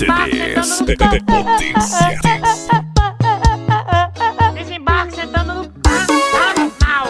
[0.00, 0.78] CDs.
[1.26, 2.08] Potência.
[4.54, 5.68] Desembarque sentando no.
[5.68, 6.06] Tá,
[6.80, 7.04] tá,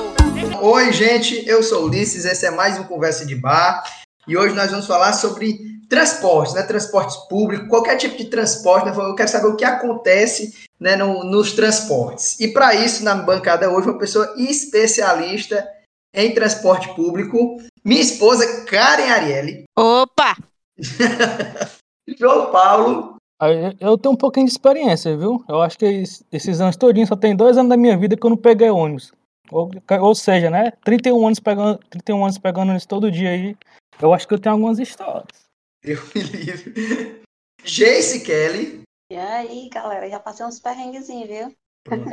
[0.51, 0.64] não.
[0.64, 3.85] Oi, gente, eu sou o Ulisses, esse é mais um Conversa de Bar
[4.26, 6.64] e hoje nós vamos falar sobre transportes, né?
[6.64, 8.92] Transportes públicos, qualquer tipo de transporte, né?
[8.96, 12.41] Eu quero saber o que acontece né, no- nos transportes.
[12.41, 15.64] E para isso, na bancada hoje, uma pessoa especialista
[16.12, 20.36] em transporte público, minha esposa Karen Ariely, Opa!
[22.19, 25.42] João Paulo, Aí, Eu tenho um pouquinho de experiência, viu?
[25.48, 28.27] Eu acho que es- esses anos todinhos só tem dois anos da minha vida que
[28.27, 29.12] eu não peguei ônibus.
[29.51, 29.70] Ou,
[30.02, 30.73] ou seja, né?
[30.84, 33.56] 31 anos pegando, 31 anos pegando ônibus todo dia aí.
[34.01, 35.46] Eu acho que eu tenho algumas histórias.
[35.82, 37.23] Deus me livre,
[37.65, 41.54] Jace Kelly, E aí, galera, já passei uns perrenguezinhos, viu?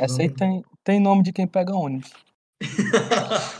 [0.00, 2.10] Essa aí tem, tem nome de quem pega ônibus.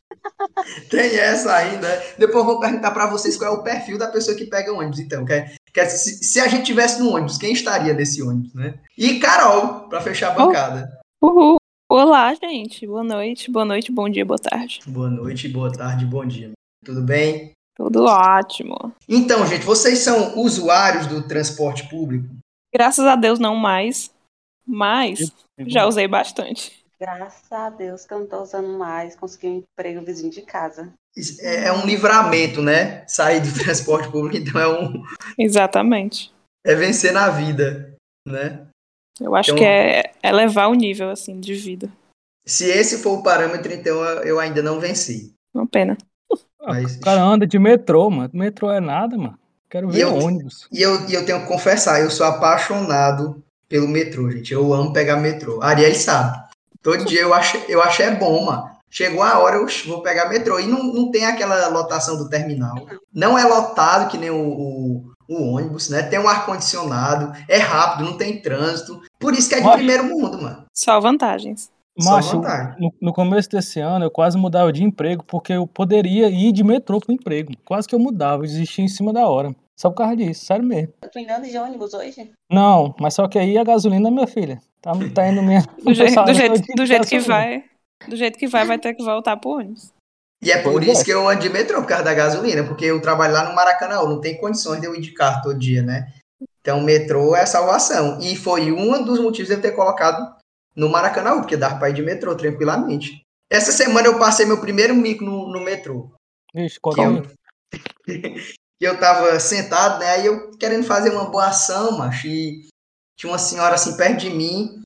[0.91, 1.87] Tem essa ainda.
[2.19, 4.99] Depois eu vou perguntar para vocês qual é o perfil da pessoa que pega ônibus,
[4.99, 5.25] então.
[5.25, 5.55] Que é
[5.89, 8.79] se, se a gente tivesse no ônibus, quem estaria nesse ônibus, né?
[8.97, 10.99] E Carol, para fechar a bancada.
[11.23, 11.57] Uhul!
[11.91, 12.87] Olá, gente.
[12.87, 14.81] Boa noite, boa noite, bom dia, boa tarde.
[14.87, 16.53] Boa noite, boa tarde, bom dia.
[16.85, 17.53] Tudo bem?
[17.75, 18.93] Tudo ótimo.
[19.09, 22.29] Então, gente, vocês são usuários do transporte público?
[22.75, 24.11] Graças a Deus, não mais.
[24.67, 26.85] Mas já usei bastante.
[27.01, 30.93] Graças a Deus que eu não tô usando mais, consegui um emprego vizinho de casa.
[31.17, 33.05] Isso É, é um livramento, né?
[33.07, 35.03] Sair do transporte público, então é um
[35.39, 36.33] Exatamente.
[36.65, 37.95] é vencer na vida,
[38.27, 38.67] né?
[39.21, 41.91] Eu acho Então- que é elevar o nível, assim, de vida.
[42.47, 45.35] Se esse for o parâmetro, então eu ainda não venci.
[45.53, 45.97] Uma pena.
[46.61, 48.31] Mas- O cara anda de metrô, mano.
[48.33, 49.39] Metrô é nada, mano.
[49.69, 50.67] Quero ver E eu- ônibus.
[50.73, 54.53] E eu, e eu tenho que confessar, eu sou apaixonado pelo metrô, gente.
[54.53, 55.61] Eu amo pegar metrô.
[55.63, 56.39] A Ariel sabe.
[56.83, 58.71] Todo dia eu acho, eu acho é bom, mano.
[58.91, 60.59] Chegou a hora, eu vou pegar metrô.
[60.59, 62.75] E não, não tem aquela lotação do terminal.
[63.15, 66.03] Não é lotado que nem o, o, o ônibus, né?
[66.03, 69.01] Tem um ar-condicionado, é rápido, não tem trânsito.
[69.19, 70.65] Por isso que é de Mas- primeiro mundo, mano.
[70.73, 71.71] Só vantagens.
[72.01, 72.77] Só Macho, vantagem.
[72.79, 76.63] no, no começo desse ano eu quase mudava de emprego porque eu poderia ir de
[76.63, 77.53] metrô pro emprego.
[77.65, 79.53] Quase que eu mudava, eu desistia em cima da hora.
[79.77, 80.93] Só por causa disso, sério mesmo.
[81.13, 82.31] Tô indo de ônibus hoje?
[82.51, 85.63] Não, mas só que aí a gasolina, minha filha, tá, tá indo minha.
[85.85, 87.35] Do, jeito- do jeito, todinho do jeito que gasolina.
[87.45, 87.65] vai.
[88.07, 89.93] Do jeito que vai, vai ter que voltar pro ônibus.
[90.41, 91.05] E é por Pois isso é.
[91.05, 93.97] que eu ando de metrô, por causa da gasolina, porque eu trabalho lá no Maracanã,
[94.05, 96.13] não tem condições de eu ir de carro todo dia, né?
[96.61, 98.21] Então, o metrô é a salvação.
[98.21, 100.37] E foi um dos motivos de eu ter colocado
[100.77, 103.23] no Maracanã, porque dava pra ir de metrô tranquilamente.
[103.51, 106.13] Essa semana eu passei meu primeiro mico no, no metrô.
[107.03, 107.23] Eu,
[108.07, 108.35] aí.
[108.79, 110.11] que eu tava sentado, né?
[110.11, 112.69] Aí eu querendo fazer uma boa ação, macho, e
[113.17, 114.83] tinha uma senhora assim perto de mim,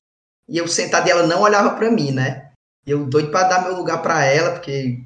[0.47, 2.52] e eu sentado e ela não olhava pra mim, né?
[2.85, 4.99] E eu doido pra dar meu lugar pra ela, porque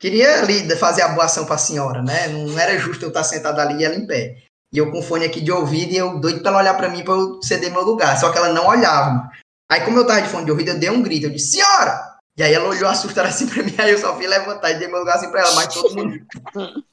[0.00, 2.28] queria ali fazer a boa ação pra senhora, né?
[2.28, 4.38] Não era justo eu estar sentado ali e ela em pé.
[4.72, 7.04] E eu com fone aqui de ouvido e eu doido pra ela olhar pra mim
[7.04, 8.16] pra eu ceder meu lugar.
[8.18, 9.10] Só que ela não olhava.
[9.10, 9.30] mano.
[9.70, 11.26] Aí, como eu tava de fone de ouvido, eu dei um grito.
[11.26, 12.12] Eu disse, senhora!
[12.36, 14.88] E aí ela olhou assustada assim pra mim, aí eu só fui levantar e dei
[14.88, 16.14] meu lugar assim pra ela, mas todo mundo.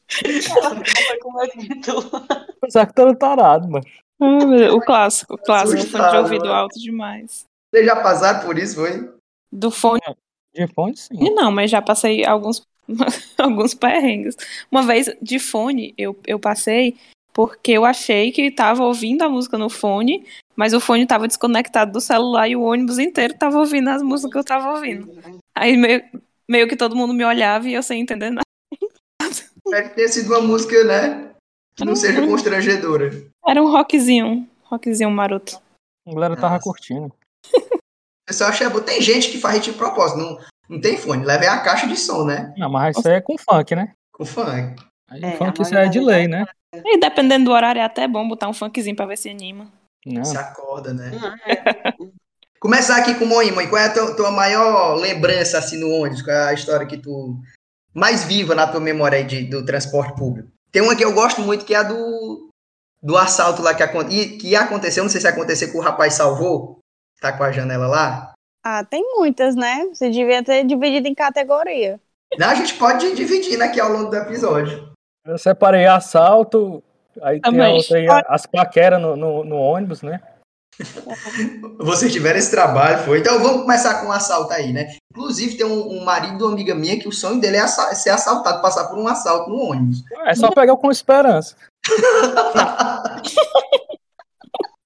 [2.61, 3.85] Pensar que era tarado, mano.
[4.19, 5.71] Deus, O clássico, o clássico.
[5.71, 6.51] Fone de Assustado, ouvido né?
[6.53, 7.45] alto demais.
[7.73, 9.11] Vocês já passaram por isso, foi?
[9.51, 9.99] Do fone
[10.53, 11.33] De fone, sim.
[11.33, 12.61] Não, mas já passei alguns,
[13.37, 14.35] alguns perrengues.
[14.69, 16.97] Uma vez de fone, eu, eu passei
[17.33, 20.25] porque eu achei que tava ouvindo a música no fone,
[20.55, 24.31] mas o fone tava desconectado do celular e o ônibus inteiro tava ouvindo as músicas
[24.31, 25.09] que eu tava ouvindo.
[25.55, 26.03] Aí meio,
[26.47, 28.41] meio que todo mundo me olhava e eu sem entender nada.
[29.69, 31.31] Deve ter sido uma música, né?
[31.75, 33.11] Que não seja constrangedora.
[33.47, 35.61] Era um rockzinho, um rockzinho maroto.
[36.05, 36.63] A galera tava Nossa.
[36.63, 37.13] curtindo.
[38.31, 38.79] Eu só achei bom.
[38.79, 41.97] Tem gente que faz de propósito, não, não tem fone, leva é a caixa de
[41.97, 42.53] som, né?
[42.57, 43.91] Não, mas isso aí é com funk, né?
[44.13, 44.75] Com funk.
[45.09, 46.45] Aí É, funk a isso aí é de lei, né?
[46.73, 49.67] E dependendo do horário é até bom botar um funkzinho pra ver se anima.
[50.05, 50.23] Não.
[50.23, 51.11] Se acorda, né?
[51.45, 51.91] É.
[52.59, 53.67] Começar aqui com o Moim, Moim.
[53.67, 56.21] Qual é a tua, tua maior lembrança assim no ônibus?
[56.21, 57.37] Qual é a história que tu
[57.93, 60.47] mais viva na tua memória aí de, do transporte público?
[60.71, 62.49] Tem uma que eu gosto muito que é a do,
[63.01, 65.03] do assalto lá que, e- que aconteceu.
[65.03, 66.77] Não sei se aconteceu que o rapaz salvou.
[67.21, 68.33] Tá com a janela lá.
[68.65, 69.85] Ah, tem muitas, né?
[69.93, 71.99] Você devia ter dividido em categoria.
[72.37, 74.91] Não, a gente pode dividir aqui ao longo do episódio.
[75.25, 76.83] Eu separei assalto,
[77.21, 77.75] aí tem a Também.
[77.75, 80.19] outra aí, as paqueras no, no, no ônibus, né?
[81.77, 83.19] Vocês tiveram esse trabalho, foi.
[83.19, 84.95] Então vamos começar com um assalto aí, né?
[85.11, 87.93] Inclusive, tem um, um marido de uma amiga minha que o sonho dele é assa-
[87.93, 90.03] ser assaltado, passar por um assalto no ônibus.
[90.25, 91.55] É só pegar com esperança.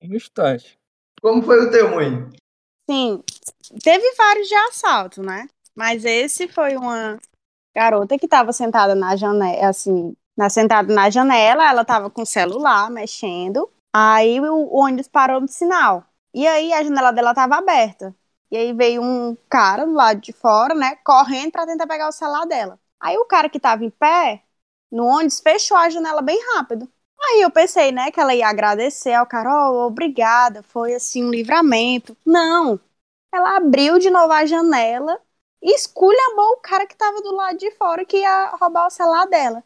[0.02, 0.78] No instante.
[1.26, 2.30] Como foi o mãe?
[2.88, 3.24] Sim,
[3.82, 5.50] teve vários de assalto, né?
[5.76, 7.20] Mas esse foi uma,
[7.76, 12.28] garota que tava sentada na janela, assim, na, sentada na janela, ela tava com o
[12.28, 13.68] celular mexendo.
[13.92, 16.06] Aí o, ônibus parou no sinal.
[16.32, 18.16] E aí a janela dela tava aberta.
[18.52, 22.12] E aí veio um cara do lado de fora, né, correndo pra tentar pegar o
[22.12, 22.80] celular dela.
[23.00, 24.44] Aí o cara que tava em pé
[24.92, 26.88] no ônibus fechou a janela bem rápido.
[27.30, 31.30] Aí eu pensei, né, que ela ia agradecer ao cara, oh, obrigada, foi assim um
[31.32, 32.16] livramento.
[32.26, 32.80] Não.
[33.34, 35.20] Ela abriu de novo a janela
[35.62, 39.28] e esculhambou o cara que tava do lado de fora que ia roubar o celular
[39.28, 39.64] dela.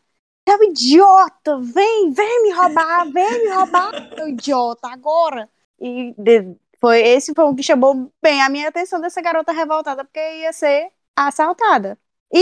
[0.48, 5.50] É idiota, vem, vem me roubar, vem me roubar, seu idiota, agora.
[5.80, 10.04] E de- foi esse foi o que chamou bem a minha atenção dessa garota revoltada,
[10.06, 12.00] porque ia ser assaltada.
[12.34, 12.40] E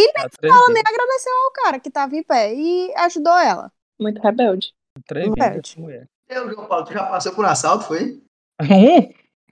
[0.48, 3.72] ela nem agradeceu ao cara que tava em pé e ajudou ela.
[4.00, 4.74] Muito rebelde.
[5.05, 6.07] Três vezes mulher.
[6.29, 8.21] Eu, João Paulo, tu já passou por assalto, foi?
[8.61, 9.01] Um?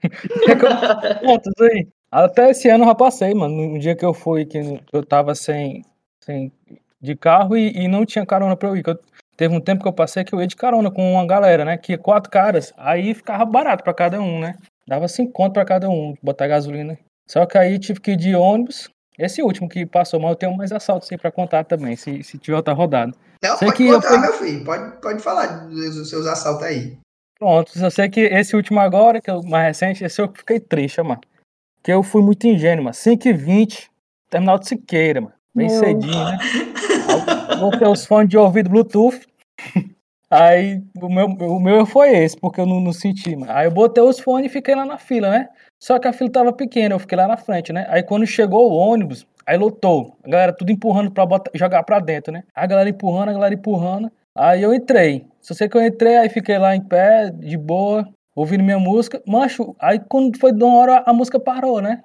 [0.00, 1.88] Que eu- Quantos aí?
[2.10, 3.54] Até esse ano eu já passei, mano.
[3.72, 4.58] No dia que eu fui, que
[4.92, 5.84] eu tava sem,
[6.22, 6.52] sem
[7.00, 8.82] de carro e, e não tinha carona pra eu ir.
[8.82, 8.98] que eu-
[9.36, 11.76] teve um tempo que eu passei que eu ia de carona com uma galera, né?
[11.76, 12.72] Que ia quatro caras.
[12.76, 14.54] Aí ficava barato pra cada um, né?
[14.86, 16.98] Dava cinco conto pra cada um, botar gasolina.
[17.28, 18.88] Só que aí tive que ir de ônibus.
[19.18, 22.36] Esse último que passou, mas eu tenho mais assaltos aí pra contar também, se, se
[22.38, 23.12] tiver outra rodada.
[23.42, 24.64] Não, Sei pode que eu contar, fui- meu filho.
[24.64, 26.98] Pode, pode falar dos, dos seus assaltos aí.
[27.38, 30.58] Pronto, eu sei que esse último agora, que é o mais recente, esse eu fiquei
[30.60, 31.20] triste, mano.
[31.82, 32.94] Que eu fui muito ingênuo, mano.
[32.94, 33.88] 5h20,
[34.30, 35.34] terminal de Siqueira, mano.
[35.54, 35.78] Bem Meu.
[35.78, 36.38] cedinho, né?
[37.58, 39.20] Botei os fones de ouvido Bluetooth.
[40.28, 43.52] Aí o meu, o meu foi esse, porque eu não, não senti, mano.
[43.52, 45.48] Aí eu botei os fones e fiquei lá na fila, né?
[45.78, 47.86] Só que a fila tava pequena, eu fiquei lá na frente, né?
[47.88, 50.16] Aí quando chegou o ônibus, aí lotou.
[50.24, 52.44] A galera tudo empurrando pra botar, jogar pra dentro, né?
[52.54, 54.10] A galera empurrando, a galera empurrando.
[54.34, 55.26] Aí eu entrei.
[55.40, 59.22] Só sei que eu entrei, aí fiquei lá em pé, de boa, ouvindo minha música.
[59.26, 62.02] Mancho, aí quando foi de uma hora, a música parou, né?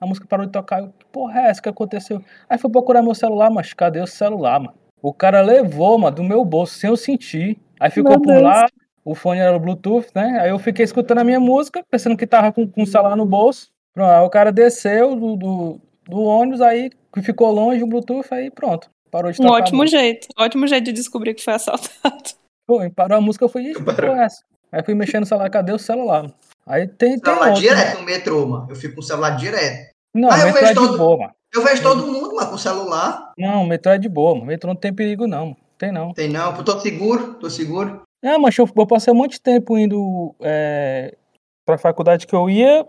[0.00, 0.80] A música parou de tocar.
[0.80, 2.22] Eu, que porra é essa que aconteceu?
[2.48, 4.74] Aí fui procurar meu celular, mas cadê o celular, mano?
[5.00, 7.58] O cara levou, mano, do meu bolso, sem eu sentir.
[7.78, 8.42] Aí ficou Meu por Deus.
[8.42, 8.68] lá,
[9.04, 10.38] o fone era Bluetooth, né?
[10.40, 13.26] Aí eu fiquei escutando a minha música, pensando que tava com, com o celular no
[13.26, 13.70] bolso.
[13.94, 18.26] Pronto, aí o cara desceu do, do, do ônibus, aí que ficou longe o Bluetooth,
[18.32, 18.90] aí pronto.
[19.10, 19.54] Parou de Um tocar.
[19.54, 20.28] a ótimo jeito.
[20.38, 22.30] Ótimo jeito de descobrir que foi assaltado.
[22.66, 24.42] Pô, e parou a música, eu fui, "Ixi, que porra é essa?
[24.70, 26.32] Aí fui mexendo no celular, cadê o celular?
[26.66, 27.60] Aí tem, tem Celular outro.
[27.62, 28.66] direto no metrô, mano.
[28.70, 29.90] Eu fico com o celular direto.
[30.14, 31.32] Não, Ah, eu metrô vejo é de todo- boa, mano.
[31.54, 33.32] Eu vejo todo mundo, mano, com celular.
[33.36, 34.46] Não, metrô é de boa, mano.
[34.46, 35.46] Metrô não tem perigo, não.
[35.46, 35.56] mano.
[35.76, 36.14] Tem não.
[36.14, 38.02] Tem não, eu tô seguro, tô seguro.
[38.22, 41.14] É, mas eu, eu passei um monte de tempo indo é,
[41.66, 42.86] pra faculdade que eu ia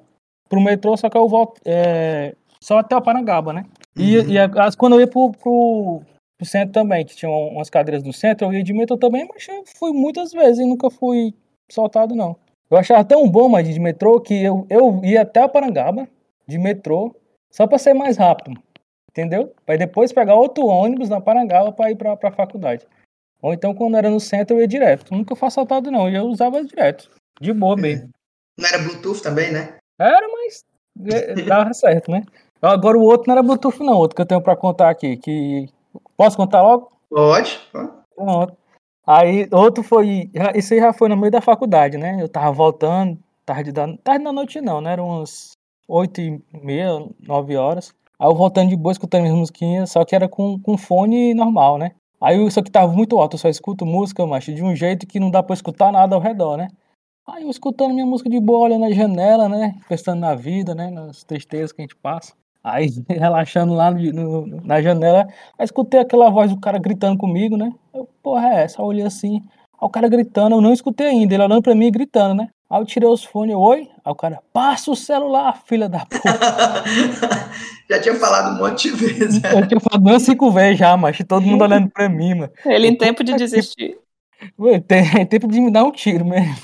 [0.48, 3.66] pro metrô, só que eu volto é, só até o Parangaba, né?
[3.98, 4.30] E, Uhum.
[4.30, 6.02] e as- quando eu ia pro, pro,
[6.38, 9.48] pro centro também, que tinha umas cadeiras no centro, eu ia de metrô também, mas
[9.48, 11.34] eu fui muitas vezes e nunca fui
[11.72, 12.36] soltado, não.
[12.70, 16.08] Eu achava tão bom, mas de metrô, que eu, eu ia até o Parangaba,
[16.48, 17.16] de metrô,
[17.52, 18.60] só pra ser mais rápido,
[19.10, 19.52] entendeu?
[19.66, 22.86] Pra depois pegar outro ônibus na Parangaba pra ir pra, pra faculdade.
[23.44, 25.14] Ou então, quando era no centro, eu ia direto.
[25.14, 26.10] Nunca fui assaltado, não.
[26.10, 27.10] Eu usava direto.
[27.42, 28.10] De boa mesmo.
[28.58, 29.78] Não era Bluetooth também, né?
[30.00, 30.64] Era, mas
[31.14, 32.24] é, dava certo, né?
[32.62, 33.98] Agora o outro não era Bluetooth, não.
[33.98, 35.18] Outro que eu tenho pra contar aqui.
[35.18, 35.68] Que...
[36.16, 36.90] Posso contar logo?
[37.10, 37.60] Pode.
[38.16, 38.58] Pronto.
[39.06, 40.32] Aí, outro foi.
[40.56, 42.18] Isso aí já foi no meio da faculdade, né?
[42.22, 44.94] Eu tava voltando, tarde da, tarde da noite não, né?
[44.94, 45.52] Eram umas
[45.90, 46.88] oito e meia,
[47.20, 47.94] nove horas.
[48.18, 51.78] Aí eu voltando de boa, escutando minhas musiquinhas, só que era com, com fone normal,
[51.78, 51.92] né?
[52.24, 55.06] Aí eu- só que tava muito alto, eu só escuto música, macho, de um jeito
[55.08, 56.70] que não dá pra escutar nada ao redor, né?
[57.28, 59.76] Aí eu escutando minha música de boa, olhando a janela, né?
[59.90, 60.90] Pensando na vida, né?
[60.92, 62.34] Nas tristezas que a gente passa.
[62.64, 65.28] Aí, relaxando lá no- no- na janela,
[65.58, 67.72] aí escutei aquela voz do cara gritando comigo, né?
[67.94, 68.82] Eu, porra, é essa?
[68.82, 71.88] Eu olhei assim, aí o cara gritando, eu não escutei ainda, ele olhando pra mim
[71.88, 72.50] e gritando, né?
[72.74, 73.88] Aí eu tirei os fones, oi?
[74.04, 76.24] Aí o cara, passa o celular, filha da puta.
[77.88, 79.44] Já tinha falado um monte de vezes.
[79.44, 82.52] Eu tinha falado umas cinco vezes já, mas todo mundo olhando pra mim, mano.
[82.66, 84.00] Ele em tempo de desistir.
[84.60, 86.56] Ué, Tem, tem tempo de me dar um tiro mesmo.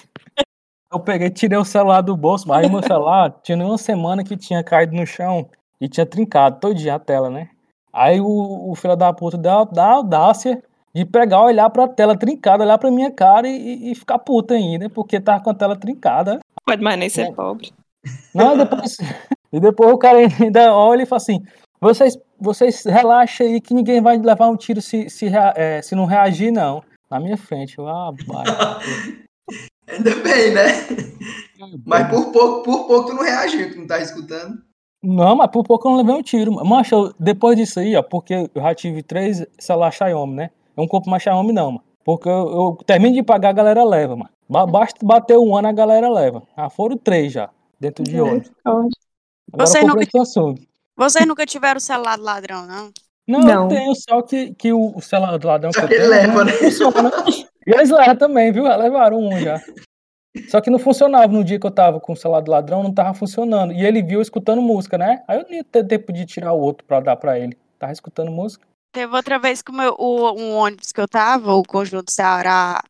[0.91, 4.35] Eu peguei, tirei o celular do bolso, mas meu celular tinha nem uma semana que
[4.35, 5.47] tinha caído no chão
[5.79, 7.49] e tinha trincado todinha a tela, né?
[7.93, 10.63] Aí o, o filho da puta dá, dá a audácia
[10.99, 14.89] de pegar, olhar pra tela trincada, olhar pra minha cara e, e ficar puta ainda,
[14.89, 16.39] porque tava com a tela trincada.
[16.65, 17.09] Pode mais nem É.
[17.09, 17.71] ser pobre.
[18.33, 18.97] Não, depois,
[19.51, 21.39] e depois o cara ainda olha e fala assim:
[21.81, 25.95] vocês, vocês relaxem aí que ninguém vai levar um tiro se, se, rea- é, se
[25.95, 26.83] não reagir, não.
[27.09, 27.77] Na minha frente.
[27.77, 28.43] Eu, ah, vai.
[29.89, 30.65] Ainda bem, né?
[31.85, 34.61] Mas por pouco, por pouco tu não reagiu, tu não tá escutando.
[35.03, 36.51] Não, mas por pouco eu não levei um tiro.
[36.63, 40.49] Mancha, depois disso aí, ó, porque eu já tive três celular Xiaomi, né?
[40.79, 41.83] Eu não compro mais Xiaomi, não, mano.
[42.05, 44.29] Porque eu, eu termino de pagar, a galera leva, mano.
[44.47, 46.41] Ba- Basta bater um ano, a galera leva.
[46.57, 48.49] Já foram três já, dentro de ônibus.
[48.65, 48.87] Agora
[49.57, 50.55] Você eu comprei nunca- um Samsung.
[50.97, 52.91] Vocês nunca tiveram celular do ladrão, não?
[53.27, 53.63] Não, Não.
[53.63, 56.45] eu tenho, só que, que o, o celular do ladrão Só que tenho leva, não
[56.45, 56.51] né?
[56.53, 57.11] funciona.
[57.67, 58.63] E eles levam também, viu?
[58.63, 59.61] Levaram um já.
[60.49, 62.93] Só que não funcionava no dia que eu tava com o celular do ladrão, não
[62.93, 63.73] tava funcionando.
[63.73, 65.21] E ele viu escutando música, né?
[65.27, 67.57] Aí eu nem ia ter tempo de tirar o outro pra dar pra ele.
[67.77, 68.65] Tava escutando música.
[68.91, 72.81] Teve outra vez que o meu, o, um ônibus que eu tava, o conjunto Ceará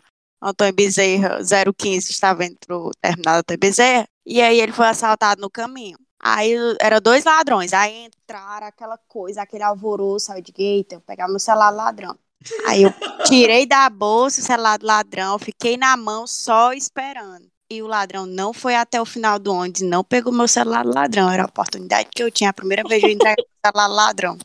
[0.42, 5.50] Antônio Bezerra 015 estava indo pro terminal Antônio Bezerra, e aí ele foi assaltado no
[5.50, 5.98] caminho.
[6.22, 11.28] Aí eram dois ladrões, aí entraram aquela coisa, aquele alvoroço, aí digo, eita, eu pegar
[11.28, 12.18] meu celular ladrão.
[12.66, 12.94] Aí eu
[13.26, 17.48] tirei da bolsa o celular do ladrão, fiquei na mão só esperando.
[17.72, 20.94] E o ladrão não foi até o final do ônibus, não pegou meu celular do
[20.94, 21.30] ladrão.
[21.30, 23.96] Era a oportunidade que eu tinha, a primeira vez de eu entregar o celular do
[23.96, 24.38] ladrão.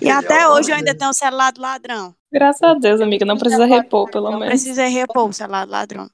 [0.00, 2.14] E até hoje eu ainda tenho o celular do ladrão.
[2.32, 3.24] Graças a Deus, amiga.
[3.24, 4.48] Não precisa repor, pelo Não menos.
[4.48, 6.10] precisa repor o celular do ladrão.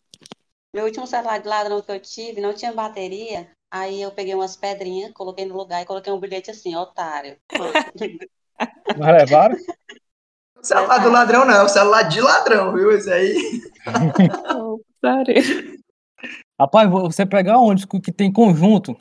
[0.75, 3.49] Meu último celular de ladrão que eu tive não tinha bateria.
[3.71, 7.37] Aí eu peguei umas pedrinhas, coloquei no lugar e coloquei um bilhete assim, otário.
[8.97, 9.57] Mas levaram?
[10.57, 12.91] O celular do ladrão não, é o celular de ladrão, viu?
[12.93, 13.35] Esse aí.
[15.01, 15.43] Putaria.
[16.59, 18.97] Rapaz, você pegar ônibus que que tem conjunto,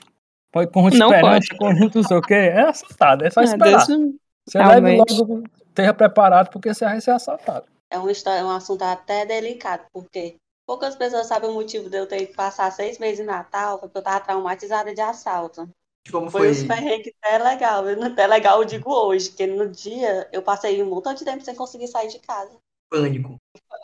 [0.52, 3.86] pode conjunto Não esperança, conjunto não sei o quê, é assaltado, é só esperar.
[3.86, 4.16] Deus,
[4.48, 5.14] Você leve realmente.
[5.14, 7.68] logo, esteja preparado, porque você vai ser assaltado.
[7.90, 10.36] É uma história, um assunto até delicado, porque
[10.68, 13.88] poucas pessoas sabem o motivo de eu ter que passar seis meses em Natal, foi
[13.88, 15.70] porque eu tava traumatizada de assalto.
[16.12, 16.52] Como Foi foi?
[16.52, 18.04] os perrengues até legal, viu?
[18.04, 21.56] Até legal eu digo hoje, porque no dia eu passei um montão de tempo sem
[21.56, 22.56] conseguir sair de casa.
[22.92, 23.38] Pânico.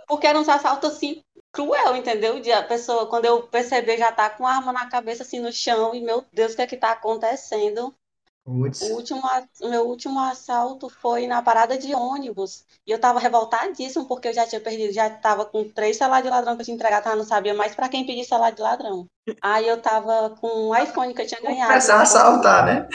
[0.07, 2.39] Porque era uns assaltos assim, cruel, entendeu?
[2.39, 5.51] De a pessoa, quando eu perceber, já tá com a arma na cabeça, assim, no
[5.51, 7.93] chão, e meu Deus, o que é que tá acontecendo?
[8.45, 9.21] O último,
[9.61, 12.65] o meu último assalto foi na parada de ônibus.
[12.87, 16.31] E eu tava revoltadíssimo, porque eu já tinha perdido, já tava com três celulares de
[16.31, 19.05] ladrão que eu tinha entregado, não sabia mais pra quem pedir celular de ladrão.
[19.41, 21.69] Aí eu tava com um iPhone que eu tinha ganhado.
[21.69, 22.87] Começar a assaltar, né?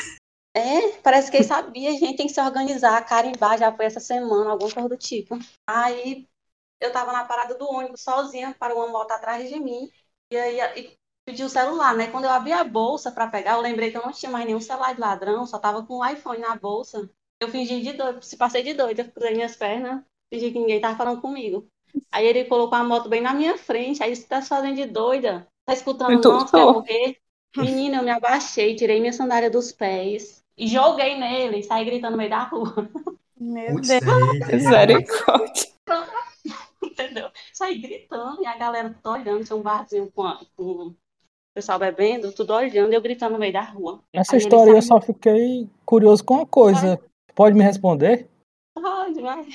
[0.57, 4.01] É, parece que ele sabia, a gente tem que se organizar, carimbar, já foi essa
[4.01, 5.39] semana, alguma coisa do tipo.
[5.67, 6.27] Aí
[6.81, 9.91] eu tava na parada do ônibus sozinha, para uma moto atrás de mim,
[10.31, 10.97] e aí e
[11.27, 12.09] pedi o celular, né?
[12.11, 14.61] Quando eu abri a bolsa para pegar, eu lembrei que eu não tinha mais nenhum
[14.61, 17.11] celular de ladrão, só tava com o iPhone na bolsa.
[17.41, 20.03] Eu fingi de doido, se passei de doida, cruzei minhas pernas,
[20.33, 21.69] fingi que ninguém tava falando comigo.
[22.13, 24.87] Aí ele colocou a moto bem na minha frente, aí você tá se fazendo de
[24.87, 26.67] doida, tá escutando, Muito não, quer só.
[26.67, 27.19] morrer?
[27.55, 32.13] Menina, eu me abaixei, tirei minha sandália dos pés e joguei nele e saí gritando
[32.13, 32.75] no meio da rua,
[33.41, 34.03] Meu Putz, Deus.
[34.53, 35.69] Misericórdia.
[36.83, 37.31] entendeu?
[37.53, 40.95] Saí gritando e a galera tudo olhando, tinha um barzinho com, a- com
[41.57, 44.03] pessoal bebendo, tudo olhando e eu gritando no meio da rua.
[44.15, 47.01] Nessa Aí história eu só fiquei curioso com uma coisa.
[47.35, 48.29] Pode me responder?
[48.75, 49.47] Pode, vai.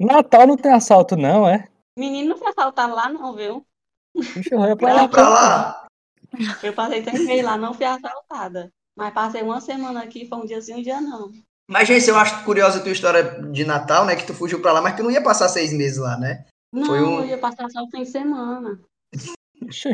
[0.00, 1.68] Natal não tem assalto, não, é?
[1.96, 3.64] Menino não foi assaltado lá não, viu?
[4.34, 5.08] Deixa eu ir pra lá.
[5.08, 5.86] pra lá.
[6.64, 8.68] Eu passei seis meses lá, não fui assaltada.
[8.98, 11.30] Mas passei uma semana aqui, foi um dia sim, um dia não.
[11.70, 13.22] Mas, gente, eu acho curiosa a tua história
[13.52, 14.16] de Natal, né?
[14.16, 16.44] Que tu fugiu pra lá, mas tu não ia passar seis meses lá, né?
[16.74, 18.80] Não, Foi um- eu ia passar só o fim de semana.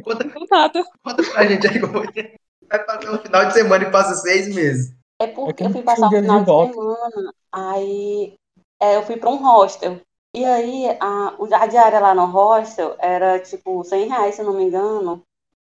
[0.04, 0.84] Conta, Nada.
[1.02, 2.38] conta pra gente aí como foi.
[2.68, 4.94] Vai passar um final de semana e passa seis meses.
[5.20, 8.34] É É porque que eu fui passar o dinheiro final de de semana, aí
[8.80, 10.00] é, eu fui para um hostel.
[10.34, 14.46] E aí a, o- a diária lá no hostel era tipo 100 reais, se eu
[14.46, 15.22] não me engano.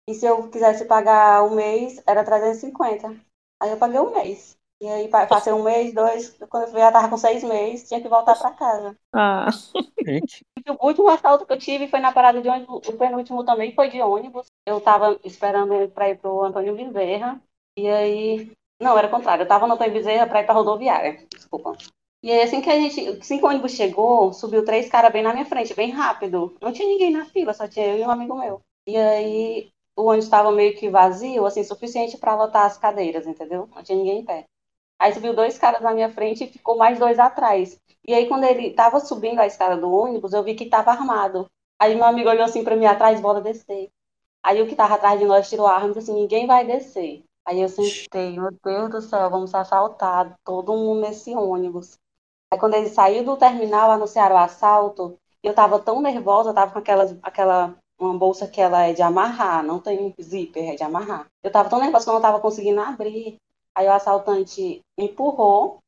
[0.08, 3.08] E se eu quisesse pagar um mês, era 350.
[3.62, 4.57] Aí eu paguei um mês.
[4.80, 8.00] E aí pa- passei um mês, dois, quando eu já tava com seis meses, tinha
[8.00, 8.96] que voltar para casa.
[9.12, 10.44] Ah, chique.
[10.66, 13.74] E O último assalto que eu tive foi na parada de ônibus, o penúltimo também
[13.74, 14.46] foi de ônibus.
[14.66, 17.40] Eu tava esperando para ir pro Antônio Bezerra.
[17.76, 18.52] E aí.
[18.80, 19.42] Não, era o contrário.
[19.42, 21.26] Eu tava no Antônio Bezerra para ir pra rodoviária.
[21.34, 21.76] Desculpa.
[22.22, 23.00] E aí, assim que a gente.
[23.20, 26.56] Assim que o ônibus chegou, subiu três caras bem na minha frente, bem rápido.
[26.60, 28.60] Não tinha ninguém na fila, só tinha eu e um amigo meu.
[28.86, 33.68] E aí, o ônibus estava meio que vazio, assim, suficiente para lotar as cadeiras, entendeu?
[33.74, 34.44] Não tinha ninguém em pé.
[34.98, 37.80] Aí subiu dois caras na minha frente e ficou mais dois atrás.
[38.06, 41.46] E aí, quando ele tava subindo a escada do ônibus, eu vi que tava armado.
[41.78, 43.90] Aí meu amigo olhou assim pra mim atrás, bora descer.
[44.42, 46.66] Aí o que tava atrás de nós tirou a arma e disse assim, ninguém vai
[46.66, 47.22] descer.
[47.46, 51.98] Aí eu sentei, meu Deus do céu, vamos ser assaltados, todo mundo nesse ônibus.
[52.50, 56.72] Aí quando ele saiu do terminal, anunciaram o assalto, eu tava tão nervosa, eu tava
[56.72, 60.82] com aquelas, aquela, uma bolsa que ela é de amarrar, não tem zíper, é de
[60.82, 61.26] amarrar.
[61.42, 63.36] Eu tava tão nervosa que eu não tava conseguindo abrir.
[63.76, 65.78] Aí o assaltante empurrou,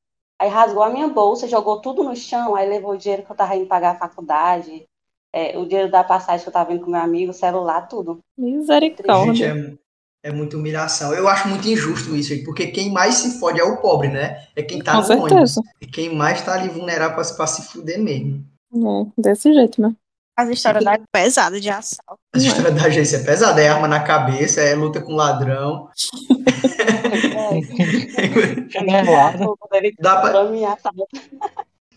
[0.40, 3.36] aí rasgou a minha bolsa, jogou tudo no chão, aí levou o dinheiro que eu
[3.36, 4.84] tava indo pagar a faculdade,
[5.32, 8.20] é, o dinheiro da passagem que eu tava indo com meu amigo, o celular, tudo.
[8.38, 9.78] Gente, misericórdia.
[10.24, 11.14] é, é muita humilhação.
[11.14, 14.44] Eu acho muito injusto isso, gente, porque quem mais se fode é o pobre, né?
[14.54, 15.54] É quem tá Com no ônibus.
[15.54, 15.62] certeza.
[15.80, 18.44] E quem mais tá ali vulnerável pra, pra se fuder mesmo.
[18.72, 19.94] É, desse jeito, né?
[20.36, 22.18] As histórias da pesada de assalto.
[22.34, 25.88] A história da agência é pesada, é arma na cabeça, é luta com ladrão.
[30.00, 30.32] Dá pra-?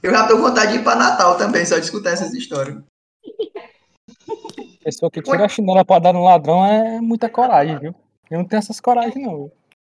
[0.03, 2.77] Eu já tô com vontade de ir pra Natal também, só de escutar essas histórias.
[4.83, 7.95] Pessoa que tira a chinela pra dar no ladrão é muita coragem, viu?
[8.29, 9.49] Eu não tenho essas coragens, não.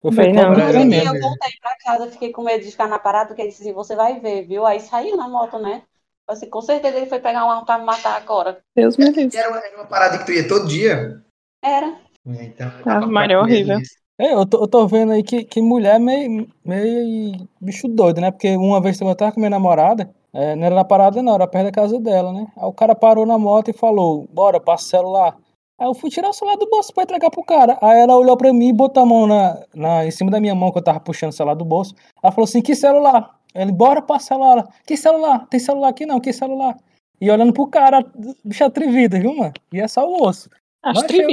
[0.03, 0.53] Eu Bem, fico não.
[0.53, 1.15] dia mesmo.
[1.15, 3.73] eu voltei pra casa, fiquei com medo de ficar na parada, porque ele disse assim,
[3.73, 4.63] você vai ver, viu?
[4.63, 5.81] Aí saiu na moto, né?
[6.27, 8.59] Assim, com certeza ele foi pegar uma arma pra me matar agora.
[8.75, 9.35] Deus me livre.
[9.35, 11.23] Era uma, parada que tu ia todo dia.
[11.63, 11.99] Era.
[12.25, 13.79] Então, Ah, é horrível.
[14.17, 18.21] É, eu tô, eu tô vendo aí que, que mulher é meio, meio bicho doido,
[18.21, 18.31] né?
[18.31, 21.47] Porque uma vez eu tava com minha namorada, é, não era na parada não, era
[21.47, 22.47] perto da casa dela, né?
[22.55, 25.37] Aí o cara parou na moto e falou, bora, passa o celular.
[25.77, 27.77] Aí eu fui tirar o celular do bolso pra entregar pro cara.
[27.81, 30.55] Aí ela olhou pra mim e botou a mão na, na, em cima da minha
[30.55, 31.93] mão, que eu tava puxando o celular do bolso.
[32.23, 33.37] Ela falou assim, que celular?
[33.53, 34.67] Ele, bora, passa o celular.
[34.85, 35.45] Que celular?
[35.49, 36.77] Tem celular aqui não, que celular?
[37.19, 38.05] E olhando pro cara,
[38.43, 39.53] bicho atrevida, viu, mano?
[39.73, 40.49] E é só o osso.
[40.85, 41.25] Acho Mas é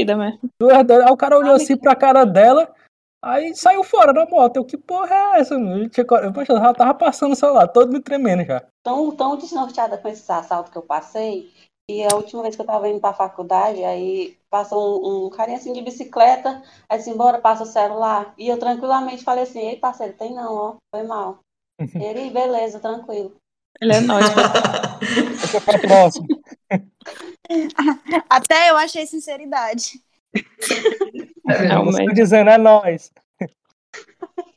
[0.58, 0.92] doido.
[0.92, 2.74] Aí o cara olhou assim pra cara dela,
[3.22, 4.56] aí saiu fora da moto.
[4.56, 5.54] Eu, que porra é essa?
[5.54, 8.64] Eu, tinha eu, já tava passando o celular, todo me tremendo já.
[8.82, 11.52] Tão, tão desnorteada com esses assaltos que eu passei.
[11.90, 15.58] E a última vez que eu tava indo pra faculdade, aí passou um, um carinha
[15.58, 18.32] assim de bicicleta, aí disse, bora, passa o celular.
[18.38, 21.40] E eu tranquilamente falei assim, ei parceiro, tem não, ó, foi mal.
[21.94, 23.34] Ele, beleza, tranquilo.
[23.78, 24.24] Ele é nóis.
[25.52, 26.26] Deixa pra próximo.
[28.30, 30.00] Até eu achei sinceridade.
[30.34, 32.14] Você Realmente.
[32.14, 33.10] dizendo, é nóis.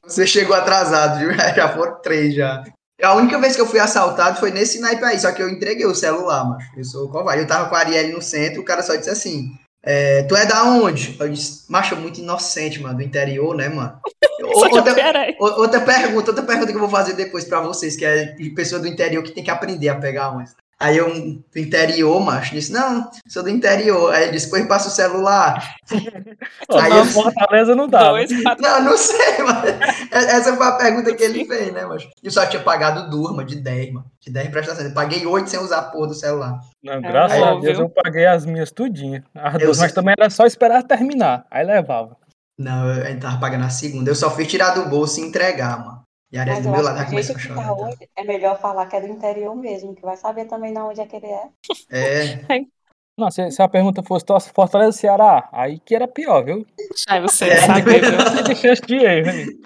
[0.04, 1.34] Você chegou atrasado, viu?
[1.56, 2.64] Já foram três já.
[3.02, 5.86] A única vez que eu fui assaltado foi nesse naipe aí, só que eu entreguei
[5.86, 6.72] o celular, macho.
[6.78, 7.42] Eu sou covarde.
[7.42, 9.52] Eu tava com a Arielle no centro, o cara só disse assim:
[9.84, 11.18] é, Tu é da onde?
[11.20, 14.00] Eu disse, macho, é muito inocente, mano, do interior, né, mano?
[14.44, 14.94] Outra,
[15.40, 18.80] outra pergunta, outra pergunta que eu vou fazer depois pra vocês, que é de pessoa
[18.80, 20.56] do interior que tem que aprender a pegar umas.
[20.86, 24.14] Aí eu, do interior, macho, disse, não, sou do interior.
[24.14, 25.76] Aí ele disse, depois passa o celular.
[26.70, 28.14] Pô, Aí eu- Fortaleza não dá.
[28.14, 28.26] né?
[28.60, 32.08] Não, não sei, mas essa foi a pergunta que ele fez, né, macho?
[32.22, 34.06] Eu só tinha pagado duas, mano, de 10, mano.
[34.22, 34.90] De 10 prestações.
[34.90, 36.60] Eu paguei 8 sem usar a porra do celular.
[36.84, 37.62] Não, graças a óbvio.
[37.64, 39.24] Deus eu paguei as minhas tudinho.
[39.34, 41.48] As Eu duas, mas também era só esperar terminar.
[41.50, 42.16] Aí levava.
[42.60, 44.12] Não, eu tava pagando a segunda.
[44.12, 46.05] Eu só fiz tirar do bolso e entregar, mano.
[46.36, 47.56] E a Mas do eu meu acho lado já que do a que chorar.
[47.56, 47.88] tá então.
[47.88, 51.00] hoje, é melhor falar que é do interior mesmo, que vai saber também de onde
[51.00, 51.48] é que ele é.
[51.90, 52.46] É,
[53.18, 56.66] Não, se, se a pergunta fosse Fortaleza Ceará, aí que era pior, viu?
[57.08, 57.62] Aí você É.
[57.62, 58.56] sabe, viu?
[58.58, 59.60] Chance de erro, hein?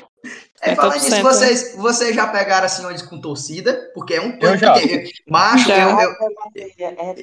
[0.62, 3.90] É, falando nisso, 30%, vocês, vocês já pegaram assim onde com torcida?
[3.96, 4.74] Porque é um Eu já.
[4.74, 6.16] porque Macho, eu, eu,
[6.78, 7.16] É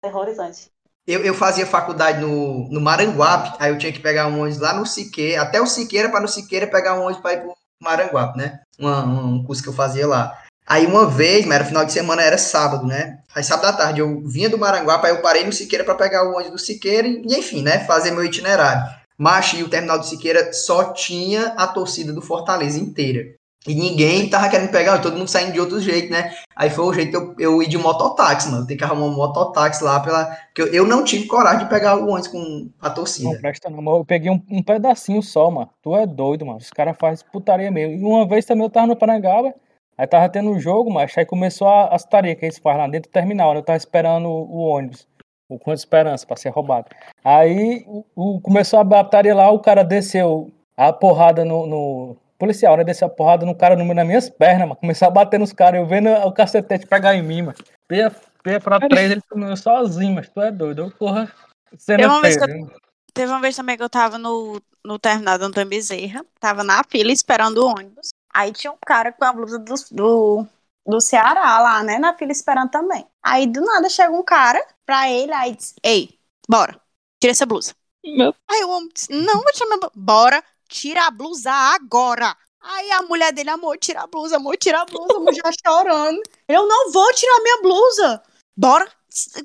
[0.00, 0.70] terrorizante.
[1.06, 4.72] eu, eu fazia faculdade no, no Maranguape, aí eu tinha que pegar um ônibus lá
[4.72, 8.38] no Siqueira, até o Siqueira, para no Siqueira pegar um ônibus para ir pro Maranguape,
[8.38, 8.60] né?
[8.80, 10.36] Um curso que eu fazia lá.
[10.66, 13.18] Aí uma vez, mas era final de semana, era sábado, né?
[13.34, 16.24] Aí sábado à tarde eu vinha do Maranguape, aí eu parei no Siqueira para pegar
[16.24, 17.80] o ônibus do Siqueira e, enfim, né?
[17.80, 18.82] Fazer meu itinerário.
[19.16, 23.34] Macho, e o terminal do Siqueira só tinha a torcida do Fortaleza inteira.
[23.66, 26.34] E ninguém tava querendo pegar, todo mundo saindo de outro jeito, né?
[26.54, 28.66] Aí foi o jeito que eu, eu ir de mototáxi, mano.
[28.66, 30.26] Tem que arrumar um mototáxi lá pela.
[30.26, 33.38] Porque eu, eu não tive coragem de pegar o ônibus com a Não torcida.
[33.40, 35.70] presta não, eu peguei um, um pedacinho só, mano.
[35.82, 36.58] Tu é doido, mano.
[36.58, 37.94] Os caras fazem putaria mesmo.
[37.94, 39.54] E uma vez também eu tava no Parangaba,
[39.96, 42.86] aí tava tendo um jogo, mas aí começou a, as putaria que eles fazem lá
[42.88, 43.60] dentro do terminal, né?
[43.60, 45.08] Eu tava esperando o, o ônibus,
[45.48, 46.88] o com esperança pra ser roubado.
[47.24, 52.76] Aí o, o- começou a batalha lá, o cara desceu a porrada no, no- policial,
[52.76, 52.84] né?
[52.84, 54.76] Desceu a porrada no cara no, nas minhas pernas, mano.
[54.76, 57.58] Começou a bater nos caras, eu vendo o cacetete pegar em mim, mano.
[57.88, 60.82] Peia, peia pra três, ele comeu sozinho, mas tu é doido.
[60.82, 61.32] Eu, porra,
[61.70, 62.70] Teve cena uma vez eu-?
[63.12, 66.82] Teve uma vez também que eu tava no, no terminal do Antônio Bezerra, tava na
[66.88, 68.10] fila esperando o ônibus.
[68.32, 70.46] Aí tinha um cara com a blusa do, do,
[70.84, 73.06] do Ceará lá, né, na fila esperando também.
[73.22, 76.80] Aí do nada chega um cara pra ele, aí diz, ei, bora,
[77.20, 77.72] tira essa blusa.
[78.04, 79.92] Meu Aí o homem disse, não, vou tirar minha blusa.
[79.94, 82.36] Bora, tira a blusa agora.
[82.60, 86.20] Aí a mulher dele, amor, tira a blusa, amor, tira a blusa, amor, já chorando.
[86.48, 88.22] Eu não vou tirar minha blusa.
[88.56, 88.88] Bora.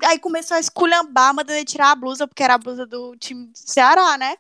[0.06, 3.48] Aí começou a esculhambar, mandando ele tirar a blusa, porque era a blusa do time
[3.48, 4.36] do Ceará, né?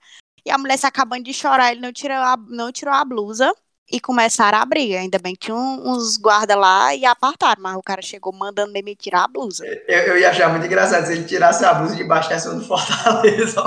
[0.45, 3.53] E a mulher se acabando de chorar, ele não tirou a, não tirou a blusa
[3.91, 4.97] e começaram a briga.
[4.99, 8.75] Ainda bem que tinha um- uns guarda lá e apartaram, mas o cara chegou mandando
[8.77, 9.65] ele tirar a blusa.
[9.87, 12.65] Eu, eu ia achar muito engraçado se ele tirasse a blusa de baixo dessa do
[12.65, 13.61] Fortaleza.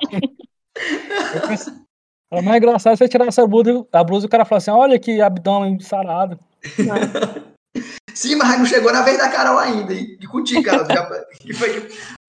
[1.34, 1.74] Eu pensei-
[2.30, 4.98] Era mais engraçado você tirar essa blusa, a blusa e o cara falar assim: olha
[4.98, 6.38] que abdômen sarado.
[8.14, 9.92] Sim, mas não chegou na vez da Carol ainda.
[9.94, 10.86] E, e contigo, Carol.
[10.86, 11.06] já-
[11.40, 11.88] que foi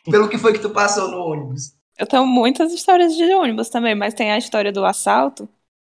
[0.10, 1.74] pelo que foi que tu passou no ônibus?
[1.98, 5.48] Eu tenho muitas histórias de ônibus também, mas tem a história do assalto.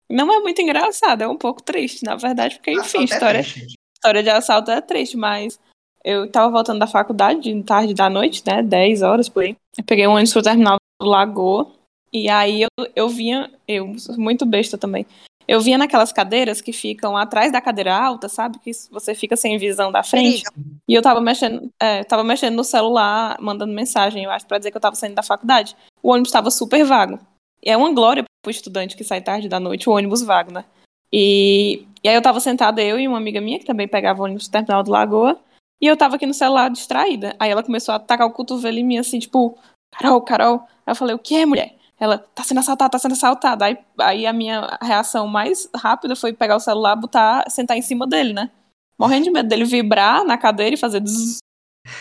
[0.09, 3.75] Não é muito engraçada, é um pouco triste, na verdade, porque, enfim, é história, triste.
[3.95, 5.59] história de assalto é triste, mas
[6.03, 8.61] eu tava voltando da faculdade, de tarde da noite, né?
[8.61, 9.55] 10 horas por aí.
[9.75, 11.71] Eu peguei um ônibus pro terminal do Lagoa.
[12.15, 15.05] E aí eu, eu vinha, eu, muito besta também.
[15.45, 18.57] Eu vinha naquelas cadeiras que ficam atrás da cadeira alta, sabe?
[18.57, 20.43] Que você fica sem visão da frente.
[20.87, 24.71] E eu tava mexendo, é, tava mexendo no celular, mandando mensagem, eu acho, pra dizer
[24.71, 25.75] que eu tava saindo da faculdade.
[26.01, 27.19] O ônibus tava super vago.
[27.61, 30.63] E é uma glória pro estudante que sai tarde da noite, o ônibus vago, né?
[31.11, 34.25] E, e aí eu tava sentada, eu e uma amiga minha, que também pegava o
[34.25, 35.37] ônibus do terminal do Lagoa,
[35.81, 37.35] e eu tava aqui no celular distraída.
[37.37, 39.57] Aí ela começou a atacar o cotovelo em mim, assim, tipo,
[39.91, 40.61] Carol, Carol.
[40.85, 41.74] Aí eu falei, o que é, mulher?
[41.99, 43.65] Ela, tá sendo assaltada, tá sendo assaltada.
[43.65, 48.05] Aí, aí a minha reação mais rápida foi pegar o celular, botar, sentar em cima
[48.05, 48.51] dele, né?
[48.97, 51.01] Morrendo de medo dele vibrar na cadeira e fazer.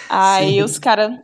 [0.09, 0.62] Aí Sim.
[0.62, 1.18] os caras,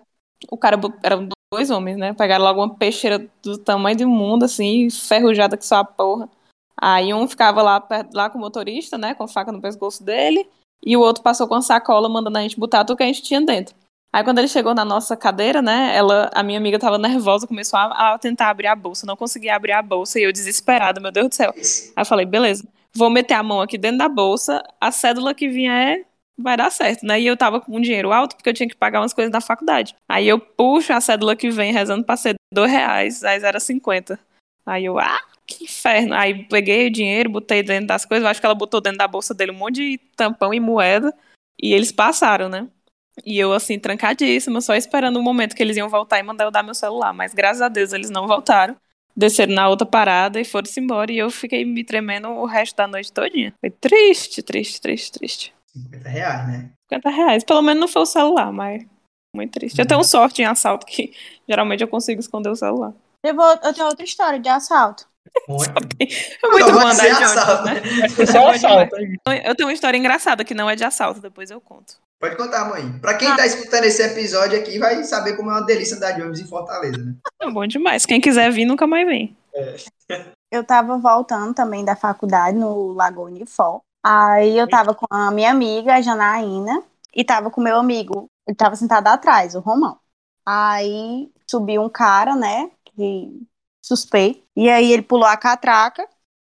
[0.51, 2.13] o cara, eram dois homens, né?
[2.13, 6.29] Pegaram logo uma peixeira do tamanho do mundo, assim, ferrujada que só a porra.
[6.81, 9.15] Aí um ficava lá, lá com o motorista, né?
[9.15, 10.49] Com a faca no pescoço dele.
[10.85, 13.23] E o outro passou com a sacola, mandando a gente botar tudo que a gente
[13.23, 13.75] tinha dentro.
[14.13, 17.79] Aí quando ele chegou na nossa cadeira, né, ela, a minha amiga tava nervosa, começou
[17.79, 21.13] a, a tentar abrir a bolsa, não conseguia abrir a bolsa e eu desesperada, meu
[21.13, 21.53] Deus do céu.
[21.57, 25.49] Aí eu falei, beleza, vou meter a mão aqui dentro da bolsa, a cédula que
[25.49, 26.05] vinha é
[26.37, 27.21] vai dar certo, né?
[27.21, 29.41] E eu tava com um dinheiro alto porque eu tinha que pagar umas coisas da
[29.41, 29.95] faculdade.
[30.09, 34.19] Aí eu puxo a cédula que vem rezando pra ser dois reais, aí era 50.
[34.67, 36.15] Aí eu, ah, que inferno.
[36.15, 39.07] Aí peguei o dinheiro, botei dentro das coisas, eu acho que ela botou dentro da
[39.07, 41.15] bolsa dele um monte de tampão e moeda,
[41.63, 42.67] e eles passaram, né?
[43.25, 46.51] E eu, assim, trancadíssima, só esperando o momento que eles iam voltar e mandar eu
[46.51, 47.13] dar meu celular.
[47.13, 48.77] Mas graças a Deus eles não voltaram.
[49.17, 51.13] Desceram na outra parada e foram-se embora.
[51.13, 53.53] E eu fiquei me tremendo o resto da noite todinha.
[53.61, 55.55] Foi triste, triste, triste, triste.
[55.73, 56.71] 50 reais, né?
[56.91, 57.45] 50 reais.
[57.45, 58.85] Pelo menos não foi o celular, mas
[59.35, 59.79] muito triste.
[59.79, 61.13] Eu tenho sorte em assalto, que
[61.49, 62.93] geralmente eu consigo esconder o celular.
[63.23, 65.09] Eu, vou, eu tenho outra história de assalto.
[65.49, 65.71] Muito.
[66.43, 67.75] É muito bom andar de assalto, né?
[67.75, 68.09] né?
[68.33, 69.43] Bom assalto aí.
[69.45, 71.95] Eu tenho uma história engraçada que não é de assalto, depois eu conto.
[72.21, 72.99] Pode contar, mãe.
[73.01, 76.21] Pra quem tá escutando esse episódio aqui, vai saber como é uma delícia andar de
[76.21, 77.15] ônibus em Fortaleza, né?
[77.41, 78.05] É bom demais.
[78.05, 79.35] Quem quiser vir, nunca mais vem.
[80.53, 83.83] Eu tava voltando também da faculdade no Lagoa Unifol.
[84.03, 86.83] Aí eu tava com a minha amiga, a Janaína,
[87.15, 90.01] e tava com meu amigo, ele tava sentado atrás, o Romão.
[90.45, 93.47] Aí subiu um cara, né, que
[93.81, 96.09] suspeito, e aí ele pulou a catraca.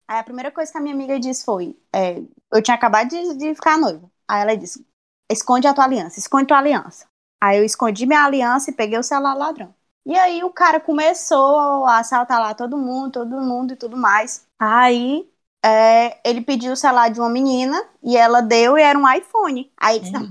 [0.07, 2.21] Aí a primeira coisa que a minha amiga disse foi, é,
[2.51, 4.09] eu tinha acabado de, de ficar noiva.
[4.27, 4.83] Aí ela disse,
[5.31, 7.05] esconde a tua aliança, esconde tua aliança.
[7.41, 9.73] Aí eu escondi minha aliança e peguei o celular ladrão.
[10.05, 14.45] E aí o cara começou a assaltar lá todo mundo, todo mundo e tudo mais.
[14.59, 15.29] Aí
[15.63, 19.71] é, ele pediu o celular de uma menina e ela deu e era um iPhone.
[19.77, 20.29] Aí ele disse, não,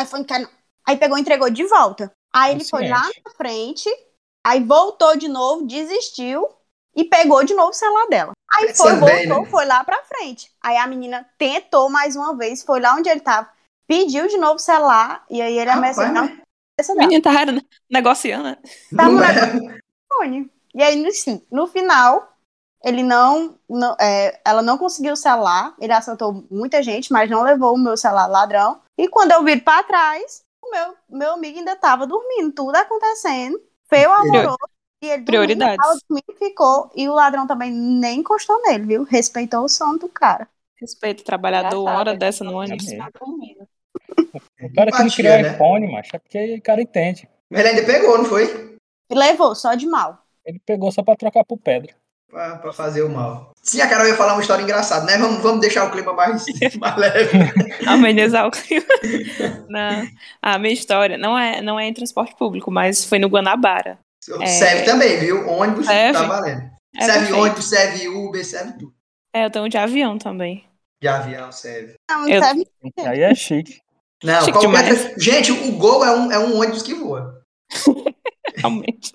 [0.00, 0.50] iPhone quer não.
[0.86, 2.12] Aí pegou e entregou de volta.
[2.34, 3.88] Aí ele foi lá na frente,
[4.44, 6.48] aí voltou de novo, desistiu
[6.96, 8.32] e pegou de novo o celular dela.
[8.54, 9.50] Aí foi, Pensando voltou, né?
[9.50, 10.50] foi lá pra frente.
[10.60, 13.48] Aí a menina tentou mais uma vez, foi lá onde ele tava,
[13.92, 16.30] pediu de novo o celular e aí ele ameaçou na mas
[16.78, 17.06] cabeça O dela.
[17.08, 17.30] menino tá
[17.90, 18.56] negociando, né?
[18.90, 19.34] Não na é.
[19.50, 20.50] telefone.
[20.74, 22.32] E aí, assim, no final,
[22.82, 25.74] ele não, não- é, ela não conseguiu o celular.
[25.78, 28.80] Ele assaltou muita gente, mas não levou o meu celular ladrão.
[28.96, 33.60] E quando eu viro pra trás, o meu, meu amigo ainda tava dormindo, tudo acontecendo.
[33.88, 34.56] Feio amoroso.
[35.02, 35.76] E ele dormindo, Prioridades.
[35.76, 36.90] tava dormindo, ficou.
[36.96, 39.02] E o ladrão também nem encostou nele, viu?
[39.04, 40.48] Respeitou o sono do cara.
[40.80, 42.88] Respeito o trabalhador, uma hora dessa no ônibus.
[42.88, 43.56] Amém.
[44.14, 44.38] Tá.
[44.62, 45.52] O cara que não Empatia, criou né?
[45.54, 47.28] iPhone, macho, é porque o cara entende.
[47.50, 48.76] Mas ele ainda pegou, não foi?
[49.10, 50.18] Levou, só de mal.
[50.44, 51.94] Ele pegou só pra trocar por pedra.
[52.30, 53.50] Pra, pra fazer o mal.
[53.62, 55.18] Sim, a Carol ia falar uma história engraçada, né?
[55.18, 56.44] Vamos, vamos deixar o clima mais,
[56.80, 57.30] mais leve.
[57.86, 58.86] Amenizar o clima.
[59.68, 60.06] Não.
[60.40, 63.98] A minha história não é, não é em transporte público, mas foi no Guanabara.
[64.46, 65.46] Serve também, viu?
[65.48, 66.18] Ônibus Serve.
[66.18, 66.70] tá valendo.
[66.96, 67.40] É serve perfeito.
[67.42, 68.94] ônibus, serve Uber, serve tudo.
[69.34, 70.64] É, eu tenho de avião também.
[71.02, 71.94] De avião serve.
[72.10, 72.66] Não, Eu- serve
[72.98, 73.78] Aí é chique.
[74.22, 74.58] Não, Chique.
[75.18, 77.42] Gente, o Gol é um, é um ônibus que voa.
[78.56, 79.12] Realmente.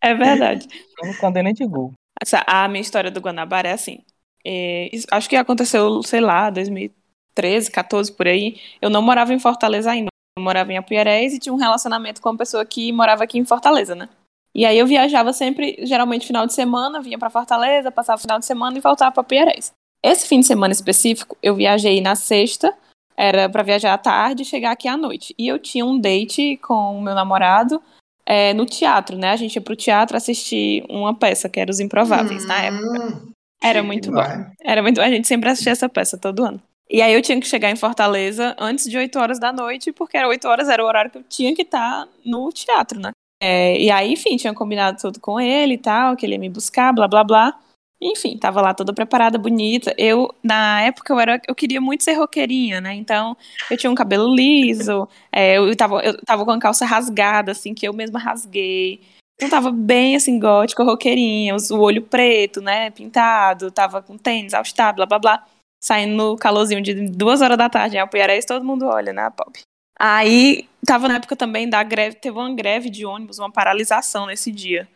[0.00, 0.66] É verdade.
[1.02, 1.92] Eu não nem de gol.
[2.20, 4.00] Essa- a minha história do Guanabara é assim.
[4.46, 8.60] é, acho que aconteceu, sei lá, 2013, 14 por aí.
[8.82, 10.08] Eu não morava em Fortaleza ainda.
[10.36, 13.44] Eu morava em Apuiarés e tinha um relacionamento com uma pessoa que morava aqui em
[13.44, 14.08] Fortaleza, né?
[14.54, 18.38] E aí eu viajava sempre, geralmente final de semana, vinha pra Fortaleza, passava o final
[18.38, 19.72] de semana e voltava pra Apuiarés.
[20.04, 22.76] Esse fim de semana específico, eu viajei na sexta,
[23.16, 25.34] era pra viajar à tarde e chegar aqui à noite.
[25.38, 27.80] E eu tinha um date com o meu namorado
[28.26, 29.30] é, no teatro, né?
[29.30, 33.04] A gente ia pro teatro assistir uma peça, que era Os Improváveis, na época.
[33.06, 34.22] Hum, Era muito bom.
[34.62, 36.60] Era muito A gente sempre assistia essa peça todo ano.
[36.90, 40.16] E aí eu tinha que chegar em Fortaleza antes de 8 horas da noite, porque
[40.16, 43.10] era 8 horas, era o horário que eu tinha que estar no teatro, né?
[43.42, 46.48] É, e aí, enfim, tinha combinado tudo com ele e tal, que ele ia me
[46.48, 47.58] buscar, blá blá blá.
[48.06, 49.94] Enfim, tava lá toda preparada, bonita.
[49.96, 52.92] Eu, na época, eu, era, eu queria muito ser roqueirinha, né?
[52.92, 53.34] Então,
[53.70, 57.72] eu tinha um cabelo liso, é, eu, tava, eu tava com a calça rasgada, assim,
[57.72, 59.00] que eu mesma rasguei.
[59.36, 62.90] Então, tava bem, assim, gótica, roqueirinha, o olho preto, né?
[62.90, 65.46] Pintado, tava com tênis, all-star, blá, blá, blá.
[65.82, 69.60] Saindo no calorzinho de duas horas da tarde em Apuiarés, todo mundo olha, né, Pop?
[69.98, 74.52] Aí, tava na época também da greve, teve uma greve de ônibus, uma paralisação nesse
[74.52, 74.86] dia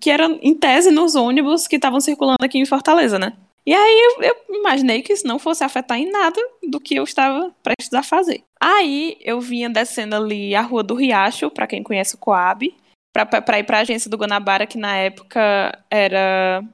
[0.00, 3.32] que era em tese nos ônibus que estavam circulando aqui em Fortaleza, né?
[3.66, 7.04] E aí eu, eu imaginei que isso não fosse afetar em nada do que eu
[7.04, 8.42] estava prestes a fazer.
[8.58, 12.74] Aí eu vinha descendo ali a Rua do Riacho, para quem conhece o Coab,
[13.12, 16.64] para ir para a agência do Guanabara, que na época era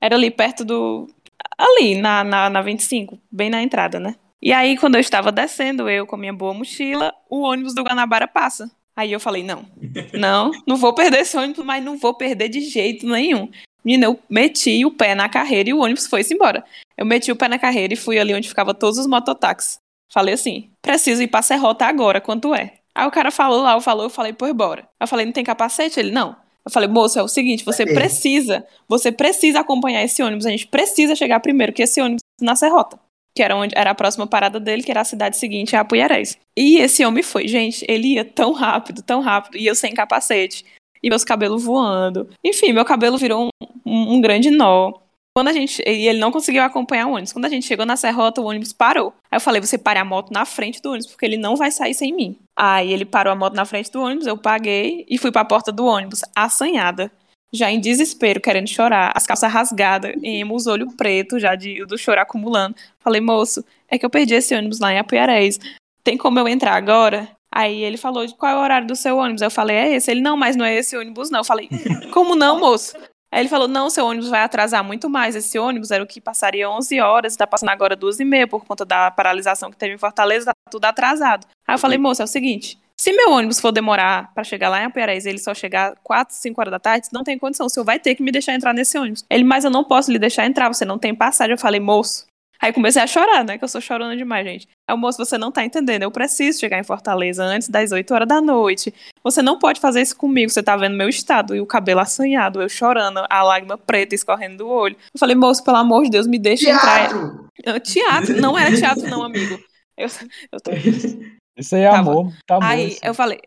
[0.00, 1.08] era ali perto do
[1.56, 4.16] ali na, na, na 25, bem na entrada, né?
[4.42, 8.26] E aí quando eu estava descendo, eu com minha boa mochila, o ônibus do Guanabara
[8.26, 8.70] passa.
[9.00, 9.64] Aí eu falei, não,
[10.12, 13.48] não, não vou perder esse ônibus, mas não vou perder de jeito nenhum.
[13.82, 16.62] Menina, eu meti o pé na carreira e o ônibus foi-se embora.
[16.98, 19.78] Eu meti o pé na carreira e fui ali onde ficava todos os mototáxis.
[20.12, 22.74] Falei assim, preciso ir pra Serrota agora, quanto é?
[22.94, 24.86] Aí o cara falou lá, eu falou, eu falei, pois bora.
[25.00, 25.98] Eu falei, não tem capacete?
[25.98, 26.36] Ele, não.
[26.62, 30.66] Eu falei, moço, é o seguinte, você precisa, você precisa acompanhar esse ônibus, a gente
[30.66, 33.00] precisa chegar primeiro que esse ônibus na Serrota.
[33.34, 36.36] Que era onde era a próxima parada dele, que era a cidade seguinte, a Apuiarés.
[36.56, 40.64] E esse homem foi, gente, ele ia tão rápido, tão rápido, e eu sem capacete,
[41.02, 42.28] e meus cabelos voando.
[42.44, 44.92] Enfim, meu cabelo virou um, um- um grande nó.
[45.32, 45.80] Quando a gente.
[45.86, 47.32] E ele não conseguiu acompanhar o ônibus.
[47.32, 49.14] Quando a gente chegou na serrota, o ônibus parou.
[49.30, 51.70] Aí eu falei: você pare a moto na frente do ônibus, porque ele não vai
[51.70, 52.36] sair sem mim.
[52.58, 55.70] Aí ele parou a moto na frente do ônibus, eu paguei e fui pra porta
[55.70, 57.12] do ônibus, assanhada.
[57.52, 61.98] Já em desespero, querendo chorar, as calças rasgadas, emo, os olhos pretos, já de, do
[61.98, 62.76] choro acumulando.
[63.00, 65.58] Falei, moço, é que eu perdi esse ônibus lá em Apuiarés.
[66.04, 67.28] Tem como eu entrar agora?
[67.52, 69.42] Aí ele falou, qual é o horário do seu ônibus?
[69.42, 70.10] Eu falei, é esse.
[70.10, 71.40] Ele, não, mas não é esse ônibus, não.
[71.40, 71.68] Eu falei,
[72.12, 72.96] como não, moço?
[73.32, 75.36] Aí ele falou, não, seu ônibus vai atrasar muito mais.
[75.36, 78.64] Esse ônibus era o que passaria 11 horas, tá passando agora 12 e meia por
[78.64, 81.46] conta da paralisação que teve em Fortaleza, tá tudo atrasado.
[81.66, 84.82] Aí eu falei, moço, é o seguinte, se meu ônibus for demorar pra chegar lá
[84.82, 87.70] em Apuiarés e ele só chegar 4, 5 horas da tarde, não tem condição, o
[87.70, 89.24] senhor vai ter que me deixar entrar nesse ônibus.
[89.30, 91.52] Ele, mas eu não posso lhe deixar entrar, você não tem passagem.
[91.52, 92.26] Eu falei, moço.
[92.60, 93.56] Aí comecei a chorar, né?
[93.56, 94.68] Que eu sou chorando demais, gente.
[94.86, 96.02] Aí o moço, você não tá entendendo.
[96.02, 98.92] Eu preciso chegar em Fortaleza antes das 8 horas da noite.
[99.24, 100.50] Você não pode fazer isso comigo.
[100.50, 104.58] Você tá vendo meu estado e o cabelo assanhado, eu chorando, a lágrima preta escorrendo
[104.58, 104.94] do olho.
[105.14, 107.08] Eu falei, moço, pelo amor de Deus, me deixa entrar.
[107.08, 107.46] Teatro!
[107.64, 109.58] Eu- Teatro, não era teatro, não, amigo.
[109.96, 110.08] Eu,
[110.52, 110.70] eu tô-
[111.60, 112.10] Isso aí é Tava.
[112.10, 112.32] amor.
[112.46, 112.66] Tá bom.
[112.66, 113.00] Aí isso.
[113.02, 113.40] eu falei,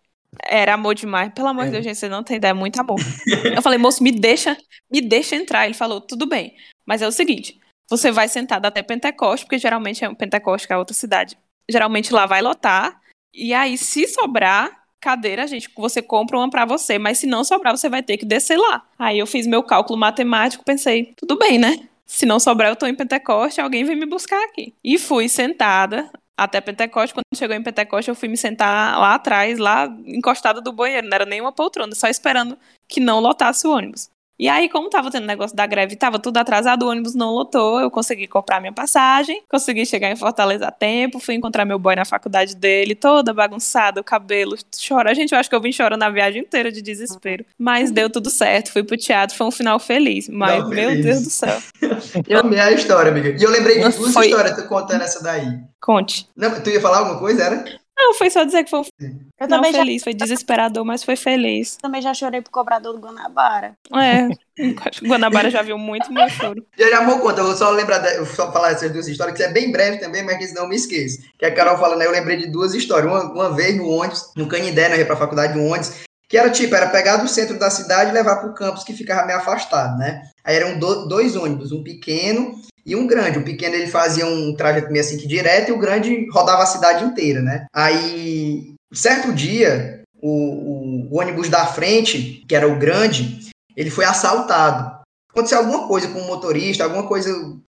[0.47, 1.31] era amor demais.
[1.33, 2.99] Pelo amor de Deus, gente, você não tem ideia, é muito amor.
[3.55, 4.57] Eu falei, moço, me deixa,
[4.91, 5.65] me deixa entrar.
[5.65, 6.55] Ele falou, tudo bem.
[6.85, 10.73] Mas é o seguinte, você vai sentado até Pentecoste, porque geralmente é um Pentecoste, que
[10.73, 11.37] é outra cidade.
[11.69, 12.99] Geralmente lá vai lotar.
[13.33, 16.97] E aí, se sobrar cadeira, gente, você compra uma pra você.
[16.97, 18.85] Mas se não sobrar, você vai ter que descer lá.
[18.97, 21.87] Aí eu fiz meu cálculo matemático, pensei, tudo bem, né?
[22.05, 24.73] Se não sobrar, eu tô em Pentecoste, alguém vem me buscar aqui.
[24.83, 27.13] E fui sentada até Pentecoste.
[27.13, 31.07] Quando chegou em Pentecoste, eu fui me sentar lá atrás, lá encostada do banheiro.
[31.07, 34.09] Não era nenhuma poltrona, só esperando que não lotasse o ônibus.
[34.39, 37.79] E aí, como tava tendo negócio da greve, tava tudo atrasado, o ônibus não lotou,
[37.79, 41.95] eu consegui comprar minha passagem, consegui chegar em Fortaleza a tempo, fui encontrar meu boy
[41.95, 45.13] na faculdade dele, toda bagunçada, o cabelo, chora.
[45.13, 47.45] Gente, eu acho que eu vim chorando a viagem inteira de desespero.
[47.57, 50.27] Mas deu tudo certo, fui pro teatro, foi um final feliz.
[50.29, 51.05] Mas, Não, meu feliz.
[51.05, 51.61] Deus do céu.
[52.27, 53.29] Eu amei a história, amiga.
[53.29, 55.45] E eu lembrei de duas foi- histórias, contando essa daí.
[55.81, 56.27] Conte.
[56.35, 57.65] Não, tu ia falar alguma coisa, era?
[57.95, 61.15] Não, foi só dizer que foi Eu final também já, feliz, foi desesperador, mas foi
[61.15, 61.77] feliz.
[61.77, 63.75] também já chorei pro cobrador do Guanabara.
[63.95, 64.27] É,
[65.07, 66.65] Guanabara já viu muito meu choro.
[66.77, 69.07] Já já vou contar, eu vou só lembrar, de- eu vou só falar essas duas
[69.07, 71.19] histórias, que é bem breve também, mas que eu me esqueço.
[71.37, 73.09] Que a Carol falando, né, eu lembrei de duas histórias.
[73.11, 76.37] Uma, uma vez no ônibus, no Canindé, né, eu ia pra faculdade no ônibus, que
[76.37, 79.37] era tipo, era pegar do centro da cidade e levar pro campus que ficava meio
[79.37, 80.23] afastado, né?
[80.43, 83.39] Aí eram do- dois ônibus, um pequeno e um grande.
[83.39, 86.67] O pequeno ele fazia um trajeto meio assim que direto e o grande rodava a
[86.67, 87.65] cidade inteira, né?
[87.73, 93.39] Aí, certo dia, o, o- o ônibus da frente, que era o grande,
[93.75, 94.91] ele foi assaltado.
[95.31, 97.29] Aconteceu alguma coisa com o motorista, alguma coisa.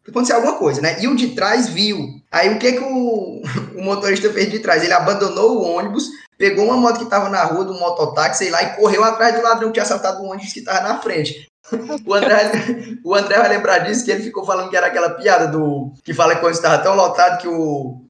[0.07, 0.97] Aconteceu alguma coisa, né?
[1.01, 1.97] E o de trás viu.
[2.31, 3.41] Aí o que que o,
[3.77, 4.83] o motorista fez de trás?
[4.83, 8.61] Ele abandonou o ônibus, pegou uma moto que estava na rua, do mototáxi, sei lá,
[8.61, 11.47] e correu atrás do ladrão que tinha assaltado o ônibus que estava na frente.
[12.05, 12.51] O André,
[13.03, 15.91] o André vai lembrar disso, que ele ficou falando que era aquela piada do.
[16.03, 18.01] que fala que quando estava tão lotado que o,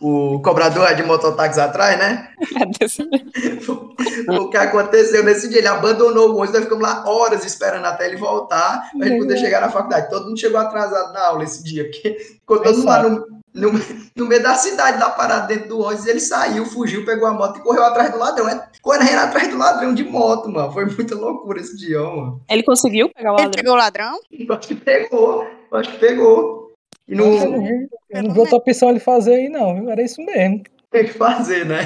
[0.00, 2.28] o cobrador é de mototáxi atrás, né?
[2.60, 3.02] É desse-
[4.28, 8.06] o que aconteceu nesse dia, ele abandonou o ônibus, nós ficamos lá horas esperando até
[8.06, 10.08] ele voltar, pra gente poder chegar na faculdade.
[10.08, 13.70] Todo mundo chegou atrasado na aula esse dia, porque ficou todo mundo lá no, no,
[14.16, 17.58] no meio da cidade, da parada dentro do ônibus, ele saiu, fugiu, pegou a moto
[17.58, 18.48] e correu atrás do ladrão.
[18.48, 20.72] É, correndo atrás do ladrão de moto, mano.
[20.72, 22.40] Foi muita loucura esse dia, mano.
[22.48, 23.62] Ele conseguiu pegar o Ele ladrão?
[23.62, 24.18] pegou o ladrão?
[24.30, 26.72] Eu Acho que pegou, eu acho que pegou.
[27.08, 27.32] E não
[28.08, 29.90] Eu não vi outra opção ele fazer aí, não, viu?
[29.90, 30.62] Era isso mesmo.
[30.92, 31.84] tem que fazer, né?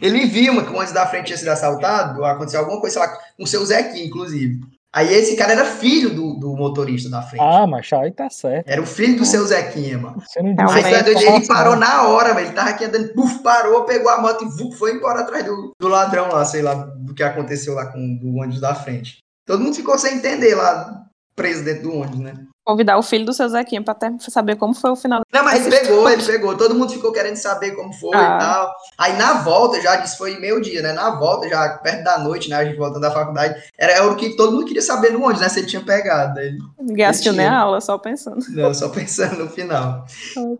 [0.00, 3.06] Ele viu mano, que o ônibus da frente tinha sido assaltado, aconteceu alguma coisa, sei
[3.08, 4.60] lá, com o seu Zequinha, inclusive.
[4.94, 7.42] Aí esse cara era filho do, do motorista da frente.
[7.42, 8.66] Ah, mas aí tá certo.
[8.66, 10.20] Era o filho do seu Zequinha, mano.
[10.20, 10.50] Você não.
[10.70, 12.46] Aí disse tá doido, essa ele parou na hora, velho.
[12.46, 15.72] Ele tava aqui andando, puf, parou, pegou a moto e vuf, foi embora atrás do,
[15.78, 19.18] do ladrão lá, sei lá, do que aconteceu lá com o ônibus da frente.
[19.46, 21.04] Todo mundo ficou sem entender lá,
[21.36, 22.34] preso dentro do ônibus, né?
[22.68, 25.22] Convidar o filho do seu Zequinha pra até saber como foi o final.
[25.32, 26.54] Não, mas ele pegou, ele pegou.
[26.54, 28.36] Todo mundo ficou querendo saber como foi Ah.
[28.36, 28.70] e tal.
[28.98, 30.92] Aí na volta, já disse foi meio dia, né?
[30.92, 32.56] Na volta, já perto da noite, né?
[32.56, 35.48] A gente voltando da faculdade, era o que todo mundo queria saber no ônibus, né?
[35.48, 36.38] Se ele tinha pegado.
[36.38, 38.44] Aí, Ninguém assistiu nem a aula, só pensando.
[38.50, 40.04] não, só pensando no final.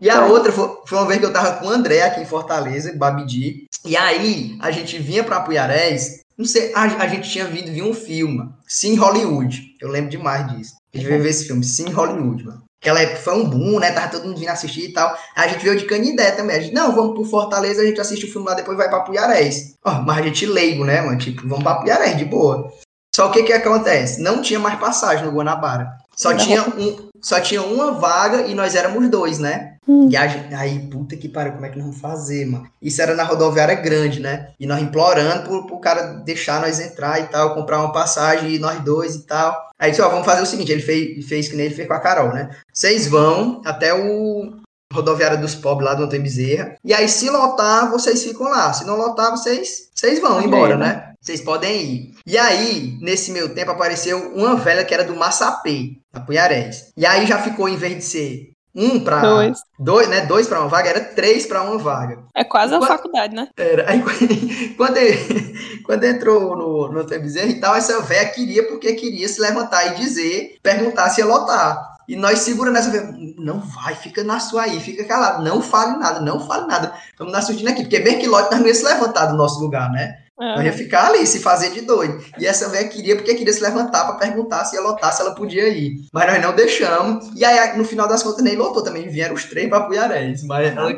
[0.01, 2.25] E a outra foi, foi uma vez que eu tava com o André aqui em
[2.25, 3.67] Fortaleza, em Babidi.
[3.85, 6.21] E aí, a gente vinha pra Puiarés.
[6.35, 9.75] Não sei, a, a gente tinha vindo ver um filme, Sim Hollywood.
[9.79, 10.78] Eu lembro demais disso.
[10.93, 12.63] A gente veio ver esse filme, Sim Hollywood, mano.
[12.81, 13.91] Aquela época foi um boom, né?
[13.91, 15.09] Tava todo mundo vindo assistir e tal.
[15.35, 16.55] Aí a gente veio de Canidé também.
[16.55, 19.01] A gente, não, vamos pro Fortaleza, a gente assiste o filme lá, depois vai pra
[19.01, 19.75] Puiarés.
[19.83, 21.17] Ó, mas a gente leigo, né, mano?
[21.17, 22.71] Tipo, vamos pra Puiarés, de boa.
[23.13, 24.21] Só o que que acontece?
[24.21, 25.89] Não tinha mais passagem no Guanabara.
[26.15, 29.75] Só tinha, um, só tinha uma vaga e nós éramos dois, né?
[30.07, 32.69] E a gente, aí, puta que pariu, como é que nós vamos fazer, mano?
[32.81, 34.51] Isso era na rodoviária grande, né?
[34.59, 38.59] E nós implorando pro, pro cara deixar nós entrar e tal, comprar uma passagem, e
[38.59, 39.69] nós dois e tal.
[39.79, 41.93] Aí disse, ó, vamos fazer o seguinte, ele fez, fez que nem ele fez com
[41.95, 42.49] a Carol, né?
[42.71, 44.59] Vocês vão até o
[44.93, 48.71] rodoviária dos pobres lá do Antônio Bezerra, e aí se lotar, vocês ficam lá.
[48.73, 51.08] Se não lotar, vocês, vocês vão embora, né?
[51.21, 52.13] Vocês podem ir.
[52.25, 56.91] E aí, nesse meio tempo, apareceu uma velha que era do Massapê, da Punharés.
[56.95, 59.19] E aí já ficou, em vez de ser um pra...
[59.21, 59.59] Dois.
[59.77, 60.21] Dois, né?
[60.21, 62.19] Dois pra uma vaga, era três pra uma vaga.
[62.35, 63.49] É quase a Qua- faculdade, né?
[63.57, 63.89] Era.
[63.89, 64.01] Aí
[64.77, 69.41] quando, ele- quando entrou no, no Bezerra e tal, essa véia queria, porque queria se
[69.41, 71.89] levantar e dizer, perguntar se ia lotar.
[72.07, 75.97] E nós segurando essa véia, não vai, fica na sua aí, fica calado, não fale
[75.97, 76.93] nada, não fale nada.
[77.11, 79.59] Estamos na surdina aqui, porque bem que lote nós não ia se levantar do nosso
[79.59, 80.17] lugar, né?
[80.39, 80.71] Nós ia É.
[80.71, 82.23] ficar ali, se fazer de doido.
[82.37, 85.35] E essa velha queria, porque queria se levantar pra perguntar se ia lotar, se ela
[85.35, 85.95] podia ir.
[86.13, 87.29] Mas nós não deixamos.
[87.35, 89.09] E aí, no final das contas, nem lotou também.
[89.09, 90.43] Vieram os três pra Puiarés.
[90.43, 90.93] Mas ela,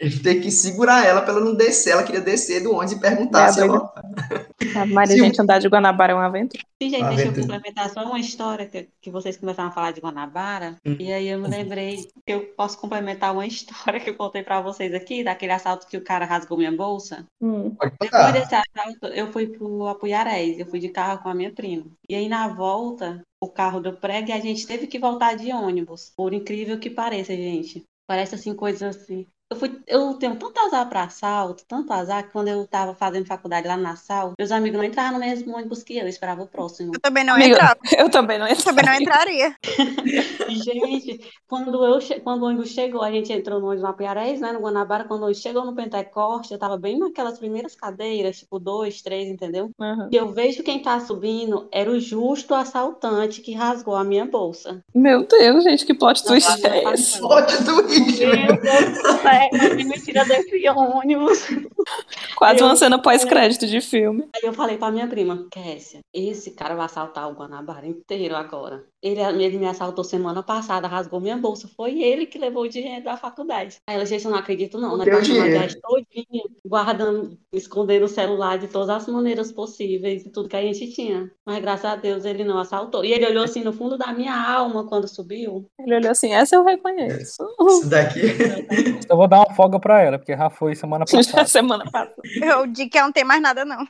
[0.00, 1.90] Gente teve que segurar ela pra ela não descer.
[1.90, 3.74] Ela queria descer do ônibus e perguntar É, se doida.
[3.74, 4.04] lotar.
[4.76, 6.62] A Maria, Se gente, andar de Guanabara é uma aventura.
[6.82, 7.54] Sim, gente, Uma deixa eu aventura.
[7.58, 10.76] complementar só uma história que, que vocês começaram a falar de Guanabara.
[10.86, 10.96] Hum.
[10.98, 14.60] E aí eu me lembrei que eu posso complementar uma história que eu contei pra
[14.62, 17.26] vocês aqui, daquele assalto que o cara rasgou minha bolsa.
[17.40, 17.74] Hum.
[17.74, 21.52] Pode Depois desse assalto, eu fui pro Apuiarés, eu fui de carro com a minha
[21.52, 21.84] prima.
[22.08, 25.52] E aí na volta, o carro do prego e a gente teve que voltar de
[25.52, 26.12] ônibus.
[26.16, 27.84] Por incrível que pareça, gente.
[28.08, 29.26] Parece assim, coisas assim.
[29.52, 33.26] Eu, fui, eu tenho tanto azar pra assalto, tanto azar, que quando eu tava fazendo
[33.26, 36.42] faculdade lá na Sal, meus amigos não entravam no mesmo ônibus que eu, eu esperava
[36.42, 36.92] o próximo.
[36.94, 37.76] Eu também não Amiga, entrava.
[37.98, 39.52] eu também não Eu também não entraria.
[40.48, 44.40] Gente, quando, eu, che- quando o ônibus chegou, a gente entrou no ônibus no Apiarés,
[44.40, 48.38] né, no Guanabara, quando o ônibus chegou no Pentecoste, eu tava bem naquelas primeiras cadeiras,
[48.38, 49.70] tipo dois, três, entendeu?
[49.80, 50.08] Uhum.
[50.12, 54.80] E eu vejo quem tá subindo era o justo assaltante que rasgou a minha bolsa.
[54.94, 57.18] Meu Deus, gente, que plot twist é esse?
[57.18, 58.26] Plot twist.
[58.26, 61.46] Meu Deus céu, me mentira desse ônibus.
[62.36, 64.28] Quase uma Eu- cena pós-crédito de filme.
[64.34, 68.84] Aí eu falei pra minha prima, Kessia, esse cara vai assaltar o Guanabara inteiro agora.
[69.02, 71.68] Ele, ele me assaltou semana passada, rasgou minha bolsa.
[71.74, 73.76] Foi ele que levou o dinheiro da faculdade.
[73.88, 74.96] Aí ela disse, eu não acredito não.
[74.96, 75.58] Nós Deu passamos a dinheiro.
[75.58, 80.62] viagem todinha, guardando, escondendo o celular de todas as maneiras possíveis e tudo que a
[80.62, 81.30] gente tinha.
[81.46, 83.02] Mas graças a Deus ele não assaltou.
[83.04, 85.64] E ele olhou assim no fundo da minha alma quando subiu.
[85.80, 87.42] Ele olhou assim, essa eu reconheço.
[87.68, 88.20] Isso daqui.
[89.10, 91.46] Eu vou dar uma folga pra ela, porque já foi semana passada.
[91.46, 92.14] semana passada.
[92.42, 93.86] Eu digo que ela não tem mais nada, não.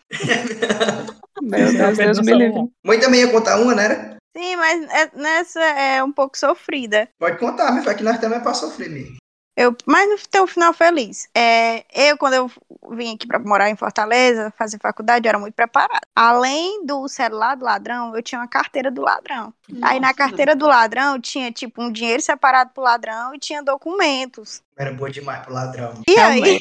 [1.42, 2.68] Meu Deus, Deus me livre.
[2.84, 4.16] Mãe também ia contar uma, né?
[4.36, 7.08] Sim, mas é- nessa é um pouco sofrida.
[7.18, 9.16] Pode contar, meu filho, que nós também é pra sofrer mesmo.
[9.60, 11.28] Eu, mas no teu final feliz.
[11.34, 12.50] É, eu, quando eu
[12.92, 16.00] vim aqui pra morar em Fortaleza, fazer faculdade, eu era muito preparada.
[16.16, 19.52] Além do celular do ladrão, eu tinha uma carteira do ladrão.
[19.82, 23.62] Aí na Nossa, carteira do ladrão tinha, tipo, um dinheiro separado pro ladrão e tinha
[23.62, 24.62] documentos.
[24.78, 25.92] Era boa demais pro ladrão.
[26.08, 26.60] E aí, Também.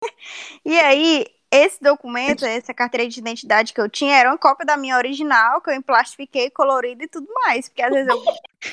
[0.66, 4.76] e aí, esse documento, essa carteira de identidade que eu tinha, era uma cópia da
[4.76, 7.68] minha original, que eu emplastifiquei, colorida e tudo mais.
[7.68, 8.22] Porque às vezes eu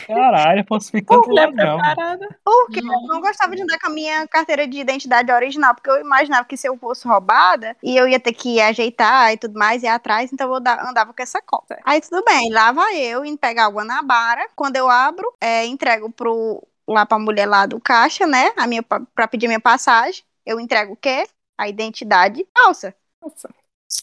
[0.06, 1.78] Caralho, falsificando é ladrão.
[1.78, 2.28] preparada.
[2.44, 6.00] Porque eu não gostava de andar com a minha carteira de identidade original, porque eu
[6.00, 9.84] imaginava que se eu fosse roubada, e eu ia ter que ajeitar e tudo mais,
[9.84, 11.80] ir atrás, então eu da- andava com essa cópia.
[11.84, 14.48] Aí tudo bem, lá vai eu indo pegar o Guanabara.
[14.56, 18.52] Quando eu abro, é, entrego pro lá pra mulher lá do caixa, né?
[18.56, 20.24] A minha, pra pra pedir minha passagem.
[20.46, 21.28] Eu entrego o quê?
[21.58, 22.96] A identidade falsa.
[23.22, 23.50] Nossa.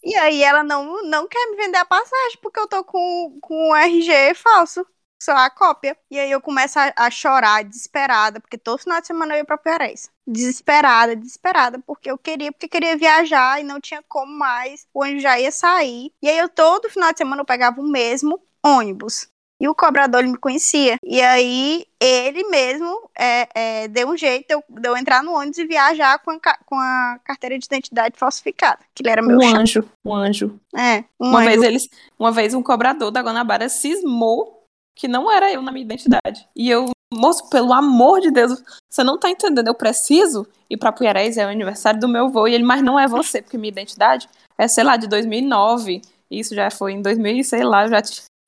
[0.02, 3.70] E aí ela não, não quer me vender a passagem porque eu tô com, com
[3.70, 4.86] um RG falso.
[5.22, 5.96] Só a cópia.
[6.10, 9.44] E aí eu começo a, a chorar, desesperada, porque todo final de semana eu ia
[9.44, 10.10] pra Piarés.
[10.26, 14.86] Desesperada, desesperada, porque eu queria, porque queria viajar e não tinha como mais.
[14.92, 16.12] O ônibus já ia sair.
[16.20, 19.28] E aí eu todo final de semana eu pegava o mesmo ônibus.
[19.60, 20.98] E o cobrador ele me conhecia.
[21.02, 25.32] E aí ele mesmo é, é, deu um jeito de eu, de eu entrar no
[25.32, 28.80] ônibus e viajar com a, com a carteira de identidade falsificada.
[28.94, 30.58] Que ele era meu Um anjo, um anjo.
[30.76, 31.48] É, um Uma anjo.
[31.48, 31.88] vez eles,
[32.18, 34.64] uma vez um cobrador da Guanabara cismou
[34.96, 36.48] que não era eu na minha identidade.
[36.54, 40.92] E eu, moço, pelo amor de Deus, você não tá entendendo, eu preciso ir pra
[40.92, 43.72] Puiarés, é o aniversário do meu avô, e ele, mas não é você, porque minha
[43.72, 46.00] identidade é, sei lá, de 2009,
[46.30, 48.00] isso já foi em 2000, e sei lá, já,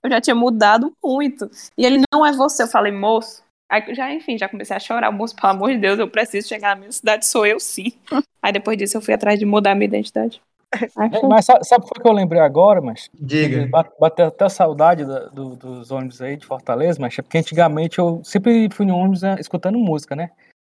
[0.04, 1.50] eu já tinha mudado muito.
[1.76, 5.10] E ele, não é você, eu falei, moço, Aí, já, enfim, já comecei a chorar,
[5.10, 7.92] moço, pelo amor de Deus, eu preciso chegar na minha cidade, sou eu sim.
[8.40, 10.40] Aí depois disso eu fui atrás de mudar a minha identidade.
[10.72, 11.26] É.
[11.26, 13.66] Mas sabe, sabe o que eu lembrei agora, mas Diga.
[13.66, 17.98] Bate- Bateu até saudade da- do- dos ônibus aí de Fortaleza, mas é porque antigamente
[17.98, 20.30] eu sempre fui no ônibus né, escutando música, né?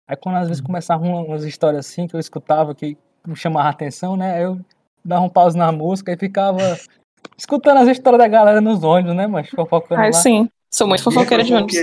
[0.08, 2.96] Aí quando às vezes começavam uma- umas histórias assim que eu escutava que
[3.26, 4.34] me chamava a atenção, né?
[4.34, 4.60] Aí eu
[5.04, 6.78] dava um pause na música e ficava
[7.36, 9.26] escutando as histórias da galera nos ônibus, né?
[9.26, 10.12] Mas fofocando Aí lá.
[10.12, 11.76] sim, sou muito fofoqueira de ônibus.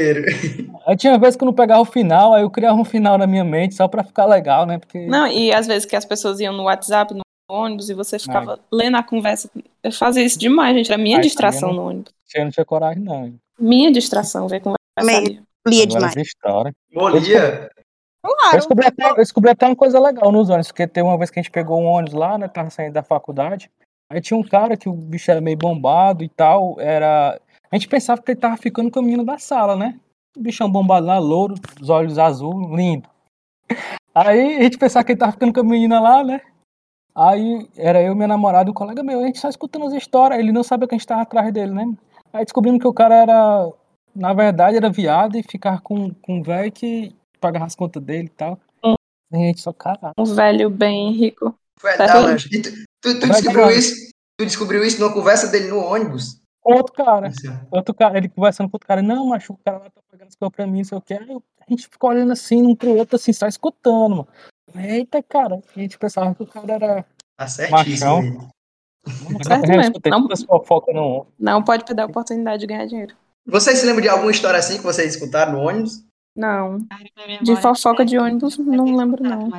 [0.85, 3.27] Aí tinha vezes que eu não pegava o final, aí eu criava um final na
[3.27, 4.77] minha mente só pra ficar legal, né?
[4.77, 8.17] Porque Não, e às vezes que as pessoas iam no WhatsApp, no ônibus, e você
[8.19, 9.49] ficava lendo a conversa.
[9.83, 10.91] Eu fazia isso demais, gente.
[10.91, 12.13] Era minha Ai, distração também no ônibus.
[12.35, 13.33] eu não tinha coragem, não.
[13.59, 14.77] Minha distração, ver conversa
[15.17, 15.41] ali.
[15.67, 16.15] Lia demais.
[16.15, 16.71] história.
[16.93, 17.69] Molia.
[18.23, 18.57] Eu Claro.
[18.57, 21.39] descobri, até, eu descobri até uma coisa legal nos ônibus, porque teve uma vez que
[21.39, 22.47] a gente pegou um ônibus lá, né?
[22.47, 23.69] Tava saindo da faculdade.
[24.09, 26.79] Aí tinha um cara que o bicho era meio bombado e tal.
[26.79, 27.39] Era.
[27.71, 29.99] A gente pensava que ele tava ficando com a menina da sala, né?
[30.35, 33.07] O bichão bombado lá, louro, os olhos azul, lindo.
[34.13, 36.41] Aí a gente pensava que ele tava ficando com a menina lá, né?
[37.15, 39.19] Aí era eu, minha namorada e um colega meu.
[39.19, 40.39] A gente só escutando as histórias.
[40.39, 41.85] Ele não sabia que a gente tava atrás dele, né?
[42.33, 43.71] Aí descobrimos que o cara era.
[44.15, 48.25] Na verdade, era viado e ficava com, com um velho que pagava as contas dele
[48.25, 48.59] e tal.
[48.83, 50.13] E a gente só, caralho.
[50.17, 51.53] Um velho bem rico.
[51.79, 52.23] Foi Tá da bem.
[52.23, 52.49] lancha.
[52.51, 52.71] E tu,
[53.01, 53.95] tu, tu Vai descobriu isso?
[54.37, 56.39] Tu descobriu isso numa conversa dele no ônibus?
[56.63, 57.27] Outro cara.
[57.27, 60.27] Assim, Outro cara, ele conversando com outro cara, não, macho, o cara lá tá pagando
[60.27, 61.13] as coisas pra mim, não sei o que.
[61.13, 64.27] Aí a gente ficou olhando assim, um pro outro, assim, só escutando, mano.
[64.75, 67.05] Eita, cara, a gente pensava que o cara era.
[67.37, 68.21] Tá certíssimo.
[68.21, 68.49] Machão.
[69.07, 69.81] Não, Certo mesmo.
[69.81, 70.11] escutei
[70.93, 71.27] Não-.
[71.39, 73.15] Não pode perder a oportunidade de ganhar dinheiro.
[73.47, 76.03] Vocês se lembram de alguma história assim que vocês escutaram no ônibus?
[76.35, 76.77] Não.
[77.41, 79.49] De fofoca é de ônibus, não lembro, não.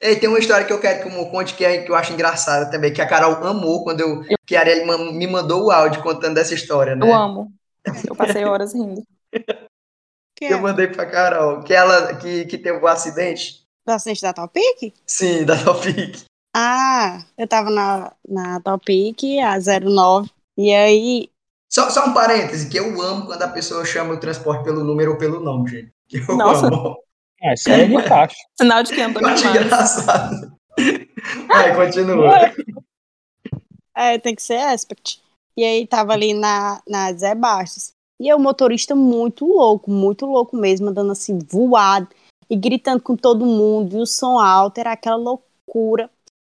[0.00, 1.94] Ei, tem uma história que eu quero que o Mo conte que, é, que eu
[1.94, 5.70] acho engraçada também, que a Carol amou quando eu, que a Ariel me mandou o
[5.70, 7.08] áudio contando dessa história, né?
[7.08, 7.52] Eu amo.
[8.06, 9.02] Eu passei horas rindo.
[10.36, 10.60] Que Eu é?
[10.60, 13.64] mandei pra Carol, que ela que, que teve o acidente.
[13.86, 14.92] Do acidente da Topic?
[15.06, 16.24] Sim, da Topic.
[16.52, 20.28] Ah, eu tava na, na Topic, a 09.
[20.56, 21.30] E aí,
[21.70, 25.12] Só, só um parêntese, que eu amo quando a pessoa chama o transporte pelo número
[25.12, 25.92] ou pelo nome, gente.
[26.12, 26.66] Eu Nossa.
[26.66, 26.96] amo.
[27.44, 28.36] Ah, isso aí é de caixa.
[28.58, 29.66] Sinal de que andou Eu acho demais.
[29.66, 30.56] engraçado.
[31.46, 32.54] Vai, continua.
[33.96, 35.22] é, tem que ser aspect.
[35.56, 37.92] E aí tava ali na, na Zé Bastos.
[38.18, 42.08] E aí o motorista muito louco, muito louco mesmo, andando assim, voado,
[42.48, 46.10] e gritando com todo mundo, e o som alto, era aquela loucura.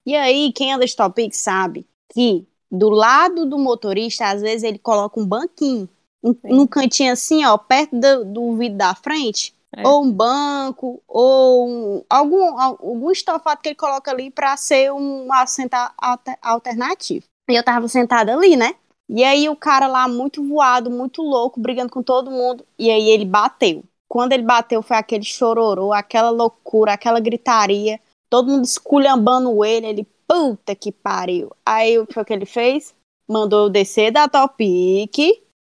[0.06, 4.78] E aí, quem anda de Topic sabe que do lado do motorista, às vezes ele
[4.78, 5.88] coloca um banquinho,
[6.22, 9.86] um, num cantinho assim, ó, perto do, do vidro da frente, É.
[9.86, 15.32] ou um banco, ou um- algum, algum estofado que ele coloca ali para ser um
[15.32, 17.24] assento alter- alternativo.
[17.48, 18.74] E eu tava sentada ali, né?
[19.08, 23.08] E aí o cara lá muito voado, muito louco, brigando com todo mundo, e aí
[23.10, 23.84] ele bateu.
[24.08, 30.08] Quando ele bateu foi aquele chororô, aquela loucura, aquela gritaria, todo mundo esculhambando ele, ele,
[30.26, 31.50] puta que pariu.
[31.66, 32.94] Aí o que foi que ele fez?
[33.28, 35.16] Mandou eu descer da Topic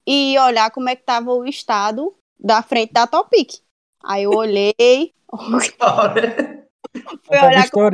[0.08, 3.65] e olhar como é que tava o estado da frente da Topic.
[4.06, 5.14] Aí eu olhei,
[7.24, 7.92] fui Essa olhar como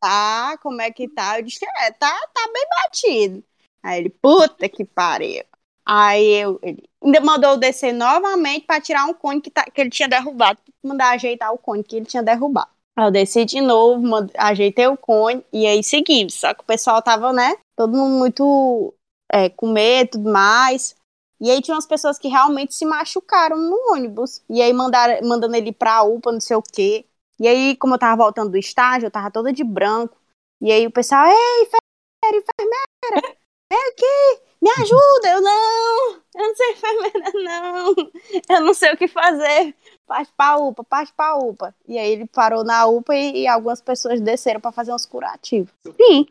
[0.00, 1.38] tá, como é que tá.
[1.38, 3.44] Eu disse, é, tá, tá bem batido.
[3.82, 5.44] Aí ele, puta que pariu.
[5.84, 9.80] Aí eu, ele ainda mandou eu descer novamente pra tirar um cone que, tá, que
[9.80, 12.70] ele tinha derrubado, mandar ajeitar o cone que ele tinha derrubado.
[12.96, 16.28] Aí eu desci de novo, mand- ajeitei o cone e aí segui.
[16.30, 18.94] Só que o pessoal tava, né, todo mundo muito
[19.32, 20.96] é, com medo e tudo mais.
[21.40, 24.42] E aí tinha umas pessoas que realmente se machucaram no ônibus.
[24.48, 27.04] E aí mandaram, mandando ele pra UPA, não sei o quê.
[27.38, 30.16] E aí, como eu tava voltando do estágio, eu tava toda de branco.
[30.60, 33.36] E aí o pessoal, ei, enfermeira, enfermeira,
[33.70, 35.28] vem aqui, me ajuda!
[35.28, 36.12] Eu não!
[36.34, 37.94] Eu não sou enfermeira, não!
[38.48, 39.74] Eu não sei o que fazer!
[40.06, 41.74] Parte pra UPA, parte pra UPA.
[41.86, 45.72] E aí ele parou na UPA e, e algumas pessoas desceram pra fazer uns curativos.
[45.84, 46.26] Sim,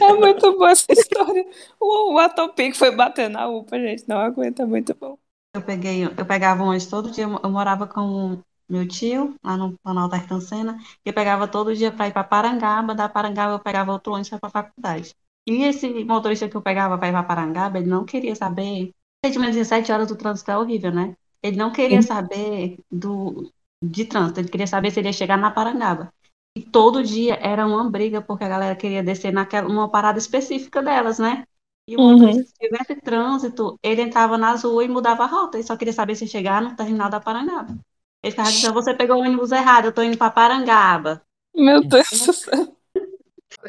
[0.00, 1.46] É muito boa essa história.
[1.80, 4.08] O, o Atopic foi bater na UPA, gente.
[4.08, 5.18] Não aguenta, muito bom.
[5.54, 10.14] Eu peguei, eu pegava ônibus todo dia, eu morava com meu tio, lá no Planalto
[10.14, 14.14] Arcancena, e eu pegava todo dia para ir para Parangaba, da Parangaba eu pegava outro
[14.14, 15.14] ônibus para a faculdade.
[15.46, 18.92] E esse motorista que eu pegava para ir para Parangaba, ele não queria saber.
[19.24, 21.14] De menos 17 horas do trânsito é horrível, né?
[21.42, 23.52] Ele não queria saber do,
[23.82, 26.12] de trânsito, ele queria saber se ele ia chegar na Parangaba.
[26.54, 30.82] E todo dia era uma briga, porque a galera queria descer naquela, numa parada específica
[30.82, 31.44] delas, né?
[31.88, 32.32] E o Uhum.
[32.32, 35.56] se tivesse trânsito, ele entrava nas ruas e mudava a rota.
[35.56, 37.76] Ele só queria saber se chegar no terminal da Parangaba.
[38.22, 41.22] Ele ficava dizendo, você pegou o ônibus errado, eu tô indo pra Parangaba.
[41.54, 42.76] Meu Deus do céu.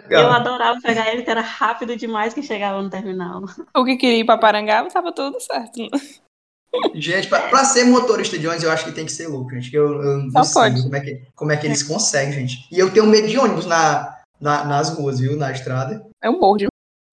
[0.09, 3.43] Eu adorava pegar ele, que era rápido demais que chegava no terminal.
[3.75, 5.79] O que queria ir pra Parangaba tava tudo certo.
[6.95, 9.69] Gente, pra, pra ser motorista de ônibus, eu acho que tem que ser louco, gente.
[9.69, 10.81] que Eu, eu não pode.
[10.83, 12.67] como é, que, como é que eles conseguem, gente.
[12.71, 15.35] E eu tenho medo de ônibus na, na- nas ruas, viu?
[15.37, 16.05] Na estrada.
[16.21, 16.39] É um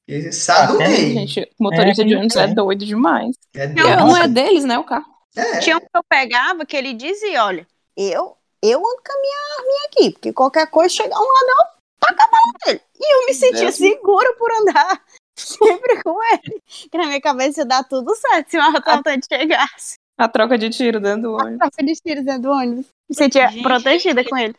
[0.09, 1.13] E sabe o Ah, meio.
[1.13, 1.51] gente.
[1.59, 2.47] Motorista É, de ônibus é é.
[2.55, 3.37] doido demais.
[3.55, 3.99] É Não, doido.
[3.99, 5.07] não é deles, né, o carro?
[5.37, 9.21] É, Tinha um que eu pegava que ele dizia, olha, eu, eu ando com a
[9.21, 12.81] minha arminha aqui, porque qualquer coisa chegar um ladrão, taca a bala nele.
[12.99, 13.75] E eu me sentia Deus.
[13.77, 15.01] segura por andar
[15.41, 16.63] sempre com ele.
[16.91, 19.99] Que na minha cabeça ia dar tudo certo se o assaltante chegasse.
[20.19, 21.59] A troca de tiro dentro do A ônibus.
[21.59, 22.87] troca de tiros dentro do ônibus.
[23.09, 24.55] Me sentia Gente, protegida com ele.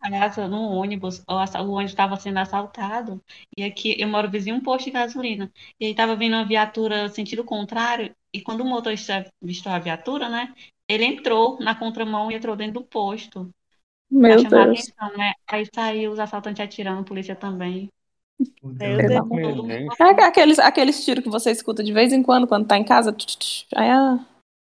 [0.00, 3.20] Casa, no ônibus, o ônibus estava sendo assaltado.
[3.56, 5.52] E aqui eu moro vizinho a um posto de gasolina.
[5.80, 8.14] E aí estava vindo uma viatura sentido contrário.
[8.32, 10.54] E quando o motorista vistou a viatura, né?
[10.88, 13.50] Ele entrou na contramão e entrou dentro do posto.
[14.10, 14.52] Meu a Deus.
[14.52, 15.32] atenção, né?
[15.48, 17.90] Aí saiu os assaltantes atirando, a polícia também.
[18.38, 20.00] Deus.
[20.00, 23.12] É aqueles, aqueles tiros que você escuta de vez em quando, quando tá em casa.
[23.12, 23.66] tch, tch, tch.
[23.74, 24.18] Aí, ah,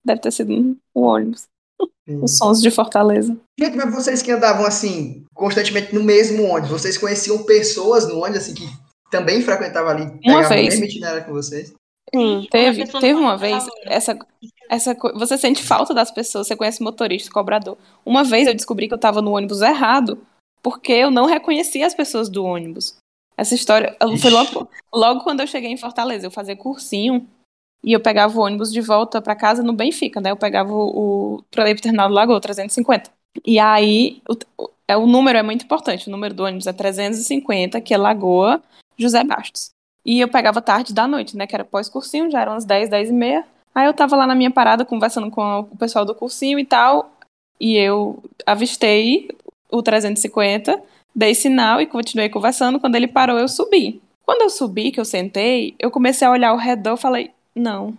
[0.06, 1.48] deve ter sido um ônibus.
[2.22, 3.38] Os sons de Fortaleza.
[3.60, 8.44] Gente, mas vocês que andavam assim, constantemente no mesmo ônibus, vocês conheciam pessoas no ônibus
[8.44, 8.66] assim que
[9.10, 11.26] também frequentavam ali, o vez.
[11.26, 11.74] com vocês?
[12.14, 12.48] Sim.
[12.52, 14.18] Teve, teve uma vez, essa,
[14.70, 17.78] essa, você sente falta das pessoas, você conhece motorista, cobrador.
[18.06, 20.20] Uma vez eu descobri que eu tava no ônibus errado,
[20.62, 22.96] porque eu não reconhecia as pessoas do ônibus.
[23.38, 27.28] Essa história foi logo, logo quando eu cheguei em Fortaleza, eu fazia cursinho
[27.84, 30.32] e eu pegava o ônibus de volta pra casa no Benfica, né?
[30.32, 33.12] Eu pegava o, o pra ir pro terminal do Lagoa, 350.
[33.46, 36.74] E aí, o, o, é, o número é muito importante, o número do ônibus é
[36.74, 38.62] 350, que é Lagoa
[38.98, 39.72] José Bastos.
[40.06, 41.48] E eu pegava tarde da noite, né?
[41.48, 43.46] Que era pós-cursinho, já eram umas 10, 10 e meia.
[43.74, 47.12] Aí eu tava lá na minha parada conversando com o pessoal do cursinho e tal.
[47.60, 49.30] E eu avistei
[49.72, 50.82] o 350,
[51.16, 52.80] dei sinal e continuei conversando.
[52.80, 54.02] Quando ele parou, eu subi.
[54.26, 57.96] Quando eu subi, que eu sentei, eu comecei a olhar ao redor e falei: não,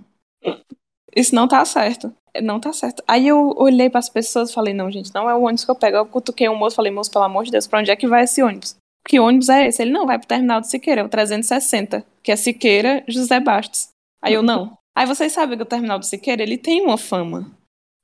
[1.14, 2.12] isso não tá certo.
[2.42, 3.02] Não tá certo.
[3.06, 5.76] Aí eu olhei pras pessoas e falei: não, gente, não é o ônibus que eu
[5.76, 5.96] pego.
[5.98, 8.24] Eu cutuquei um moço falei: moço, pelo amor de Deus, pra onde é que vai
[8.24, 8.76] esse ônibus?
[9.06, 9.82] Que ônibus é esse?
[9.82, 13.88] Ele não vai pro terminal de Siqueira, é o 360, que é Siqueira José Bastos.
[14.22, 14.76] Aí eu não.
[14.96, 17.50] Aí vocês sabem que o terminal de Siqueira, ele tem uma fama.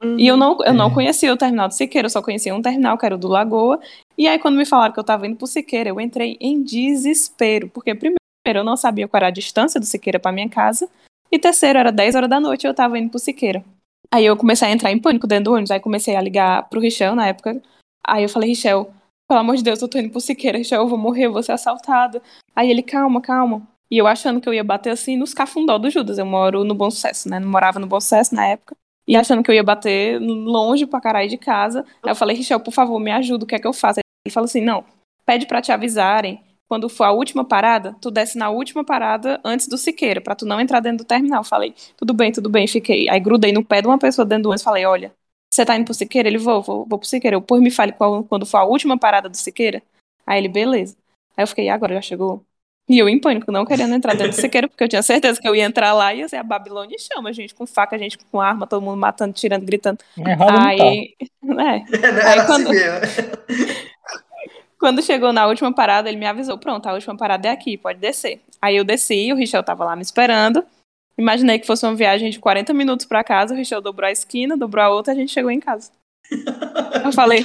[0.03, 0.95] E eu não, eu não É.
[0.95, 3.79] conhecia o terminal de Siqueira, eu só conhecia um terminal, que era o do Lagoa.
[4.17, 7.69] E aí, quando me falaram que eu tava indo pro Siqueira, eu entrei em desespero.
[7.69, 10.89] Porque, primeiro, eu não sabia qual era a distância do Siqueira pra minha casa.
[11.31, 13.63] E terceiro, era 10 horas da noite e eu tava indo pro Siqueira.
[14.11, 15.71] Aí eu comecei a entrar em pânico dentro do ônibus.
[15.71, 17.61] Aí comecei a ligar pro Richel na época.
[18.05, 18.91] Aí eu falei, Richel,
[19.29, 20.59] pelo amor de Deus, eu tô indo pro Siqueira.
[20.59, 22.23] Richel, eu vou morrer, eu vou ser assaltada.
[22.57, 23.63] Aí ele, calma, calma.
[23.91, 26.19] E eu achando que eu ia bater assim nos cafundó do Judas.
[26.19, 27.39] Eu moro no Bom Sucesso, né?
[27.39, 28.77] Não morava no Bom Sucesso na época.
[29.11, 31.85] E achando que eu ia bater longe pra caralho de casa.
[32.01, 33.99] Aí eu falei, Richel, por favor, me ajuda, o que é que eu faço?
[34.25, 34.85] Ele falou assim, não,
[35.27, 36.41] pede pra te avisarem.
[36.69, 40.47] Quando for a última parada, tu desce na última parada antes do Siqueira, pra tu
[40.47, 41.43] não entrar dentro do terminal.
[41.43, 43.09] Falei, tudo bem, tudo bem, fiquei.
[43.09, 45.13] Aí grudei no pé de uma pessoa dentro do ônibus, falei, olha,
[45.53, 46.29] você tá indo pro Siqueira?
[46.29, 47.35] Ele, vou, vou, vou pro Siqueira.
[47.35, 49.83] Eu, pois me fale qual, quando for a última parada do Siqueira.
[50.25, 50.97] Aí ele, beleza.
[51.37, 52.45] Aí eu fiquei, "E agora já chegou?
[52.91, 55.47] E eu em pânico, não querendo entrar dentro do Siqueira, porque eu tinha certeza que
[55.49, 58.19] eu ia entrar lá e ia ser a Babilônia em chama, gente, com faca, gente
[58.19, 59.99] com arma, todo mundo matando, tirando, gritando.
[60.37, 60.67] Tá.
[60.67, 61.85] Aí, né,
[62.27, 62.71] Aí assim quando-
[64.79, 67.99] quando chegou na última parada, ele me avisou: pronto, a última parada é aqui, pode
[68.01, 68.41] descer.
[68.61, 70.65] Aí eu desci, o Richel tava lá me esperando.
[71.19, 74.57] Imaginei que fosse uma viagem de 40 minutos pra casa, o Richel dobrou a esquina,
[74.57, 75.91] dobrou a outra, a gente chegou em casa.
[77.05, 77.45] Eu falei,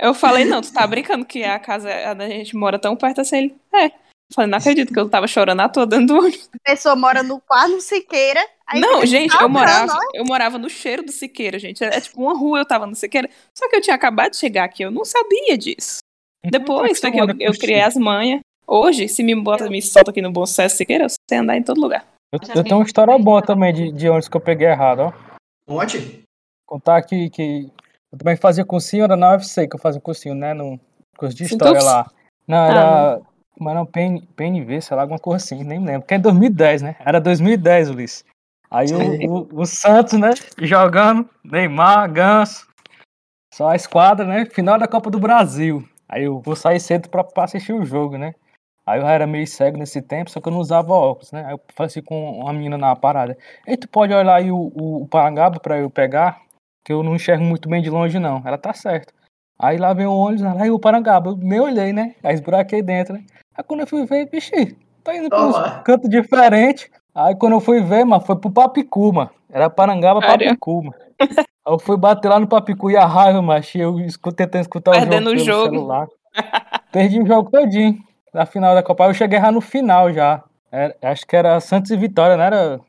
[0.00, 3.36] eu falei, não, tu tá brincando que a casa, a gente mora tão perto assim.
[3.36, 3.90] Ele, é.
[4.32, 6.48] Eu falei, não acredito que eu tava chorando à toa dentro do ônibus.
[6.54, 8.40] A pessoa mora no quarto Siqueira.
[8.66, 11.84] aí Não, gente, eu morava, eu morava no cheiro do Siqueira, gente.
[11.84, 13.28] É, é tipo uma rua, eu tava no Siqueira.
[13.54, 15.98] Só que eu tinha acabado de chegar aqui, eu não sabia disso.
[16.46, 18.40] Depois foi que eu, eu criei as manhas.
[18.66, 21.62] Hoje, se me bota, me solta aqui no Bom Sucesso Siqueira, eu sei andar em
[21.62, 22.06] todo lugar.
[22.32, 25.12] Eu, eu tenho uma história boa também de, de ônibus que eu peguei errado, ó.
[25.68, 26.22] Ontem?
[26.66, 27.70] Contar aqui que
[28.10, 30.54] eu também fazia cursinho, era na UFC que eu fazia cursinho, né?
[30.54, 30.80] No
[31.18, 32.10] curso de história tu- lá.
[32.48, 32.74] Não, era.
[32.74, 36.02] Mas não, PN, PNV, sei lá, alguma coisa assim, nem lembro.
[36.02, 36.96] Porque é 2010, né?
[37.00, 38.24] Era 2010, Ulisses.
[38.70, 40.30] Aí o, o, o Santos, né?
[40.58, 42.66] Jogando, Neymar, Ganso.
[43.52, 44.46] Só a esquadra, né?
[44.46, 45.86] Final da Copa do Brasil.
[46.08, 48.34] Aí eu vou sair cedo pra, pra assistir o jogo, né?
[48.84, 51.44] Aí eu era meio cego nesse tempo, só que eu não usava óculos, né?
[51.44, 53.36] Aí eu falei assim com uma menina na parada.
[53.66, 56.40] Ei, tu pode olhar aí o, o, o Parangaba pra eu pegar?
[56.84, 58.42] Que eu não enxergo muito bem de longe, não.
[58.44, 59.14] Ela tá certo.
[59.58, 61.30] Aí lá vem o ônibus, aí o Parangaba.
[61.30, 62.16] Eu nem olhei, né?
[62.22, 63.24] Aí esburaquei dentro, né?
[63.56, 64.50] Aí quando eu fui ver, bicho,
[65.04, 66.90] tá indo pra um canto diferente.
[67.14, 69.30] Aí quando eu fui ver, mano, foi pro Papicu, mano.
[69.50, 70.20] Era Parangaba?
[70.20, 70.94] Papicu, mano.
[71.20, 73.78] Aí eu fui bater lá no Papicu e a raiva, macho.
[73.78, 73.96] Eu
[74.34, 75.70] tentando escutar Perdendo o o jogo pelo jogo.
[75.76, 76.08] celular.
[76.90, 77.98] Perdi o jogo todinho.
[78.32, 79.04] Na final da Copa.
[79.04, 80.42] Aí eu cheguei já no final já.
[80.70, 82.80] Era- acho que era Santos e Vitória, não era?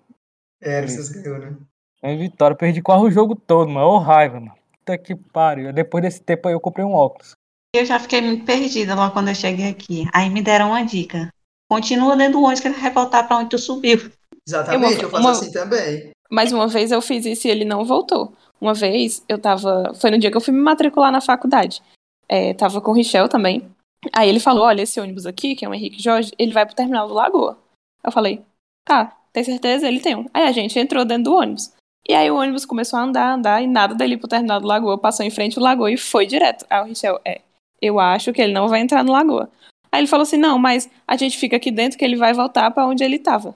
[0.61, 1.57] É, vocês ganhou, né?
[2.01, 2.55] Em Vitória.
[2.55, 3.87] Perdi quase o jogo todo, mano.
[3.87, 4.53] Ô raiva, mano.
[4.79, 5.73] Puta que pariu.
[5.73, 7.33] Depois desse tempo aí eu comprei um óculos.
[7.75, 10.05] Eu já fiquei muito perdida logo quando eu cheguei aqui.
[10.13, 11.29] Aí me deram uma dica.
[11.69, 14.11] Continua dentro do ônibus que ele vai voltar pra onde tu subiu.
[14.47, 16.11] Exatamente, Uma- eu faço uma- assim também.
[16.29, 18.33] Mas uma vez eu fiz isso e ele não voltou.
[18.61, 19.93] Uma vez eu tava.
[19.99, 21.81] Foi no dia que eu fui me matricular na faculdade.
[22.29, 23.67] É, tava com o Richel também.
[24.11, 26.75] Aí ele falou: olha, esse ônibus aqui, que é o Henrique Jorge, ele vai pro
[26.75, 27.57] terminal do Lagoa.
[28.03, 28.41] Eu falei,
[28.85, 29.87] tá, tem certeza?
[29.87, 30.25] Ele tem um.
[30.33, 31.71] Aí a gente entrou dentro do ônibus.
[32.07, 34.97] E aí o ônibus começou a andar, andar, e nada dele pro terminal do Lagoa.
[34.97, 36.65] Passou em frente ao Lagoa e foi direto.
[36.69, 37.41] Aí o Richel, é,
[37.83, 39.51] eu acho que ele não vai entrar no Lagoa.
[39.91, 42.71] Aí ele falou assim: não, mas a gente fica aqui dentro que ele vai voltar
[42.71, 43.55] pra onde ele tava.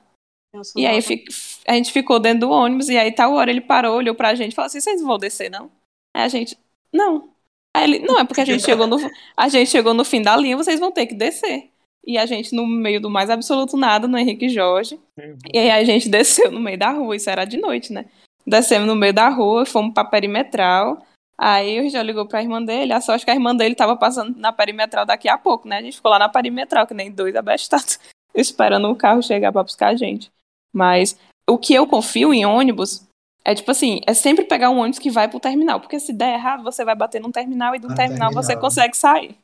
[0.76, 1.00] E aí
[1.68, 4.52] a gente ficou dentro do ônibus, e aí tal hora ele parou, olhou pra gente
[4.52, 5.72] e falou assim: vocês vão descer, não?
[6.16, 6.58] Aí a gente,
[6.94, 7.30] não.
[7.76, 8.98] Aí ele, não, é porque a gente chegou no,
[9.36, 11.70] a gente chegou no fim da linha, vocês vão ter que descer.
[12.06, 15.00] E a gente, no meio do mais absoluto nada, no Henrique Jorge.
[15.54, 18.06] E aí a gente desceu no meio da rua, isso era de noite, né?
[18.46, 21.06] Descemos no meio da rua, fomos pra perimetral.
[21.40, 24.38] Aí o Richel ligou pra irmã dele, a sorte que a irmã dele tava passando
[24.40, 25.78] na perimetral daqui a pouco, né?
[25.78, 28.00] A gente ficou lá na perimetral, que nem dois abestados,
[28.34, 30.32] esperando o carro chegar pra buscar a gente.
[30.74, 31.18] Mas
[31.48, 33.08] o que eu confio em ônibus
[33.46, 36.34] é tipo assim, é sempre pegar um ônibus que vai pro terminal, porque se der
[36.34, 38.70] errado, você vai bater num terminal e do Ah, no terminal, você terminal.
[38.70, 39.38] consegue sair.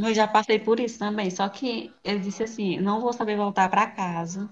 [0.00, 1.30] Eu já passei por isso também.
[1.30, 4.50] Só que eu disse assim: não vou saber voltar pra casa.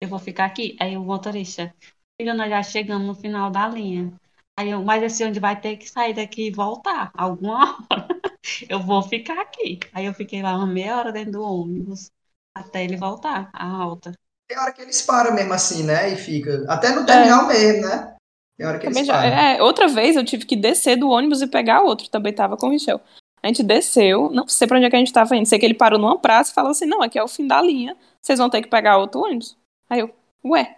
[0.00, 0.76] Eu vou ficar aqui.
[0.80, 1.74] Aí o motorista,
[2.20, 4.12] filho, nós já chegamos no final da linha.
[4.60, 7.10] Aí eu, mas esse ônibus vai ter que sair daqui e voltar.
[7.14, 8.08] Alguma hora.
[8.68, 9.80] Eu vou ficar aqui.
[9.94, 12.10] Aí eu fiquei lá uma meia hora dentro do ônibus.
[12.54, 14.12] Até ele voltar, a alta.
[14.48, 16.12] Tem hora que eles param mesmo assim, né?
[16.12, 16.64] E fica.
[16.68, 18.14] Até no terminal mesmo, né?
[18.58, 19.34] Tem hora que Também eles já- param.
[19.34, 22.66] é, outra vez eu tive que descer do ônibus e pegar outro, também tava com
[22.66, 23.00] o Michel.
[23.42, 25.64] A gente desceu, não sei pra onde é que a gente tava indo, sei que
[25.64, 28.38] ele parou numa praça e falou assim, não, aqui é o fim da linha, vocês
[28.38, 29.56] vão ter que pegar outro ônibus.
[29.88, 30.76] Aí eu, ué.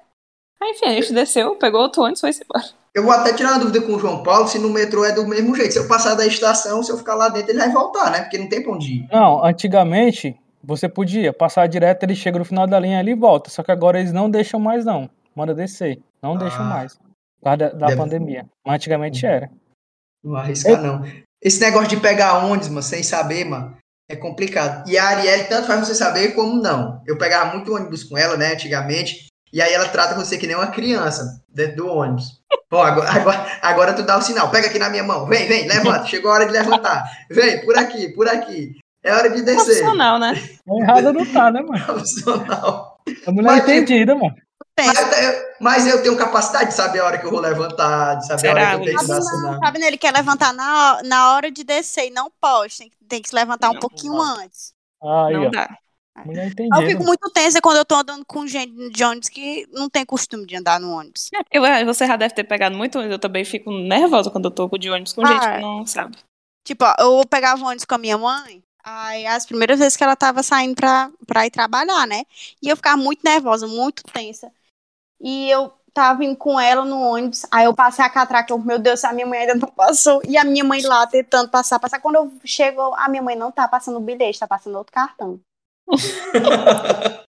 [0.61, 2.82] Aí enfim, a gente desceu, pegou outro ônibus e foi embora.
[2.95, 5.27] Eu vou até tirar uma dúvida com o João Paulo se no metrô é do
[5.27, 5.73] mesmo jeito.
[5.73, 8.21] Se eu passar da estação, se eu ficar lá dentro, ele vai voltar, né?
[8.21, 9.09] Porque não tem pra onde ir.
[9.11, 13.49] Não, antigamente você podia passar direto, ele chega no final da linha ali e volta.
[13.51, 15.09] Só que agora eles não deixam mais, não.
[15.35, 16.01] Manda descer.
[16.23, 16.65] Não deixam Ah.
[16.69, 16.95] mais.
[16.95, 18.47] Por causa da, da Deve- pandemia.
[18.65, 19.51] Mas antigamente era.
[20.23, 21.03] Não arriscar, não.
[21.43, 23.75] Esse negócio de pegar ônibus, mano, sem saber, mano,
[24.09, 24.89] é complicado.
[24.89, 27.03] E a Arielle tanto faz você saber como não.
[27.07, 30.55] Eu pegava muito ônibus com ela, né, antigamente, e aí ela trata você que nem
[30.55, 32.41] uma criança dentro do ônibus.
[32.71, 34.51] Bom, agora, agora, agora tu dá o sinal.
[34.51, 35.27] Pega aqui na minha mão.
[35.27, 36.07] Vem, vem, levanta.
[36.07, 37.05] Chegou a hora de levantar.
[37.31, 38.77] Vem, por aqui, por aqui.
[39.03, 39.65] É hora de descer.
[39.65, 40.33] Profissional, né?
[40.81, 41.85] Errado não tá, né, mano?
[41.85, 42.99] Profissional.
[43.27, 44.35] A mulher é Mas, entendida, mano.
[44.79, 48.27] Mas, eu- mas eu tenho capacidade de saber a hora que eu vou levantar, de
[48.27, 49.59] saber Será, a hora que eu tenho que Sabe, dar sinal.
[49.61, 49.87] sabe, né?
[49.89, 52.79] Ele quer levantar na, na hora de descer e não pode.
[52.79, 54.23] Tem, que- tem que se levantar um Não, pouquinho não.
[54.41, 54.73] antes.
[55.03, 55.51] Aí, Não ó.
[55.51, 55.69] dá.
[56.15, 59.29] A mulher é Eu fico muito tensa quando eu tô andando com gente de ônibus
[59.29, 61.31] que não tem costume de andar no ônibus.
[61.51, 64.51] Eu, é, você já deve ter pegado muito ônibus, eu também fico nervosa quando eu
[64.51, 66.17] tô de ônibus com gente Ah, que não sabe.
[66.65, 70.15] Tipo, ó, eu pegava ônibus com a minha mãe, aí as primeiras vezes que ela
[70.15, 72.25] tava saindo pra, pra ir trabalhar, né?
[72.63, 74.53] E eu ficava muito nervosa, muito tensa.
[75.21, 78.79] E eu tava indo com ela no ônibus, aí eu passei a catraca, eu, meu
[78.79, 80.21] Deus, a minha mãe ainda não passou.
[80.29, 82.01] E a minha mãe lá tentando passar, passar.
[82.01, 85.41] Quando eu chego, a minha mãe não tá passando o bilhete, tá passando outro cartão.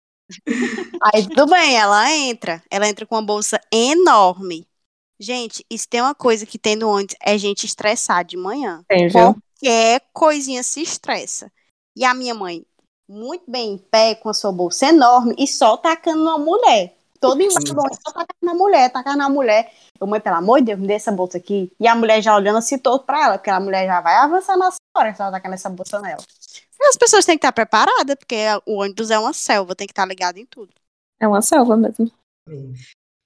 [1.02, 2.62] Aí tudo bem, ela entra.
[2.70, 4.66] Ela entra com uma bolsa enorme.
[5.20, 9.10] Gente, isso tem uma coisa que tem no ônibus, é gente estressada de manhã Tem,
[9.10, 11.50] qualquer coisinha se estressa.
[11.96, 12.64] E a minha mãe,
[13.08, 16.94] muito bem em pé, com a sua bolsa enorme, e só tacando na mulher.
[17.20, 19.72] Todo embaixo do ônibus, só tacando na mulher, tacando na mulher.
[20.00, 21.72] Eu, mãe, pelo amor de Deus, me dê essa bolsa aqui.
[21.80, 24.56] E a mulher já olhando assim todo pra ela, porque a mulher já vai avançar
[24.56, 26.22] na senhora se ela tacando essa bolsa nela.
[26.88, 28.36] As pessoas têm que estar preparadas, porque
[28.66, 30.72] o ônibus é uma selva, tem que estar ligado em tudo.
[31.20, 32.10] É uma selva mesmo.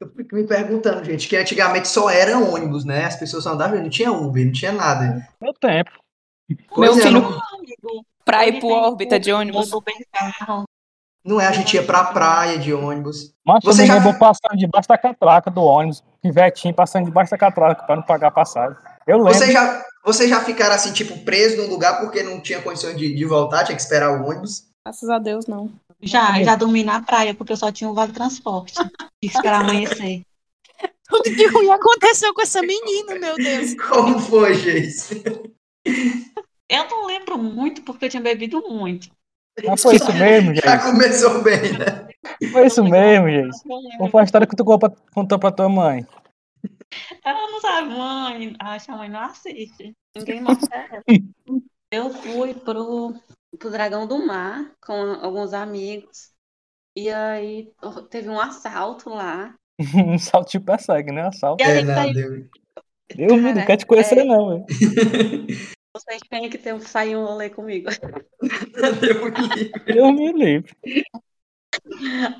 [0.00, 3.04] Eu fico me perguntando, gente, que antigamente só era ônibus, né?
[3.04, 5.28] As pessoas só andavam, não tinha Uber, não tinha nada.
[5.40, 5.90] Meu tempo.
[6.74, 9.70] Pois Meu é, filho- não, Pra ir pro órbita de ônibus.
[11.24, 13.32] Não é, a gente ia pra praia de ônibus.
[13.44, 16.02] Mas Você já- bom passando debaixo da catraca do ônibus.
[16.20, 18.76] Pivetinho passando debaixo da catraca pra não pagar a passagem.
[19.06, 19.34] Eu lembro.
[19.34, 23.14] Vocês já, vocês já ficaram assim, tipo, presos num lugar porque não tinha condições de,
[23.14, 24.66] de voltar, tinha que esperar o ônibus?
[24.84, 25.70] Graças a Deus, não.
[26.00, 28.74] Já, já dormi na praia, porque eu só tinha o vale transporte.
[29.22, 30.22] Tinha que esperar amanhecer.
[31.08, 33.74] Tudo de ruim aconteceu com essa menina, meu Deus.
[33.88, 35.10] Como foi, Geis?
[36.68, 39.08] Eu não lembro muito, porque eu tinha bebido muito.
[39.64, 40.90] Mas foi isso mesmo, Já gente.
[40.90, 42.08] começou bem, né?
[42.50, 44.10] Foi isso mesmo, gente.
[44.10, 46.06] Foi a história que tu contou pra tua mãe?
[47.24, 48.56] Ela não sabe, mãe.
[48.58, 49.94] Acho a mãe não assiste.
[50.16, 51.02] Ninguém mostra ela.
[51.90, 53.14] Eu fui pro,
[53.58, 56.32] pro Dragão do Mar com alguns amigos.
[56.96, 57.72] E aí
[58.10, 59.54] teve um assalto lá.
[59.94, 61.26] Um salto te persegue, né?
[61.26, 61.62] Assalto.
[61.62, 62.14] E É, não, saiu.
[62.14, 62.48] deu.
[63.16, 64.24] Eu me não quero te conhecer, é.
[64.24, 64.66] não, velho.
[65.94, 67.90] Vocês têm que ter, sair um rolê comigo.
[69.00, 69.72] Deu um livre.
[69.86, 70.74] Eu me livre.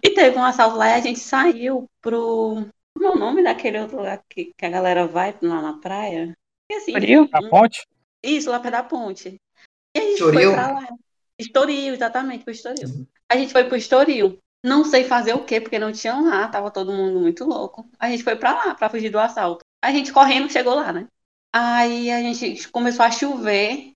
[0.03, 2.67] E teve um assalto lá e a gente saiu pro.
[3.03, 6.39] Como é o nome daquele outro lugar que, que a galera vai lá na praia?
[6.71, 7.29] E assim, Frio?
[7.33, 7.85] A ponte?
[8.23, 9.41] Isso, lá perto da ponte.
[9.97, 10.51] E a gente Estoril?
[10.51, 10.89] foi pra lá.
[11.37, 13.09] Estoril, exatamente, pro Estoril.
[13.29, 14.39] A gente foi pro Estoril.
[14.65, 17.91] Não sei fazer o quê, porque não tinham lá, tava todo mundo muito louco.
[17.99, 19.65] A gente foi pra lá, pra fugir do assalto.
[19.83, 21.09] A gente correndo chegou lá, né?
[21.53, 23.95] Aí a gente começou a chover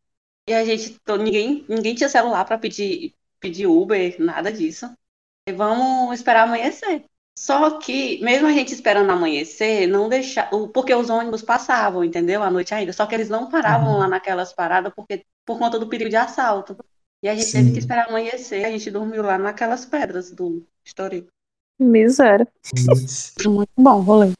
[0.48, 4.92] e a gente, ninguém, ninguém tinha celular pra pedir, pedir Uber, nada disso.
[5.48, 7.04] E vamos esperar amanhecer.
[7.38, 12.42] Só que, mesmo a gente esperando amanhecer, não deixar, porque os ônibus passavam, entendeu?
[12.42, 12.92] À noite ainda.
[12.94, 13.98] Só que eles não paravam Uhum.
[13.98, 16.76] lá naquelas paradas porque, por conta do perigo de assalto.
[17.22, 17.58] E a gente Sim.
[17.58, 18.64] teve que esperar amanhecer.
[18.64, 21.26] A gente dormiu lá naquelas pedras do Estoril.
[21.78, 22.48] Miséria.
[23.46, 24.32] Muito bom, rolê.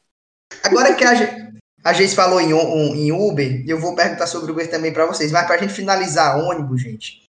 [0.65, 4.51] Agora que a gente, a gente falou em, on- em Uber, eu vou perguntar sobre
[4.51, 5.31] Uber também pra vocês.
[5.31, 7.25] Mas pra gente finalizar ônibus, gente,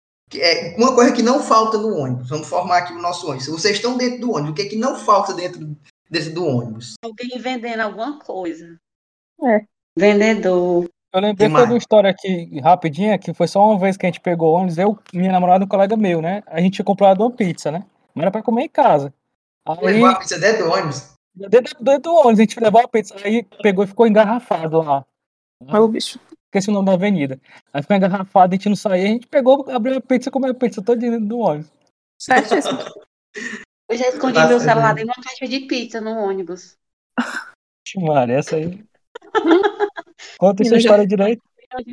[0.41, 2.29] é uma coisa que não falta no ônibus.
[2.29, 3.49] Vamos formar aqui o nosso ônibus.
[3.49, 5.77] Vocês estão dentro do ônibus, o que, é que não falta dentro,
[6.11, 6.95] dentro do ônibus?
[7.03, 8.79] Alguém vendendo alguma coisa.
[9.45, 9.65] É.
[9.97, 10.89] Vendedor.
[11.13, 11.69] Eu lembrei mais?
[11.69, 14.99] uma história aqui, rapidinha, que foi só uma vez que a gente pegou ônibus, eu,
[15.13, 16.43] minha namorada e um colega meu, né?
[16.47, 17.85] A gente tinha comprado uma pizza, né?
[18.15, 19.13] Mas era pra comer em casa.
[19.67, 21.13] Aí, Levou a pizza dentro do ônibus?
[21.35, 23.15] dentro, dentro do ônibus, a gente levou a pizza.
[23.23, 25.05] Aí pegou e ficou engarrafado lá.
[25.69, 26.19] Olha o bicho.
[26.53, 27.41] Esqueci o nome da avenida.
[27.73, 30.51] Aí ficou engarrafado, a gente não saía, a gente pegou, abriu a pizza e comeu
[30.51, 31.73] a pizza toda dentro do ônibus.
[32.21, 32.79] Certíssimo.
[33.89, 36.77] Eu já escondi Tá meu celular dentro de uma caixa de pizza no ônibus.
[37.97, 38.85] Mano, essa aí.
[40.39, 41.43] Conta essa Menina, já- história direito.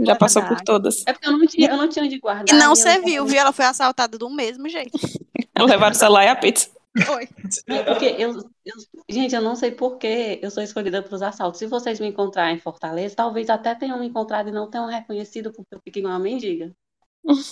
[0.01, 1.07] Já passou por todas.
[1.07, 2.53] É porque eu não tinha, eu não tinha onde guardar.
[2.53, 3.39] E não eu serviu, viu?
[3.39, 4.91] Ela foi assaltada do mesmo jeito.
[5.57, 6.69] Levaram o celular e a pizza.
[6.97, 7.29] Foi.
[7.69, 8.33] É porque eu,
[8.65, 8.75] eu-
[9.09, 11.59] gente, eu não sei por que eu sou escolhida para os assaltos.
[11.59, 15.51] Se vocês me encontrarem em Fortaleza, talvez até tenham me encontrado e não tenham reconhecido
[15.53, 16.75] porque eu fiquei uma mendiga.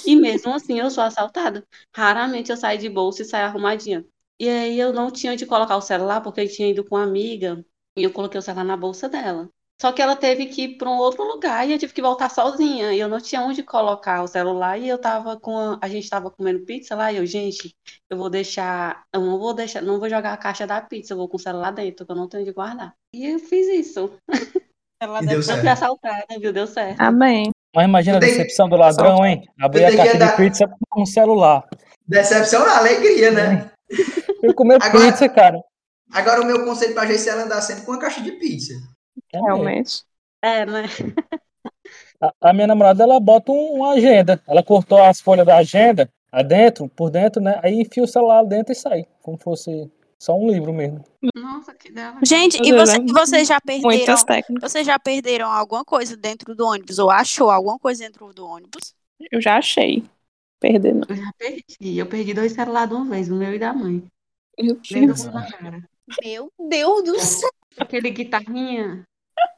[0.06, 1.66] E mesmo assim eu sou assaltada.
[1.96, 4.06] Raramente eu saio de bolsa e saio arrumadinha.
[4.40, 7.04] E aí eu não tinha onde colocar o celular porque eu tinha ido com uma
[7.06, 7.66] amiga
[7.98, 9.50] e eu coloquei o celular na bolsa dela.
[9.80, 12.30] Só que ela teve que ir para um outro lugar e eu tive que voltar
[12.30, 12.93] sozinha.
[12.93, 16.09] E eu não tinha onde colocar o celular e eu tava com a, a gente
[16.09, 17.75] tava comendo pizza lá e eu, gente,
[18.09, 21.17] eu vou deixar, eu não vou deixar, não vou jogar a caixa da pizza, eu
[21.17, 22.93] vou com o celular dentro, que eu não tenho onde guardar.
[23.13, 24.11] E eu fiz isso.
[24.99, 25.67] Ela deu certo.
[25.67, 26.51] assaltada, viu?
[26.51, 26.99] Deu certo.
[26.99, 27.51] Amém.
[27.75, 29.43] Mas imagina a decepção do ladrão, hein?
[29.61, 31.67] Abrir a caixa de pizza com um celular.
[32.07, 33.71] Decepção não, alegria, né?
[34.41, 35.61] Eu comer Agora- pizza, cara.
[36.11, 38.73] Agora o meu conselho pra gente é ela andar sempre com uma caixa de pizza.
[39.34, 39.47] É mesmo.
[39.47, 40.03] Realmente.
[40.41, 40.84] É, né?
[42.22, 44.41] A, a minha namorada, ela bota um- uma agenda.
[44.47, 47.59] Ela cortou as folhas da agenda adentro, por dentro, né?
[47.63, 49.05] Aí enfia o celular dentro e sai.
[49.22, 49.89] Como fosse
[50.20, 51.03] só um livro mesmo.
[51.36, 52.20] Nossa, que dela.
[52.24, 54.15] Gente, e você- é e vocês já perderam?
[54.61, 56.97] Vocês já perderam alguma coisa dentro do ônibus?
[56.99, 58.93] Ou achou alguma coisa dentro do ônibus?
[59.32, 60.03] Eu já achei.
[60.59, 61.03] Perder não.
[61.07, 61.97] Eu já perdi.
[61.97, 64.03] Eu perdi dois celulares de uma vez, o meu e da mãe.
[64.59, 64.76] Do
[65.51, 65.89] cara.
[66.24, 67.49] Meu Deus do céu.
[67.78, 69.03] Aquele guitarrinha.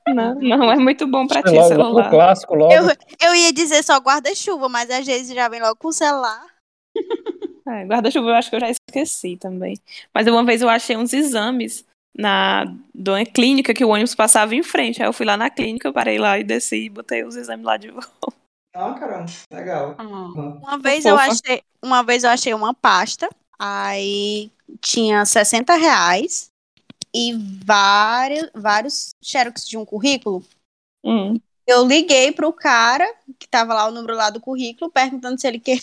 [0.08, 2.10] Não, não é muito bom pra ti, Logo, logo, o celular.
[2.10, 2.74] clássico logo.
[2.74, 2.84] Eu,
[3.22, 6.46] eu ia dizer só guarda-chuva, mas às vezes já vem logo com o celular.
[7.68, 9.78] É, guarda-chuva eu acho que eu já esqueci também.
[10.14, 11.86] Mas uma vez eu achei uns exames
[12.18, 15.02] na de uma clínica que o ônibus passava em frente.
[15.02, 17.64] Aí eu fui lá na clínica, eu parei lá e desci e botei os exames
[17.66, 18.10] lá de volta.
[18.76, 19.96] Ah, caramba, legal.
[19.98, 23.30] Ah, Uma vez eu achei, uma vez eu achei uma pasta,
[23.60, 24.50] aí
[24.80, 26.50] tinha 60 reais
[27.14, 27.34] e
[27.66, 30.44] vários, vários xerox de um currículo.
[31.04, 31.40] Hum.
[31.68, 33.06] Eu liguei pro cara,
[33.38, 35.80] que tava lá o número lá do currículo, perguntando se ele, que,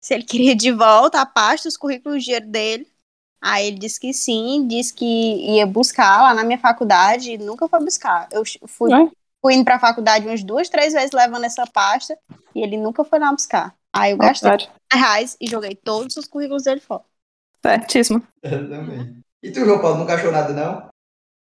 [0.00, 2.86] se ele queria de volta a pasta, os currículos, o dinheiro dele.
[3.42, 5.06] Aí ele disse que sim, disse que
[5.56, 8.28] ia buscar lá na minha faculdade e nunca foi buscar.
[8.30, 9.10] Eu fui, Ué?
[9.40, 12.18] fui indo pra faculdade umas duas, três vezes levando essa pasta
[12.54, 13.74] e ele nunca foi lá buscar.
[13.94, 17.02] Aí eu gastei reais e joguei todos os currículos dele fora.
[17.64, 18.22] Certíssimo.
[18.42, 19.16] Eu também.
[19.42, 20.88] E tu, João Paulo, nunca achou nada, não?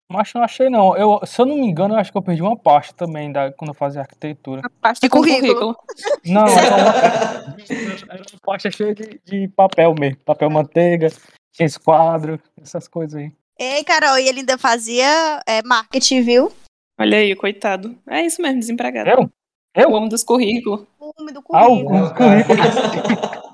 [0.09, 0.95] Mas não achei não.
[0.95, 3.51] Eu, se eu não me engano, eu acho que eu perdi uma pasta também da,
[3.51, 4.61] quando eu fazia arquitetura.
[4.81, 5.75] Pasta De com currículo.
[5.75, 5.77] currículo.
[6.25, 10.17] Não, era uma, era uma pasta cheia de, de papel mesmo.
[10.23, 11.09] Papel manteiga,
[11.53, 13.31] tinha esquadro, essas coisas aí.
[13.59, 16.51] Ei, Carol, e ele ainda fazia é, marketing, viu?
[16.99, 17.97] Olha aí, coitado.
[18.07, 19.09] É isso mesmo, desempregado.
[19.09, 19.29] Eu?
[19.75, 19.89] Eu?
[19.89, 20.85] O homem dos currículos.
[20.99, 21.73] O nome do currículo.
[21.79, 22.43] Alguns Não, cara.
[22.45, 23.46] currículos.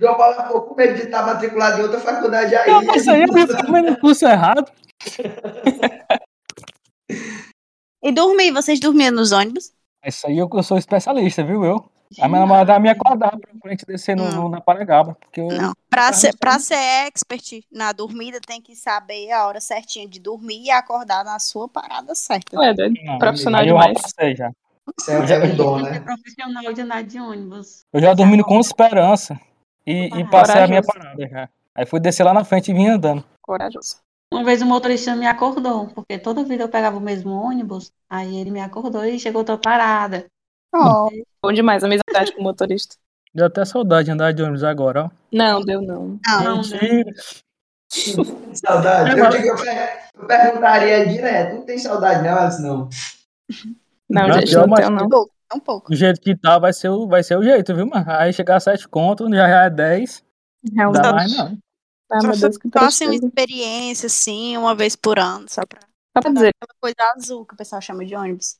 [0.00, 2.70] João Paulo ficou com medo de estar matriculado em outra faculdade aí.
[2.70, 4.70] Não, isso aí eu ia ficar no curso errado.
[8.02, 9.72] E dormir, vocês dormiam nos ônibus?
[10.06, 11.62] Isso aí eu, eu sou especialista, viu?
[11.64, 11.84] Eu.
[12.18, 15.16] A minha namorada me acordava pra gente descer no, no- na Paragaba.
[15.20, 15.72] Porque eu, Não.
[15.90, 16.74] Pra ser, pra ser
[17.06, 21.68] expert na dormida, tem que saber a hora certinha de dormir e acordar na sua
[21.68, 22.56] parada certa.
[22.56, 22.90] Doido.
[23.04, 24.00] não, Profissional aí eu já demais.
[24.02, 24.50] passei já.
[24.98, 26.00] Isso é, é É né?
[26.00, 27.84] profissional de andar de ônibus.
[27.92, 29.38] Eu já dormindo com esperança.
[29.86, 31.48] E, e passei a minha parada já.
[31.74, 33.24] Aí fui descer lá na frente e vim andando.
[33.42, 33.96] Corajoso.
[34.32, 38.36] Uma vez o motorista me acordou, porque toda vida eu pegava o mesmo ônibus, aí
[38.40, 40.26] ele me acordou e chegou outra parada.
[40.72, 41.08] Oh,
[41.42, 42.94] Bom demais, amizade com o motorista.
[43.34, 45.10] Deu até saudade de andar de ônibus agora, ó.
[45.32, 46.18] Não, deu não.
[46.26, 46.44] não.
[46.44, 47.12] Não, Mentira.
[48.54, 49.10] Saudade.
[49.10, 51.54] É, Eu, mas- digo, eu, per- eu perguntaria direto.
[51.56, 52.88] Não tem saudade, não, Alice, não.
[54.08, 55.08] Não, Não, gente, não tenho, não.
[55.54, 55.90] Um pouco.
[55.90, 58.04] Do jeito que tá, vai ser o, vai ser o jeito, viu, mano?
[58.08, 60.24] Aí chegar a 7 conto, já já é 10.
[60.72, 61.14] Não dá Realmente.
[61.14, 61.58] mais, não.
[62.12, 65.62] Ah, meu Só Deus, que Só assim uma experiência, assim, uma vez por ano, só
[65.64, 65.80] pra
[66.16, 66.52] Só pra dizer.
[66.60, 68.56] aquela coisa azul que o pessoal chama de ônibus.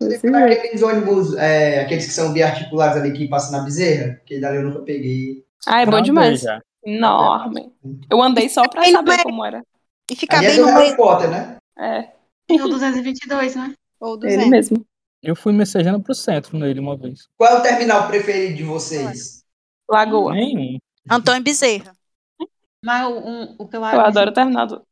[0.00, 0.24] Jeito.
[0.36, 4.62] aqueles ônibus, é, aqueles que são biarticulares ali que passam na bezerra, que dali eu
[4.64, 5.44] nunca peguei.
[5.66, 6.40] Ah, é bom demais.
[6.40, 6.60] já.
[6.84, 7.72] Enorme.
[8.10, 9.62] Eu andei só pra saber vai- como era.
[10.10, 11.56] E ficar é bem no Harry meio Potter, né?
[11.78, 12.08] É,
[12.48, 13.74] E o 222, né?
[14.00, 14.84] Ou do ele mesmo.
[15.22, 17.26] Eu fui messejando pro centro nele uma vez.
[17.36, 19.42] Qual é o terminal preferido de vocês?
[19.90, 20.32] Lagoa.
[20.32, 20.78] Nenhum.
[21.10, 21.92] Antônio Bezerra.
[22.84, 24.82] Mas o, um- o que eu, Eu adoro o terminado.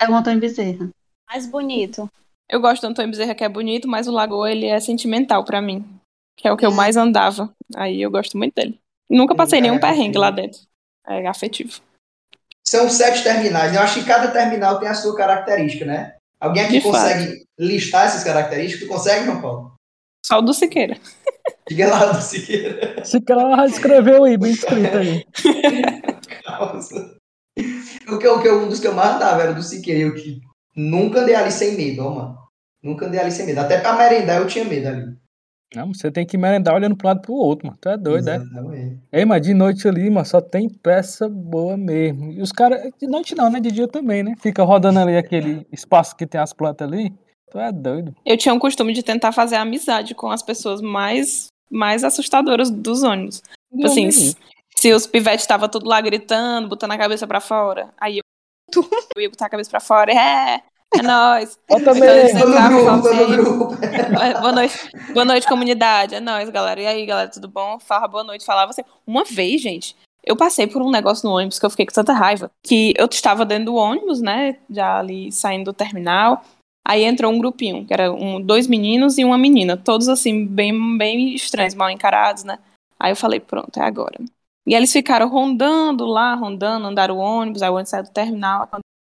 [0.00, 0.88] é o Antônio Bezerra.
[1.28, 2.08] Mais bonito.
[2.48, 5.60] Eu gosto do Antônio Bezerra, que é bonito, mas o Lagoa, ele é sentimental pra
[5.60, 5.84] mim.
[6.36, 7.52] Que é o que eu mais andava.
[7.76, 8.80] Aí eu gosto muito dele.
[9.10, 10.60] Nunca passei Ele é nenhum perrengue lá dentro.
[11.06, 11.80] É afetivo.
[12.66, 13.72] São sete terminais.
[13.72, 13.78] né?
[13.78, 16.16] Eu acho que cada terminal tem a sua característica, né?
[16.44, 16.92] Alguém aqui De fato.
[16.92, 18.86] consegue listar essas características?
[18.86, 19.74] Tu consegue, João Paulo?
[20.26, 20.96] Só o do Siqueira.
[21.68, 23.02] Diga lá do Siqueira.
[23.04, 25.24] Já escreveu aí, bem escrito aí.
[26.44, 27.16] Causa.
[28.06, 30.00] O que, o que, um dos que eu mais andava era do Siqueira.
[30.00, 30.40] Eu que
[30.76, 32.38] nunca andei ali sem medo, ó, mano.
[32.82, 33.60] Nunca andei ali sem medo.
[33.60, 35.16] Até pra merendar eu tinha medo ali.
[35.74, 37.78] Não, você tem que merendar olhando pro lado e pro outro, mano.
[37.80, 38.36] Tu é doido, é?
[38.36, 39.00] Exatamente.
[39.12, 42.32] Ei, mas de noite ali, mano, só tem peça boa mesmo.
[42.32, 43.60] E os caras, de noite não, né?
[43.60, 44.34] De dia também, né?
[44.40, 47.12] Fica rodando ali aquele espaço que tem as plantas ali.
[47.50, 48.14] Tu é doido.
[48.24, 53.02] Eu tinha um costume de tentar fazer amizade com as pessoas mais, mais assustadoras dos
[53.02, 53.42] ônibus.
[53.70, 54.36] Tipo assim, se,
[54.76, 58.24] se os pivetes estavam tudo lá gritando, botando a cabeça pra fora, aí eu,
[59.16, 60.62] eu ia botar a cabeça pra fora, é,
[60.98, 61.58] é nóis.
[61.70, 62.08] Ó Então também.
[62.08, 63.74] eles Tô no entravam grupo, tô falavam no grupo.
[64.20, 66.80] "Oi, boa noite, boa noite, comunidade, é nóis, galera.
[66.80, 67.78] E aí, galera, tudo bom?
[67.78, 68.82] Fala boa noite, falava assim.
[69.06, 72.12] Uma vez, gente, eu passei por um negócio no ônibus que eu fiquei com tanta
[72.12, 76.42] raiva, que eu estava dentro do ônibus, né, já ali saindo do terminal,
[76.86, 80.98] Aí entrou um grupinho, que era um, dois meninos e uma menina, todos assim, bem,
[80.98, 82.58] bem estranhos, mal encarados, né?
[83.00, 84.18] Aí eu falei, pronto, é agora.
[84.66, 88.68] E eles ficaram rondando lá, rondando, andaram o ônibus, aí o ônibus saiu do terminal,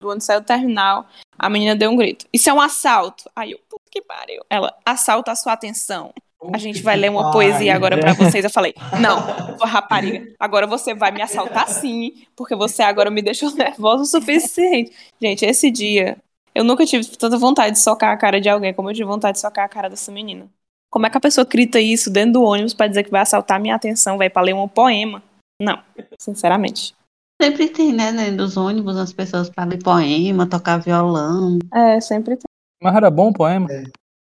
[0.00, 1.06] quando saiu do terminal,
[1.38, 3.30] a menina deu um grito, isso é um assalto.
[3.34, 4.42] Aí eu, puta que pariu.
[4.48, 6.12] Ela, assalta a sua atenção.
[6.52, 8.44] A gente vai ler uma poesia agora pra vocês.
[8.44, 9.18] Eu falei, não,
[9.58, 14.92] rapariga, agora você vai me assaltar sim, porque você agora me deixou nervosa o suficiente.
[15.20, 16.18] Gente, esse dia,
[16.54, 19.36] eu nunca tive tanta vontade de socar a cara de alguém como eu tive vontade
[19.36, 20.48] de socar a cara dessa menina.
[20.90, 23.60] Como é que a pessoa grita isso dentro do ônibus pra dizer que vai assaltar
[23.60, 25.22] minha atenção, vai pra ler um poema?
[25.60, 25.78] Não,
[26.18, 26.95] sinceramente.
[27.40, 31.58] Sempre tem, né, dentro dos ônibus, as pessoas pra ler poema, tocar violão.
[31.72, 32.44] É, sempre tem.
[32.82, 33.68] Mas era bom o poema.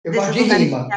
[0.04, 0.88] Eu gosto de rima.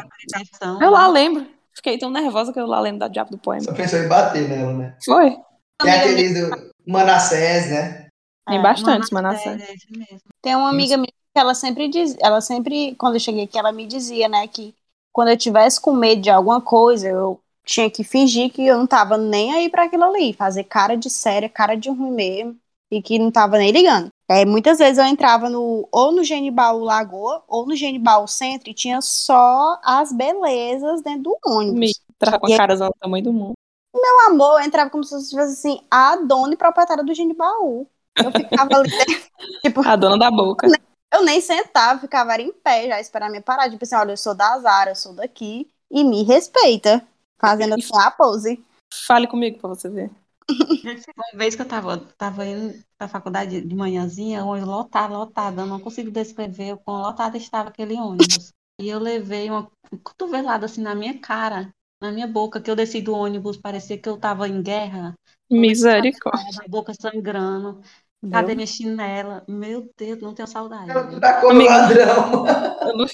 [0.82, 1.46] Eu lá lembro.
[1.76, 3.64] Fiquei tão nervosa que eu lá lembro da diabo do poema.
[3.64, 4.98] Só pensou em bater nela, né?
[5.04, 5.38] Foi.
[5.82, 8.08] Tem aqueles do Manassés, né?
[8.48, 9.82] Tem É, bastantes, Manassés, Manassés.
[10.12, 10.18] é.
[10.42, 13.74] Tem uma amiga minha que ela sempre diz, ela sempre, quando eu cheguei aqui, ela
[13.74, 14.74] me dizia, né, que
[15.12, 18.88] quando eu tivesse com medo de alguma coisa, eu tinha que fingir que eu não
[18.88, 22.58] tava nem aí pra aquilo ali, fazer cara de séria, cara de ruim mesmo,
[22.92, 24.10] e que não tava nem ligando.
[24.30, 28.74] É, muitas vezes eu entrava no ou no Genibaú Lagoa ou no Genibaú Centro e
[28.74, 31.80] tinha só as belezas dentro do ônibus.
[31.80, 33.54] Me trava com E a cara do tamanho do mundo.
[33.94, 37.88] Meu amor, eu entrava como se fosse assim, a dona e proprietária do Genibaú.
[38.18, 38.90] Eu ficava ali,
[39.62, 40.68] tipo, A dona da boca.
[41.14, 43.70] eu nem sentava, ficava em pé já, esperar me parar.
[43.70, 47.06] Tipo assim, olha, eu sou da Zara, eu sou daqui, e me respeita.
[47.40, 48.64] Fazendo assim a pose.
[49.08, 50.12] Fale comigo pra você ver.
[50.50, 55.62] Uma vez que eu tava, tava indo pra faculdade de manhãzinha, o ônibus lotado, lotado.
[55.62, 58.52] Eu não consigo descrever o quão lotado estava aquele ônibus.
[58.80, 59.70] E eu levei uma
[60.04, 61.70] cotovelada assim na minha cara,
[62.02, 65.14] na minha boca, que eu desci do ônibus, parecia que eu tava em guerra.
[65.50, 66.62] Misericórdia.
[66.64, 67.82] A boca sangrando.
[68.32, 69.44] Cadê minha chinela?
[69.48, 70.88] Meu Deus, não tenho saudade.
[71.12, 71.72] Tu tá como Amiga.
[71.72, 72.48] ladrão.
[72.82, 73.06] Eu não,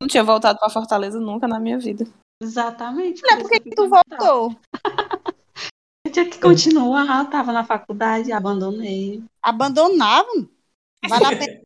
[0.00, 2.06] não tinha voltado pra Fortaleza nunca na minha vida.
[2.42, 3.22] Exatamente.
[3.22, 4.56] Mulher, por isso que, que tu eu voltou?
[6.06, 9.22] Eu tinha que continuar, tava na faculdade, abandonei.
[9.42, 10.28] Abandonava?
[11.08, 11.60] Vale a pena.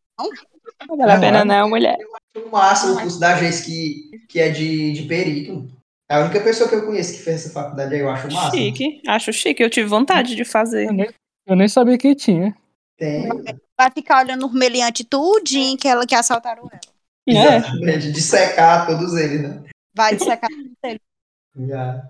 [0.87, 1.45] Não vale a Não, pena é.
[1.45, 1.99] não, mulher.
[2.37, 5.69] O massa, o curso da gente que, que é de, de perito.
[6.09, 8.57] É a única pessoa que eu conheço que fez essa faculdade aí, eu acho massa.
[8.57, 9.03] Chique.
[9.07, 9.62] Acho chique.
[9.62, 10.87] Eu tive vontade de fazer.
[10.87, 11.11] Eu nem,
[11.47, 12.57] eu nem sabia que tinha.
[12.97, 13.29] Tem,
[13.79, 16.81] Vai ficar olhando o meliante tudinho que, ela, que assaltaram ela.
[17.29, 17.57] É.
[17.57, 19.62] exatamente, de secar todos eles, né?
[19.99, 20.49] Vai dissecar.
[21.57, 22.09] Já.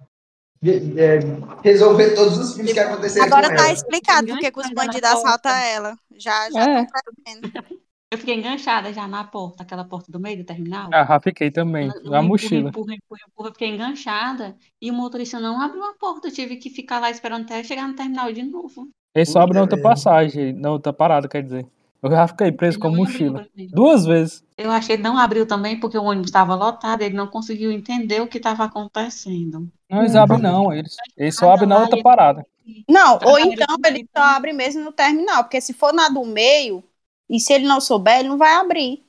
[0.61, 1.21] De- é,
[1.65, 3.73] resolver todos os crimes que aconteceram Agora com tá ela.
[3.73, 5.97] explicado porque que os bandidos assaltam ela.
[6.17, 6.85] Já, já É.
[6.85, 7.79] tô percebendo.
[8.11, 10.89] Eu fiquei enganchada já na porta, aquela porta do meio do terminal.
[10.93, 11.89] Ah, fiquei também.
[11.89, 12.69] No Na empurra, mochila.
[12.71, 16.29] Empurra, empurra, empurra, eu fiquei enganchada e o motorista não abriu a porta.
[16.29, 18.89] Eu tive que ficar lá esperando até chegar no terminal de novo.
[19.15, 21.67] Eles só abrem na outra passagem, na outra parada, quer dizer.
[22.01, 23.47] Eu já fiquei preso com a mochila.
[23.73, 24.45] Duas vezes.
[24.57, 28.21] Eu achei que não abriu também porque o ônibus estava lotado, ele não conseguiu entender
[28.21, 29.69] o que estava acontecendo.
[29.91, 30.19] Não, eles Hum.
[30.21, 30.73] abrem não.
[30.73, 32.47] Eles, eles só abrem na outra ele- parada.
[32.89, 36.25] Não, ou Trabalha então ele só abre mesmo no terminal, porque se for na do
[36.25, 36.85] meio,
[37.29, 39.03] e se ele não souber, ele não vai abrir.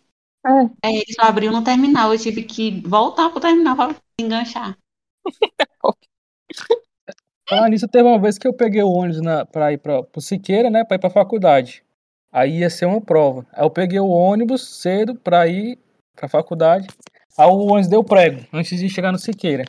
[0.81, 4.77] É, ele só abriu no terminal, eu tive que voltar pro terminal para enganchar.
[7.49, 10.21] Falar nisso, teve uma vez que eu peguei o ônibus na, pra ir pra, pro
[10.21, 10.83] Siqueira, né?
[10.85, 11.83] Pra ir pra faculdade.
[12.31, 13.45] Aí ia ser uma prova.
[13.53, 15.77] Aí eu peguei o ônibus cedo pra ir
[16.15, 16.87] pra faculdade.
[17.37, 19.65] Aí o ônibus deu prego, antes de chegar no Siqueira.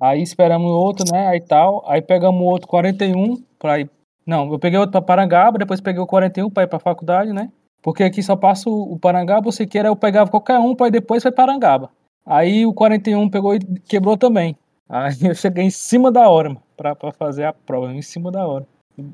[0.00, 1.26] Aí esperamos outro, né?
[1.26, 1.84] Aí tal.
[1.88, 3.90] Aí pegamos o outro 41 pra ir.
[4.24, 7.50] Não, eu peguei outro pra Parangaba, depois peguei o 41 pra ir pra faculdade, né?
[7.82, 11.32] Porque aqui só passa o, Parangaba, o Siqueira eu pegava qualquer um ir depois foi
[11.32, 11.90] Parangaba.
[12.26, 14.54] Aí o 41 pegou e quebrou também.
[14.88, 18.30] Aí eu cheguei em cima da hora, mano, pra, pra fazer a prova, em cima
[18.30, 18.66] da hora.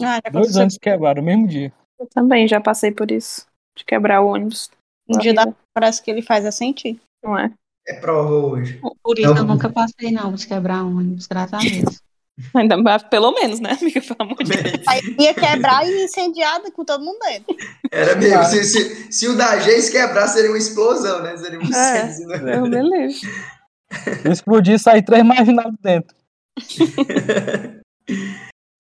[0.03, 1.73] Ah, Dois anos quebraram, no mesmo dia.
[1.99, 3.47] Eu também já passei por isso.
[3.77, 4.71] De quebrar o ônibus.
[5.09, 5.57] um dia Horrível.
[5.75, 7.01] parece que ele faz a sentir.
[7.23, 7.51] Não é?
[7.87, 8.81] É prova hoje.
[9.03, 9.37] Por isso Não.
[9.39, 12.01] eu nunca passei, não, de quebrar ônibus, graças a Deus.
[12.55, 14.01] Ainda mais, pelo menos, né, amiga?
[14.01, 14.83] Pelo amor de Deus.
[14.89, 17.55] Aí ia quebrar e incendiada com todo mundo dentro.
[17.93, 18.45] Era mesmo.
[18.47, 21.37] Se, se, se o da Geis quebrar, seria uma explosão, né?
[21.37, 21.67] Seria um É.
[22.07, 22.39] incêndio, né?
[22.39, 24.31] Deus me livre.
[24.33, 26.17] Explodir e sair três marginados dentro.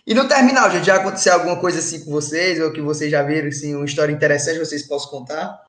[0.06, 2.60] E no terminal, gente, já aconteceu alguma coisa assim com vocês?
[2.60, 5.64] Ou que vocês já viram, assim, uma história interessante que vocês possam contar?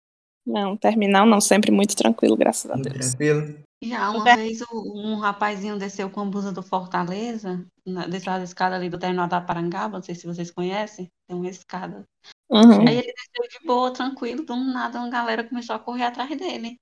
[0.45, 3.07] Não, terminal não, sempre muito tranquilo, graças a Muito Deus.
[3.09, 3.59] tranquilo.
[3.83, 4.35] Já uma É.
[4.35, 8.97] vez um rapazinho desceu com a blusa do Fortaleza, na, desceu a escada ali do
[8.97, 12.03] terminal da Parangaba, não sei se vocês conhecem, tem uma escada.
[12.49, 12.87] Uhum.
[12.87, 16.77] Aí ele desceu de boa, tranquilo, do nada uma galera começou a correr atrás dele.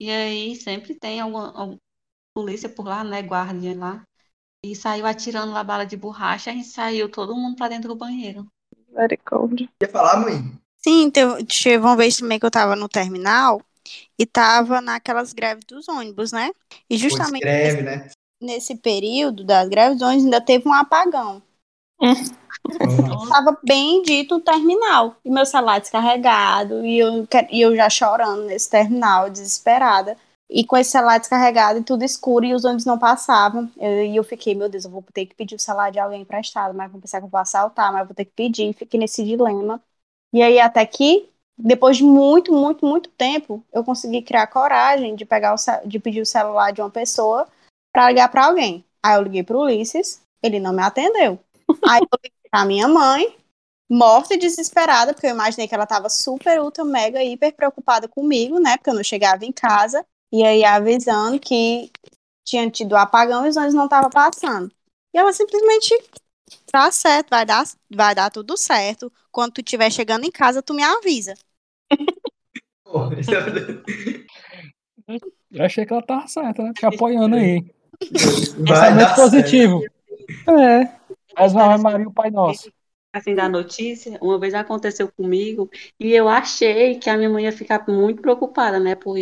[0.00, 1.78] E aí sempre tem alguma, alguma
[2.34, 4.02] polícia por lá, né, guarda lá.
[4.64, 8.46] E saiu atirando lá bala de borracha e saiu todo mundo pra dentro do banheiro.
[8.88, 9.68] Misericórdia.
[9.78, 10.52] Quer falar, mãe?
[10.82, 13.60] Sim, teve, teve uma vez também que eu tava no terminal
[14.18, 16.50] e tava naquelas greves dos ônibus, né?
[16.88, 18.08] E justamente escreve, né?
[18.40, 21.42] nesse período das greves dos ônibus ainda teve um apagão.
[22.00, 22.14] Uhum.
[23.28, 25.16] Tava bem dito o terminal.
[25.24, 26.84] E meu celular descarregado.
[26.84, 30.16] E eu, e eu já chorando nesse terminal, desesperada.
[30.48, 33.70] E com esse celular descarregado e tudo escuro e os ônibus não passavam.
[33.78, 36.22] Eu- E eu, fiquei, meu Deus, eu vou ter que pedir o celular de alguém
[36.22, 38.72] emprestado, mas vou pensar que eu vou assaltar, mas vou ter que pedir.
[38.74, 39.80] Fiquei nesse dilema.
[40.32, 45.24] E aí, até que, depois de muito, muito, muito tempo, eu consegui criar coragem de
[45.24, 47.46] pegar o, de pedir o celular de uma pessoa
[47.92, 48.84] para ligar para alguém.
[49.02, 51.38] Aí eu liguei pro Ulisses, ele não me atendeu.
[51.86, 53.36] Aí eu liguei pra minha mãe,
[53.90, 58.58] morta e desesperada, porque eu imaginei que ela tava super, ultra, mega, hiper preocupada comigo,
[58.60, 58.76] né?
[58.76, 60.04] Porque eu não chegava em casa.
[60.34, 61.92] E aí avisando que
[62.44, 64.68] tinha tido apagão e os ônibus não estavam passando.
[65.14, 65.96] E ela simplesmente
[66.72, 69.12] tá certo, vai dar, vai dar tudo certo.
[69.30, 71.34] Quando tu estiver chegando em casa, tu me avisa.
[75.52, 76.72] Eu achei que ela tava certa, né?
[76.72, 77.60] Te apoiando aí.
[78.58, 79.30] Vai Pensamento dar certo.
[79.30, 79.84] positivo.
[80.48, 80.90] É.
[81.36, 82.72] Faz uma Ave Maria e o Pai Nosso.
[83.12, 85.70] assim, da notícia, uma vez aconteceu comigo,
[86.00, 89.16] e eu achei que a minha mãe ia ficar muito preocupada, né, por,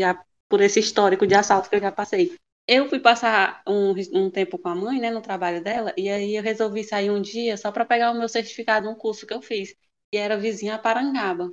[0.52, 2.36] por esse histórico de assalto que eu já passei.
[2.68, 6.36] Eu fui passar um, um tempo com a mãe, né, no trabalho dela, e aí
[6.36, 9.40] eu resolvi sair um dia só para pegar o meu certificado num curso que eu
[9.40, 9.74] fiz,
[10.12, 11.50] e era vizinha a Parangaba.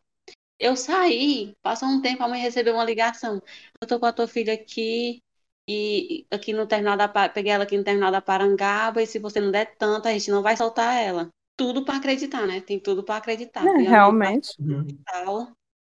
[0.60, 3.41] Eu saí, passou um tempo, a mãe recebeu uma ligação.
[3.82, 5.22] Eu tô com a tua filha aqui,
[5.66, 9.39] e aqui no terminal da peguei ela aqui no terminal da Parangaba, e se você
[9.39, 11.30] não der tanto, a gente não vai soltar ela.
[11.56, 12.60] Tudo para acreditar, né?
[12.60, 13.66] Tem tudo para acreditar.
[13.66, 14.58] É, realmente.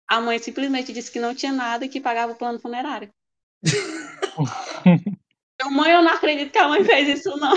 [0.07, 3.09] A mãe simplesmente disse que não tinha nada e que pagava o plano funerário.
[5.59, 7.53] Eu, mãe, eu não acredito que a mãe fez isso, não.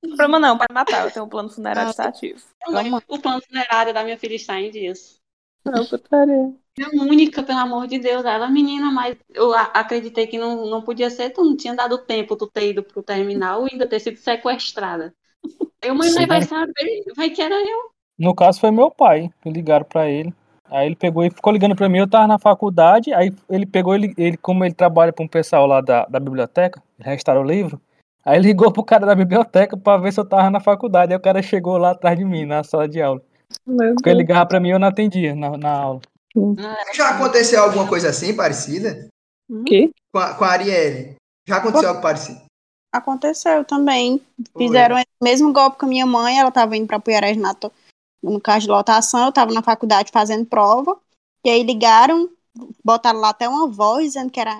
[0.00, 2.40] Problema não, para Natal, eu tenho um plano funerário Ah, ativo.
[2.68, 5.20] Mãe, o plano funerário da minha filha está em dias.
[5.64, 6.52] Não, putaria.
[6.76, 8.24] Minha única, pelo amor de Deus.
[8.24, 11.98] Ela, menina, mas eu a- acreditei que não, não podia ser, tu não tinha dado
[12.06, 15.14] tempo tu ter ido pro terminal e ainda ter sido sequestrada.
[15.82, 16.26] Eu, mãe, Sim.
[16.26, 17.92] vai saber, vai que era eu.
[18.18, 20.32] No caso foi meu pai, que ligaram pra ele.
[20.70, 23.94] Aí ele pegou e ficou ligando pra mim, eu tava na faculdade, aí ele pegou,
[23.94, 27.44] ele, ele como ele trabalha pra um pessoal lá da, da biblioteca, ele restaura o
[27.44, 27.80] livro,
[28.22, 31.16] aí ele ligou pro cara da biblioteca pra ver se eu tava na faculdade, aí
[31.16, 33.22] o cara chegou lá atrás de mim, na sala de aula.
[33.94, 36.00] Porque ele ligava pra mim e eu não atendia na, na aula.
[36.94, 39.08] Já aconteceu alguma coisa assim, parecida?
[39.66, 39.90] Que?
[40.12, 41.14] Com a, com a Arielle?
[41.48, 42.42] Já aconteceu algo parecido?
[42.92, 44.20] Aconteceu também.
[44.52, 44.66] Foi.
[44.66, 47.72] Fizeram o mesmo golpe com a minha mãe, ela tava indo pra Puiarés na to-
[48.22, 50.98] no caso de lotação, eu tava na faculdade fazendo prova,
[51.44, 52.28] e aí ligaram,
[52.84, 54.54] botaram lá até uma voz dizendo que era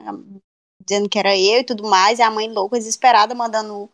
[0.84, 3.90] dizendo que era eu e tudo mais, e a mãe louca, desesperada, mandando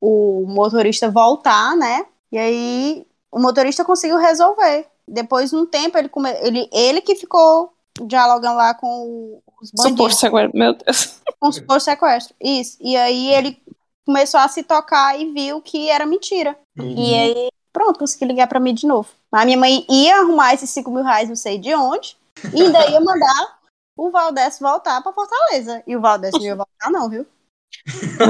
[0.00, 2.06] o motorista voltar, né?
[2.32, 4.86] E aí o motorista conseguiu resolver.
[5.06, 6.30] Depois de um tempo, ele, come...
[6.40, 7.72] ele, ele que ficou
[8.06, 10.58] dialogando lá com o- os bandidos Suposto sequestro.
[10.58, 11.20] Meu Deus.
[11.38, 12.34] com o suposto sequestro.
[12.40, 12.78] Isso.
[12.80, 13.60] E aí ele
[14.06, 16.58] começou a se tocar e viu que era mentira.
[16.78, 19.08] E aí, pronto, consegui ligar pra mim de novo.
[19.32, 22.16] A minha mãe ia arrumar esses 5 mil reais, não sei de onde,
[22.54, 23.58] e ainda ia mandar
[23.96, 25.82] o Valdés voltar pra Fortaleza.
[25.86, 27.26] E o Valdés não ia voltar, não, viu?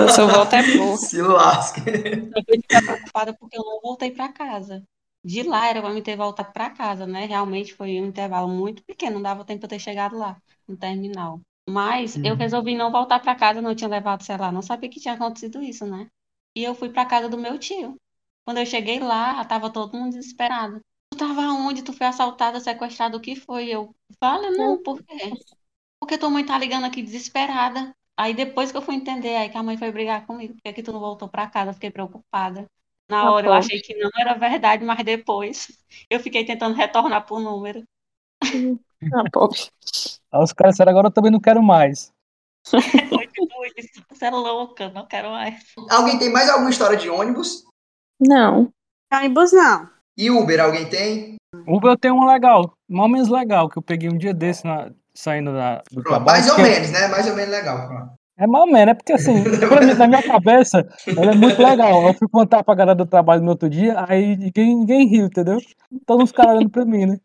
[0.06, 0.96] O seu volta é burro.
[0.98, 1.80] Se lasque.
[1.80, 4.82] Eu fiquei preocupada porque eu não voltei para casa.
[5.24, 7.26] De lá era para me ter voltado para casa, né?
[7.26, 10.36] Realmente foi um intervalo muito pequeno, não dava tempo de eu ter chegado lá
[10.66, 11.40] no terminal.
[11.68, 12.36] Mas eu Uhum.
[12.36, 15.86] resolvi não voltar para casa, não tinha levado celular, não sabia que tinha acontecido isso,
[15.86, 16.06] né?
[16.56, 17.96] E eu fui para casa do meu tio.
[18.50, 20.80] Quando eu cheguei lá, tava todo mundo desesperado.
[21.12, 21.84] Tu tava onde?
[21.84, 23.68] Tu foi assaltada, sequestrada, o que foi?
[23.68, 25.30] Eu fala, não, por quê?
[26.00, 27.94] Porque tua mãe tá ligando aqui desesperada.
[28.16, 30.82] Aí depois que eu fui entender, aí que a mãe foi brigar comigo, porque que
[30.82, 32.66] tu não voltou pra casa, eu fiquei preocupada.
[33.08, 35.68] Na Ah, hora eu achei que não era verdade, mas depois
[36.10, 37.84] eu fiquei tentando retornar pro número.
[39.14, 39.60] Ah, pobre.
[40.32, 42.12] Aí os caras disseram, agora eu também não quero mais.
[43.32, 43.48] Tipo.
[44.08, 45.62] Você é louca, não quero mais.
[45.90, 47.64] Alguém tem mais alguma história de ônibus?
[48.20, 48.68] Não.
[49.12, 49.88] Ônibus não.
[50.16, 51.36] E Uber, alguém tem?
[51.66, 54.90] Uber eu tenho um legal, mal menos legal, que eu peguei um dia desse na-
[55.14, 56.26] saindo da, do Pronto, trabalho.
[56.26, 57.08] mais ou menos, né?
[57.08, 57.88] Mais ou menos legal.
[57.88, 58.10] Pronto.
[58.38, 59.34] É mal menos, é porque assim,
[59.68, 62.06] pra mim, na minha cabeça, ela é muito legal.
[62.06, 65.58] Eu fui contar pra galera do trabalho no outro dia, aí ninguém, ninguém riu, entendeu?
[66.06, 67.18] Todos os caras olhando pra mim, né?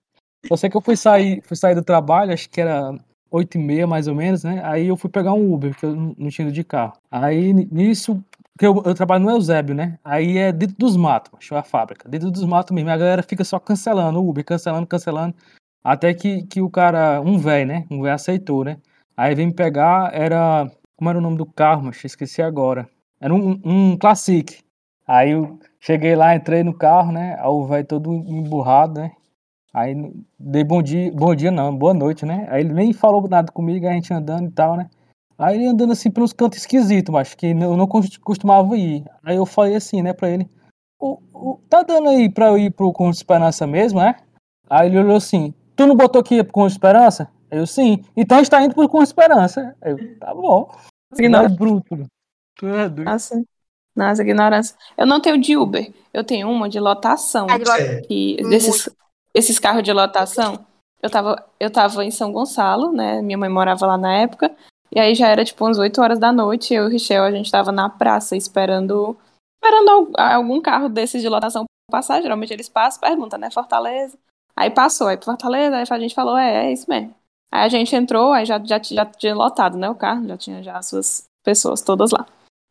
[0.49, 2.93] Eu sei que eu fui sair, fui sair do trabalho, acho que era
[3.31, 4.61] oito e meia mais ou menos, né?
[4.65, 6.93] Aí eu fui pegar um Uber, porque eu não tinha ido de carro.
[7.09, 8.21] Aí ni- nisso,
[8.55, 9.99] porque eu, eu trabalho no Eusébio, né?
[10.01, 12.07] Aí é dentro dos matos, macho, é a fábrica.
[12.07, 12.89] Dentro dos matos mesmo.
[12.89, 15.35] A galera fica só cancelando o Uber, cancelando, cancelando.
[15.83, 17.85] Até que, que o cara, um velho, né?
[17.91, 18.77] Um velho aceitou, né?
[19.17, 20.71] Aí veio me pegar, era.
[20.95, 22.89] Como era o nome do carro, mas esqueci agora.
[23.19, 24.63] Era um, um Classic.
[25.05, 27.35] Aí eu cheguei lá, entrei no carro, né?
[27.37, 29.11] Aí o velho todo emburrado, né?
[29.73, 29.93] Aí
[30.39, 32.47] dei bom dia, bom dia não, boa noite, né?
[32.49, 34.89] Aí ele nem falou nada comigo, a gente andando e tal, né?
[35.37, 39.03] Aí ele andando assim pelos cantos esquisitos, mas que eu não cos- costumava ir.
[39.23, 40.47] Aí eu falei assim, né, pra ele:
[40.99, 44.15] "O- o- Tá dando aí pra eu ir pro Com Esperança mesmo, é?
[44.69, 47.29] Aí ele olhou assim: Tu não botou aqui Com Esperança?
[47.51, 48.03] Eu sim.
[48.15, 49.75] Então está indo pro Com Esperança.
[49.81, 50.69] Aí Eu, tá bom.
[51.17, 52.05] Ignora- Mas bruto.
[52.57, 53.09] Tu é doido.
[53.09, 53.41] Nossa.
[53.95, 54.75] Nossa, ignorância.
[54.97, 55.93] Eu não tenho de Uber.
[56.13, 57.47] Eu tenho uma de lotação.
[57.49, 58.43] É de É.
[58.49, 58.89] desses,
[59.33, 60.65] esses carros de lotação,
[61.01, 63.21] eu tava, eu tava em São Gonçalo, né?
[63.21, 64.51] Minha mãe morava lá na época.
[64.95, 66.73] E aí já era tipo umas 8 horas da noite.
[66.73, 69.17] Eu e o Richel, a gente tava na praça esperando,
[69.61, 72.21] esperando al- algum carro desses de lotação passar.
[72.21, 73.51] Geralmente eles passam, pergunta, né?
[73.51, 74.17] Fortaleza.
[74.55, 77.13] Aí passou, aí Fortaleza, aí a gente falou, é, é isso mesmo.
[77.51, 79.89] Aí a gente entrou, aí já, já, já tinha lotado, né?
[79.89, 82.25] O carro, já tinha já as suas pessoas todas lá.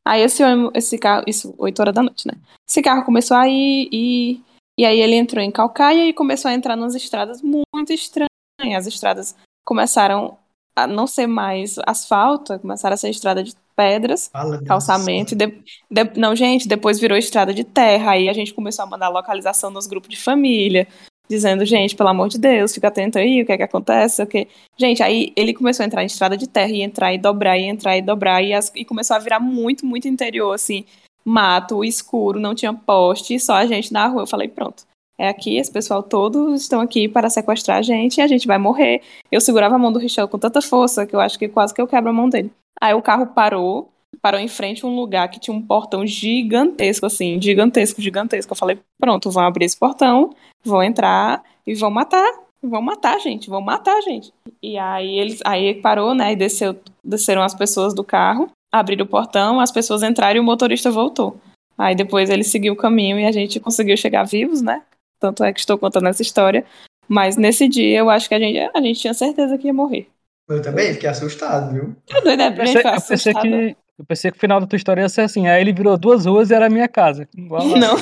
[0.06, 0.42] Aí esse,
[0.74, 2.34] esse carro, isso, 8 horas da noite, né?
[2.68, 4.42] Esse carro começou a ir e
[4.76, 8.28] e aí ele entrou em Calcaia e começou a entrar nas estradas muito estranhas.
[8.60, 10.36] As estradas começaram
[10.76, 15.34] a não ser mais asfalto, começaram a ser estrada de pedras, Fala, calçamento.
[15.34, 18.12] e de- de- não, gente, depois virou estrada de terra.
[18.12, 20.86] Aí a gente começou a mandar localização nos grupos de família.
[21.26, 24.26] dizendo, gente, pelo amor de Deus, fica atento aí, o que é que acontece, o
[24.26, 24.46] que...
[24.76, 27.62] Gente, aí ele começou a entrar em estrada de terra, e entrar e dobrar, e
[27.64, 30.84] entrar e dobrar, e, as- e começou a virar muito, muito interior, assim,
[31.24, 34.24] mato, escuro, não tinha poste, só a gente na rua.
[34.24, 34.84] Eu falei, pronto,
[35.24, 38.58] é aqui, esse pessoal todos estão aqui para sequestrar a gente, e a gente vai
[38.58, 39.02] morrer.
[39.30, 41.80] Eu segurava a mão do Richel com tanta força, que eu acho que quase que
[41.80, 42.50] eu quebro a mão dele.
[42.80, 43.90] Aí o carro parou,
[44.20, 48.52] parou em frente a um lugar que tinha um portão gigantesco, assim, gigantesco, gigantesco.
[48.52, 50.30] Eu falei, pronto, vão abrir esse portão,
[50.64, 52.30] vão entrar e vão matar,
[52.62, 54.32] vão matar a gente, vão matar a gente.
[54.62, 59.08] E aí eles, aí parou, né, e desceu, desceram as pessoas do carro, abriram o
[59.08, 61.36] portão, as pessoas entraram e o motorista voltou.
[61.76, 64.82] Aí depois ele seguiu o caminho e a gente conseguiu chegar vivos, né?
[65.24, 66.66] Tanto é que estou contando essa história.
[67.08, 70.06] Mas nesse dia eu acho que a gente, a gente tinha certeza que ia morrer.
[70.46, 71.96] Eu também fiquei assustado, viu?
[72.06, 72.48] Tá doido, né?
[72.48, 75.22] Eu pensei, eu pensei que, eu pensei que o final da tua história ia ser
[75.22, 75.46] assim.
[75.46, 77.26] Aí ele virou duas ruas e era a minha casa.
[77.34, 77.96] Não,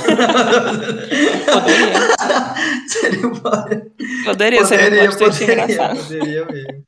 [1.52, 1.94] poderia.
[2.88, 3.30] Seria
[4.24, 6.02] Poderia ser um Poderia, twist poderia, engraçado.
[6.02, 6.84] poderia mesmo.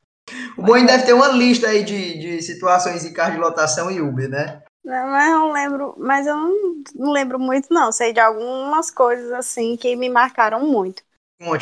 [0.56, 4.01] O Boeing deve ter uma lista aí de, de situações em carro de lotação e
[4.01, 4.62] Uber, né?
[4.85, 7.90] Mas eu não lembro, mas eu não, não lembro muito, não.
[7.90, 11.02] Sei de algumas coisas assim que me marcaram muito.
[11.40, 11.61] Mais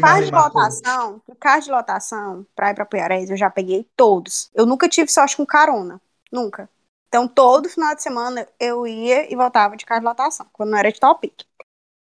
[0.00, 4.50] Carro de lotação, carro de lotação, pra ir pra Piarés, eu já peguei todos.
[4.54, 6.00] Eu nunca tive sorte com carona.
[6.30, 6.68] Nunca.
[7.08, 10.78] Então, todo final de semana eu ia e voltava de carro de lotação, quando não
[10.78, 11.42] era de Topic.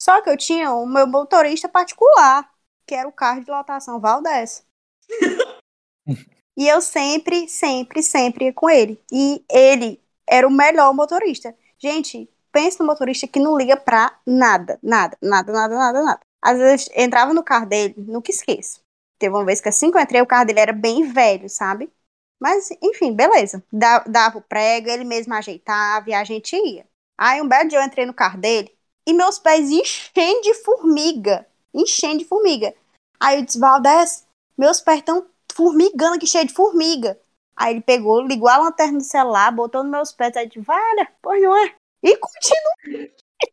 [0.01, 2.51] Só que eu tinha o meu motorista particular,
[2.87, 4.65] que era o carro de lotação Valdez.
[6.57, 9.01] e eu sempre, sempre, sempre ia com ele.
[9.13, 11.55] E ele era o melhor motorista.
[11.79, 16.21] Gente, pensa no motorista que não liga pra nada, nada, nada, nada, nada, nada.
[16.41, 18.81] Às vezes entrava no carro dele, nunca esqueço.
[19.19, 21.91] Teve uma vez que assim que eu entrei, o carro dele era bem velho, sabe?
[22.41, 23.63] Mas, enfim, beleza.
[23.73, 26.87] Da- Dava o prego, ele mesmo ajeitava e a gente ia.
[27.17, 28.73] Aí um belo dia eu entrei no carro dele
[29.07, 31.47] e meus pés enchendo de formiga.
[31.73, 32.75] Enchendo de formiga.
[33.21, 33.59] Aí eu disse,
[34.57, 37.19] meus pés estão formigando aqui, cheio de formiga.
[37.57, 40.61] Aí ele pegou, ligou a lanterna do celular, botou nos meus pés, aí eu disse,
[40.61, 41.75] vale, pois não é?
[42.03, 43.09] E continua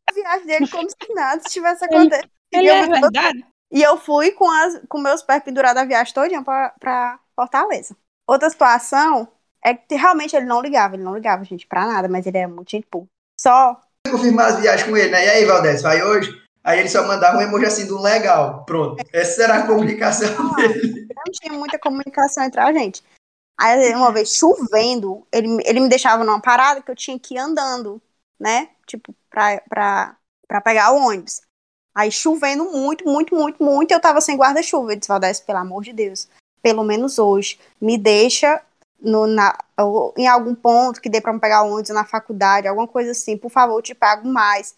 [0.08, 2.30] a viagem dele como se nada tivesse acontecido.
[2.52, 3.46] Ele E eu é verdade.
[3.72, 7.96] e eu fui com, as, com meus pés pendurados a viagem toda pra, pra Fortaleza.
[8.28, 9.28] Outra situação
[9.64, 12.48] é que realmente ele não ligava, ele não ligava, gente, pra nada, mas ele é
[12.48, 13.06] muito boa.
[13.40, 13.80] Só.
[14.10, 15.26] confirmar as viagens com ele, né?
[15.26, 16.32] E aí, Valdez, vai hoje?
[16.64, 18.66] Aí ele só mandava um emoji assim do legal.
[18.66, 19.04] Pronto.
[19.14, 21.08] Essa será a comunicação dele.
[21.16, 23.04] Não tinha muita comunicação entre a gente.
[23.60, 27.40] Aí, uma vez chovendo, ele, ele me deixava numa parada que eu tinha que ir
[27.40, 28.02] andando,
[28.40, 28.70] né?
[28.86, 30.16] Tipo, pra, pra,
[30.48, 31.42] pra pegar o ônibus.
[31.94, 34.94] Aí chovendo muito, muito, muito, muito, eu tava sem guarda-chuva.
[34.94, 36.30] Eu disse, Valdez, pelo amor de Deus,
[36.62, 38.62] pelo menos hoje, me deixa
[39.02, 42.68] no, na, ou em algum ponto que dê pra me pegar o ônibus na faculdade,
[42.68, 44.74] alguma coisa assim, por favor, eu te pago mais.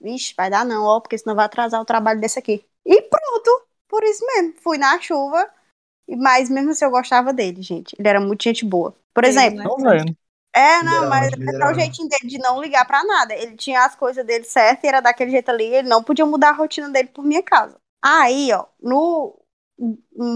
[0.00, 2.64] Vixe, vai dar não, ó, porque senão vai atrasar o trabalho desse aqui.
[2.84, 4.54] E pronto, por isso mesmo.
[4.62, 5.48] Fui na chuva,
[6.08, 7.94] mas mesmo assim eu gostava dele, gente.
[7.98, 8.94] Ele era muito gente boa.
[9.14, 9.62] Por Ele, exemplo?
[9.62, 10.16] Tô vendo.
[10.54, 13.34] é, não, mas é só o jeitinho dele de não ligar pra nada.
[13.34, 15.64] Ele tinha as coisas dele certas e era daquele jeito ali.
[15.64, 17.78] Ele não podia mudar a rotina dele por minha casa.
[18.02, 19.38] Aí, ó, no,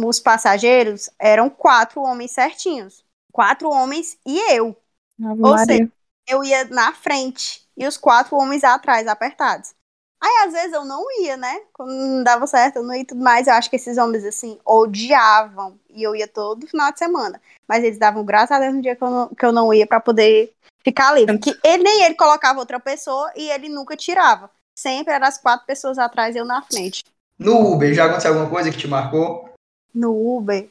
[0.06, 3.04] os passageiros eram quatro homens certinhos.
[3.32, 4.76] Quatro homens e eu.
[5.24, 5.58] Ave Ou Maria.
[5.58, 5.90] seja,
[6.28, 9.74] eu ia na frente e os quatro homens atrás, apertados.
[10.20, 11.60] Aí, às vezes, eu não ia, né?
[11.72, 13.46] Quando não dava certo, eu não ia e tudo mais.
[13.46, 15.78] Eu acho que esses homens, assim, odiavam.
[15.88, 17.40] E eu ia todo final de semana.
[17.66, 19.86] Mas eles davam graças a Deus no dia que eu não, que eu não ia
[19.86, 20.52] pra poder
[20.84, 21.38] ficar livre.
[21.38, 24.50] Que ele, nem ele colocava outra pessoa e ele nunca tirava.
[24.74, 27.02] Sempre eram as quatro pessoas atrás e eu na frente.
[27.38, 29.48] No Uber, já aconteceu alguma coisa que te marcou?
[29.94, 30.68] No Uber.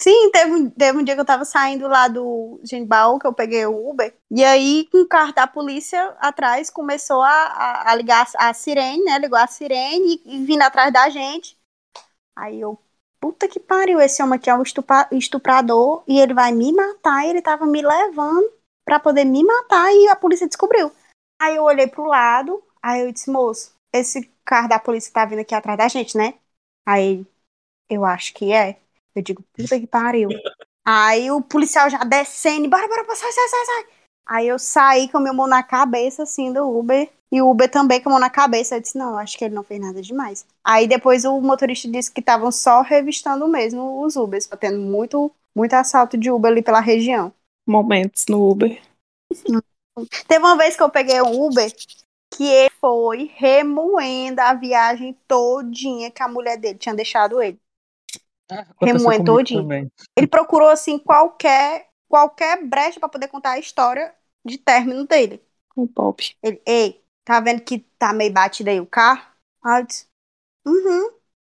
[0.00, 3.32] Sim, teve, um- teve um dia que eu tava saindo lá do Genbaú, que eu
[3.32, 4.14] peguei o Uber.
[4.30, 8.54] E aí, com o carro da polícia atrás, começou a, a, a ligar a, a
[8.54, 9.18] sirene, né?
[9.18, 11.56] Ligou a sirene e, e vindo atrás da gente.
[12.36, 12.78] Aí eu,
[13.20, 17.26] puta que pariu, esse homem aqui é um estupa- estuprador e ele vai me matar.
[17.26, 18.52] E ele tava me levando
[18.84, 20.92] pra poder me matar e a polícia descobriu.
[21.40, 25.40] Aí eu olhei pro lado, aí eu disse, moço, esse carro da polícia tá vindo
[25.40, 26.34] aqui atrás da gente, né?
[26.86, 27.26] Aí
[27.90, 28.80] eu acho que é.
[29.16, 30.28] Eu digo, puta que pariu.
[30.84, 33.86] Aí o policial já descendo, bora, bora, sai, sai, sai, sai.
[34.26, 37.08] Aí eu saí com a minha mão na cabeça, assim, do Uber.
[37.32, 38.76] E o Uber também com a mão na cabeça.
[38.76, 40.44] Eu disse, não, acho que ele não fez nada demais.
[40.62, 45.72] Aí depois o motorista disse que estavam só revistando mesmo os Ubers, tendo muito, muito
[45.72, 47.32] assalto de Uber ali pela região.
[47.66, 48.80] Momentos no Uber.
[50.28, 51.72] Teve uma vez que eu peguei um Uber
[52.34, 57.58] que ele foi remoendo a viagem todinha que a mulher dele tinha deixado ele.
[58.48, 59.62] Aconteceu Remoendo todinho.
[59.62, 59.90] também.
[60.16, 64.14] Ele procurou assim qualquer qualquer brecha pra poder contar a história
[64.44, 65.42] de término dele.
[65.76, 66.20] O pop.
[66.42, 69.26] Ele, ei, tá vendo que tá meio batido aí o carro?
[69.64, 70.06] Aí eu disse,
[70.66, 71.10] uhum.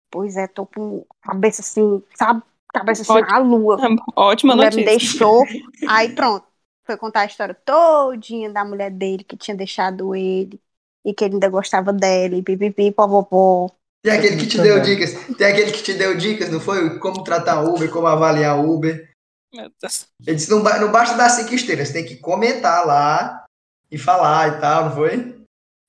[0.09, 2.43] Pois é, tô com cabeça assim, sabe?
[2.73, 3.31] Cabeça assim Ótimo.
[3.31, 3.77] na lua.
[4.15, 4.85] Ótima A mulher me notícia.
[4.85, 5.43] deixou.
[5.85, 6.47] Aí pronto.
[6.83, 10.61] Foi contar a história todinha da mulher dele que tinha deixado ele.
[11.05, 12.35] E que ele ainda gostava dela.
[12.35, 13.67] E pipipi, popopó.
[14.03, 15.13] Tem aquele que te deu dicas.
[15.37, 16.97] Tem aquele que te deu dicas, não foi?
[16.99, 19.09] Como tratar Uber, como avaliar Uber.
[19.53, 23.45] Ele disse, não, não basta dar cinco estrelas, tem que comentar lá
[23.91, 25.43] e falar e tal, não foi?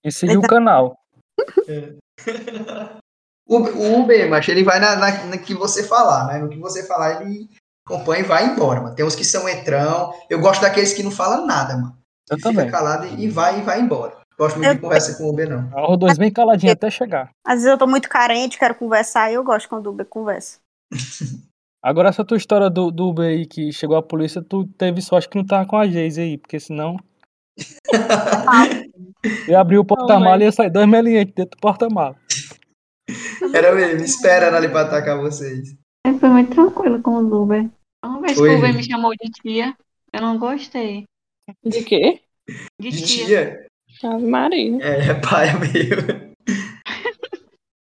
[0.05, 0.97] E seguir o canal.
[3.47, 6.39] O Uber, o Uber, mas ele vai na, na, na que você falar, né?
[6.39, 7.49] No que você falar, ele
[7.87, 8.95] acompanha e vai embora, mano.
[8.95, 10.13] Tem uns que são entrão.
[10.29, 11.97] Eu gosto daqueles que não falam nada, mano.
[12.29, 12.71] Eu Fica também.
[12.71, 14.22] calado e e vai e vai embora.
[14.43, 15.79] Gosto muito de conversa com o Uber, não.
[15.79, 17.31] Arro dois bem caladinho até chegar.
[17.47, 19.31] Às vezes eu tô muito carente, quero conversar.
[19.31, 20.59] E eu gosto quando o Uber conversa.
[21.81, 25.29] Agora essa tua história do, do Uber aí que chegou a polícia, tu teve sorte
[25.29, 26.97] que não tava com a Geise aí, porque senão.
[29.47, 32.17] Eu abri o porta-mala e ia sair dois meliantes dentro do porta-mala.
[33.55, 35.77] Era mesmo, esperando ali pra atacar vocês.
[36.05, 37.71] Eu fui muito tranquila com o Uber.
[38.05, 38.49] Uma vez Foi.
[38.49, 39.77] que o Uber me chamou de tia,
[40.13, 41.05] eu não gostei.
[41.65, 42.23] De quê?
[42.81, 43.27] De, De tia.
[43.27, 43.67] tia?
[44.05, 44.79] Ave Maria.
[44.83, 46.33] É, pai meu.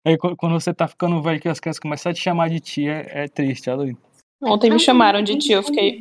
[0.06, 2.60] Aí qu- quando você tá ficando velho que as crianças começam a te chamar de
[2.60, 3.98] tia, é triste, Aloysio.
[4.42, 5.98] Ontem me chamaram de tia, eu fiquei.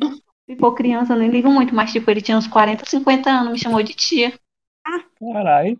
[0.48, 3.52] Se for criança, eu nem ligo muito, mas tipo, ele tinha uns 40, 50 anos,
[3.52, 4.32] me chamou de tia.
[5.18, 5.78] Caralho.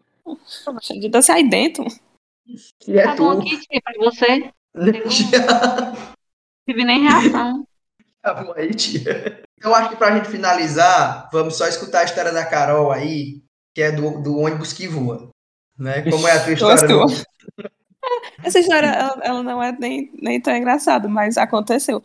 [0.83, 1.85] Xande, tá aí dentro.
[2.81, 3.43] Que é Tá bom tu.
[3.43, 4.51] aqui, tia, pra você.
[5.09, 5.47] Tia.
[6.69, 7.65] Tive nem reação.
[8.21, 9.41] Tá bom aí, tia.
[9.63, 13.41] Eu acho que pra gente finalizar, vamos só escutar a história da Carol aí,
[13.77, 15.29] que é do, do ônibus que voa.
[15.79, 16.01] Né?
[16.11, 16.89] Como é a tua história?
[16.89, 17.05] do-.
[18.43, 22.03] Essa história, ela, ela não é nem, nem tão engraçada, mas aconteceu.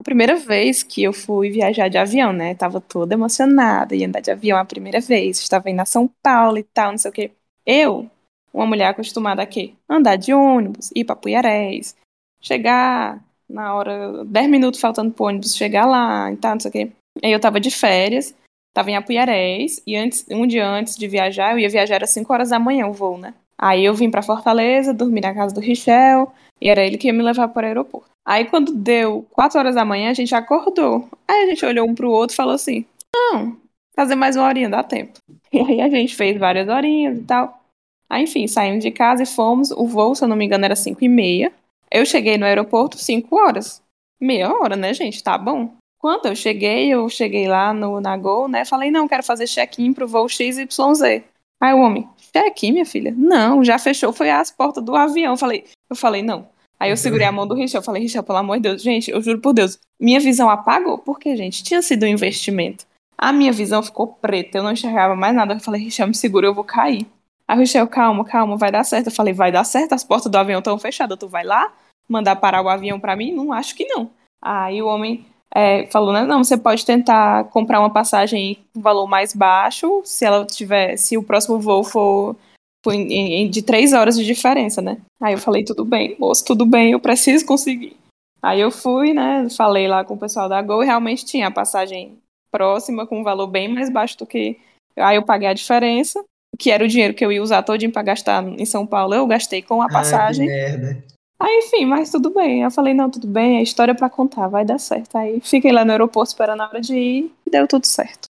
[0.00, 2.54] A primeira vez que eu fui viajar de avião, né?
[2.54, 5.38] Tava toda emocionada, ia andar de avião a primeira vez.
[5.38, 7.30] Estava indo a São Paulo e tal, não sei o quê.
[7.66, 8.10] Eu,
[8.50, 9.74] uma mulher acostumada a quê?
[9.86, 11.94] Andar de ônibus, ir pra Puiarés,
[12.40, 16.72] chegar na hora, 10 minutos faltando pro ônibus chegar lá e tal, não sei o
[16.72, 16.92] quê.
[17.22, 18.34] Aí eu tava de férias,
[18.74, 22.32] tava em Apuiarés, e antes, um dia antes de viajar, eu ia viajar às 5
[22.32, 23.34] horas da manhã o voo, né?
[23.58, 27.12] Aí eu vim pra Fortaleza, dormi na casa do Richel, e era ele que ia
[27.12, 28.10] me levar para o aeroporto.
[28.24, 31.08] Aí quando deu 4 horas da manhã, a gente acordou.
[31.28, 32.84] Aí a gente olhou um pro outro e falou assim:
[33.14, 33.56] Não,
[33.94, 35.18] fazer mais uma horinha, dá tempo.
[35.52, 37.60] E aí a gente fez várias horinhas e tal.
[38.08, 39.72] Aí, enfim, saímos de casa e fomos.
[39.72, 41.52] O voo, se eu não me engano, era 5 e meia.
[41.90, 43.82] Eu cheguei no aeroporto 5 horas.
[44.20, 45.22] Meia hora, né, gente?
[45.22, 45.72] Tá bom.
[46.00, 48.64] Quando eu cheguei, eu cheguei lá no, na Gol, né?
[48.64, 51.22] Falei, não, quero fazer check-in pro voo XYZ.
[51.60, 53.14] Aí o homem, check-in, minha filha?
[53.14, 55.36] Não, já fechou, foi as portas do avião.
[55.36, 56.48] Falei, eu falei, não.
[56.78, 59.20] Aí eu segurei a mão do Richel, falei, Richel, pelo amor de Deus, gente, eu
[59.20, 62.86] juro por Deus, minha visão apagou, porque, gente, tinha sido um investimento.
[63.18, 65.52] A minha visão ficou preta, eu não enxergava mais nada.
[65.52, 67.06] Eu falei, Richel, me segura, eu vou cair.
[67.46, 69.08] Aí o Richel, calma, calma, vai dar certo.
[69.08, 71.70] Eu falei, vai dar certo, as portas do avião estão fechadas, tu vai lá
[72.08, 73.32] mandar parar o avião pra mim?
[73.32, 74.10] Não, acho que não.
[74.40, 79.06] Aí o homem é, falou, né, não, você pode tentar comprar uma passagem com valor
[79.06, 82.36] mais baixo, se ela tiver, se o próximo voo for,
[82.84, 84.98] for em- em- de três horas de diferença, né?
[85.20, 87.96] Aí eu falei, tudo bem, moço, tudo bem, eu preciso conseguir.
[88.42, 91.50] Aí eu fui, né, falei lá com o pessoal da Gol e realmente tinha a
[91.50, 92.16] passagem
[92.52, 94.56] próxima com um valor bem mais baixo do que...
[94.96, 96.24] Aí eu paguei a diferença,
[96.58, 99.26] que era o dinheiro que eu ia usar todinho pra gastar em São Paulo, eu
[99.26, 100.46] gastei com a passagem.
[100.46, 101.04] Que merda.
[101.40, 102.62] Aí, enfim, mas tudo bem.
[102.62, 105.16] Eu falei, não, tudo bem, é história pra contar, vai dar certo.
[105.16, 108.28] Aí fiquei lá no aeroporto esperando a hora de ir e deu tudo certo.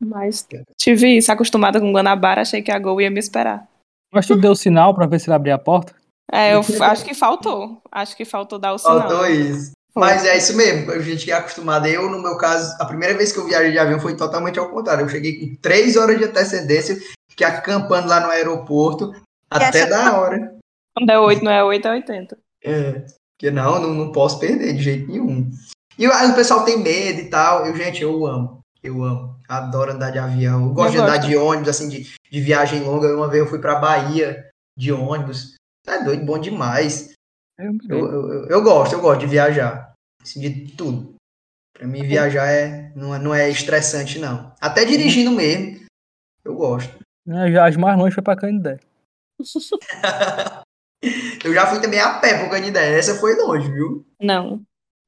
[0.00, 0.46] Mas
[0.76, 3.68] tive isso, acostumada com Guanabara, achei que a Gol ia me esperar.
[4.12, 5.94] Mas tu deu sinal pra ver se ele abria a porta?
[6.30, 7.80] É, eu acho que faltou.
[7.90, 9.00] Acho que faltou dar o sinal.
[9.00, 9.72] Faltou isso.
[9.94, 11.86] Mas é isso mesmo, a gente que é acostumado.
[11.86, 14.70] Eu, no meu caso, a primeira vez que eu viajei de avião foi totalmente ao
[14.70, 15.04] contrário.
[15.04, 16.96] Eu cheguei com três horas de antecedência,
[17.30, 19.12] fiquei acampando lá no aeroporto
[19.50, 20.56] até da hora.
[20.94, 22.38] Quando é 8, não é 8, é 80.
[22.64, 22.92] É,
[23.34, 25.50] porque não, não, não posso perder de jeito nenhum.
[25.98, 27.66] E aí o pessoal tem medo e tal.
[27.66, 28.60] Eu, gente, eu amo.
[28.82, 29.38] Eu amo.
[29.48, 30.62] Adoro andar de avião.
[30.64, 31.28] Eu gosto Eu de andar gosto.
[31.28, 33.14] de ônibus, assim, de, de viagem longa.
[33.14, 35.54] Uma vez eu fui pra Bahia de ônibus.
[35.86, 37.12] É doido, bom demais.
[37.58, 39.92] Eu, Eu, eu, eu- gosto, eu gosto de viajar.
[40.22, 41.14] Assim, de tudo.
[41.76, 44.54] Pra mim, viajar é, não, é, não é estressante, não.
[44.60, 45.84] Até dirigindo mesmo.
[46.44, 46.98] Eu gosto.
[47.26, 48.78] Viagem mais longe foi pra Canindé.
[51.44, 52.98] Eu já fui também a pé pro Canindé.
[52.98, 54.06] Essa foi longe, viu?
[54.20, 54.62] Não.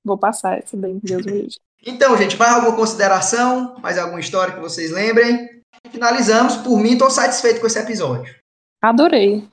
[0.04, 1.54] Vou passar essa daí, Deus me livre.
[1.86, 3.76] Então, gente, mais alguma consideração?
[3.80, 5.62] Mais alguma história que vocês lembrem?
[5.90, 6.56] Finalizamos.
[6.56, 8.34] Por mim, tô satisfeito com esse episódio.
[8.82, 9.48] Adorei.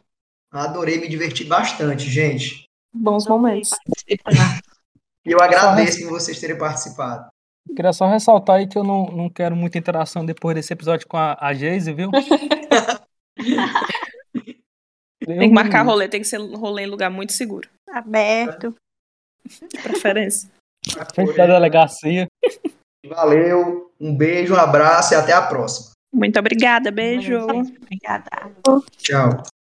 [0.51, 2.65] Adorei, me diverti bastante, gente.
[2.93, 3.71] Bons momentos.
[5.25, 7.29] E eu agradeço por vocês terem participado.
[7.75, 11.15] Queria só ressaltar aí que eu não, não quero muita interação depois desse episódio com
[11.15, 12.09] a, a Geise, viu?
[15.25, 17.69] Tem que marcar rolê, tem que ser rolê em lugar muito seguro.
[17.89, 18.75] Aberto.
[19.45, 20.49] De preferência.
[21.13, 22.27] Frente da delegacia.
[23.05, 25.91] Valeu, um beijo, um abraço e até a próxima.
[26.13, 27.37] Muito obrigada, beijo.
[27.37, 28.29] Obrigada.
[28.97, 29.43] Tchau.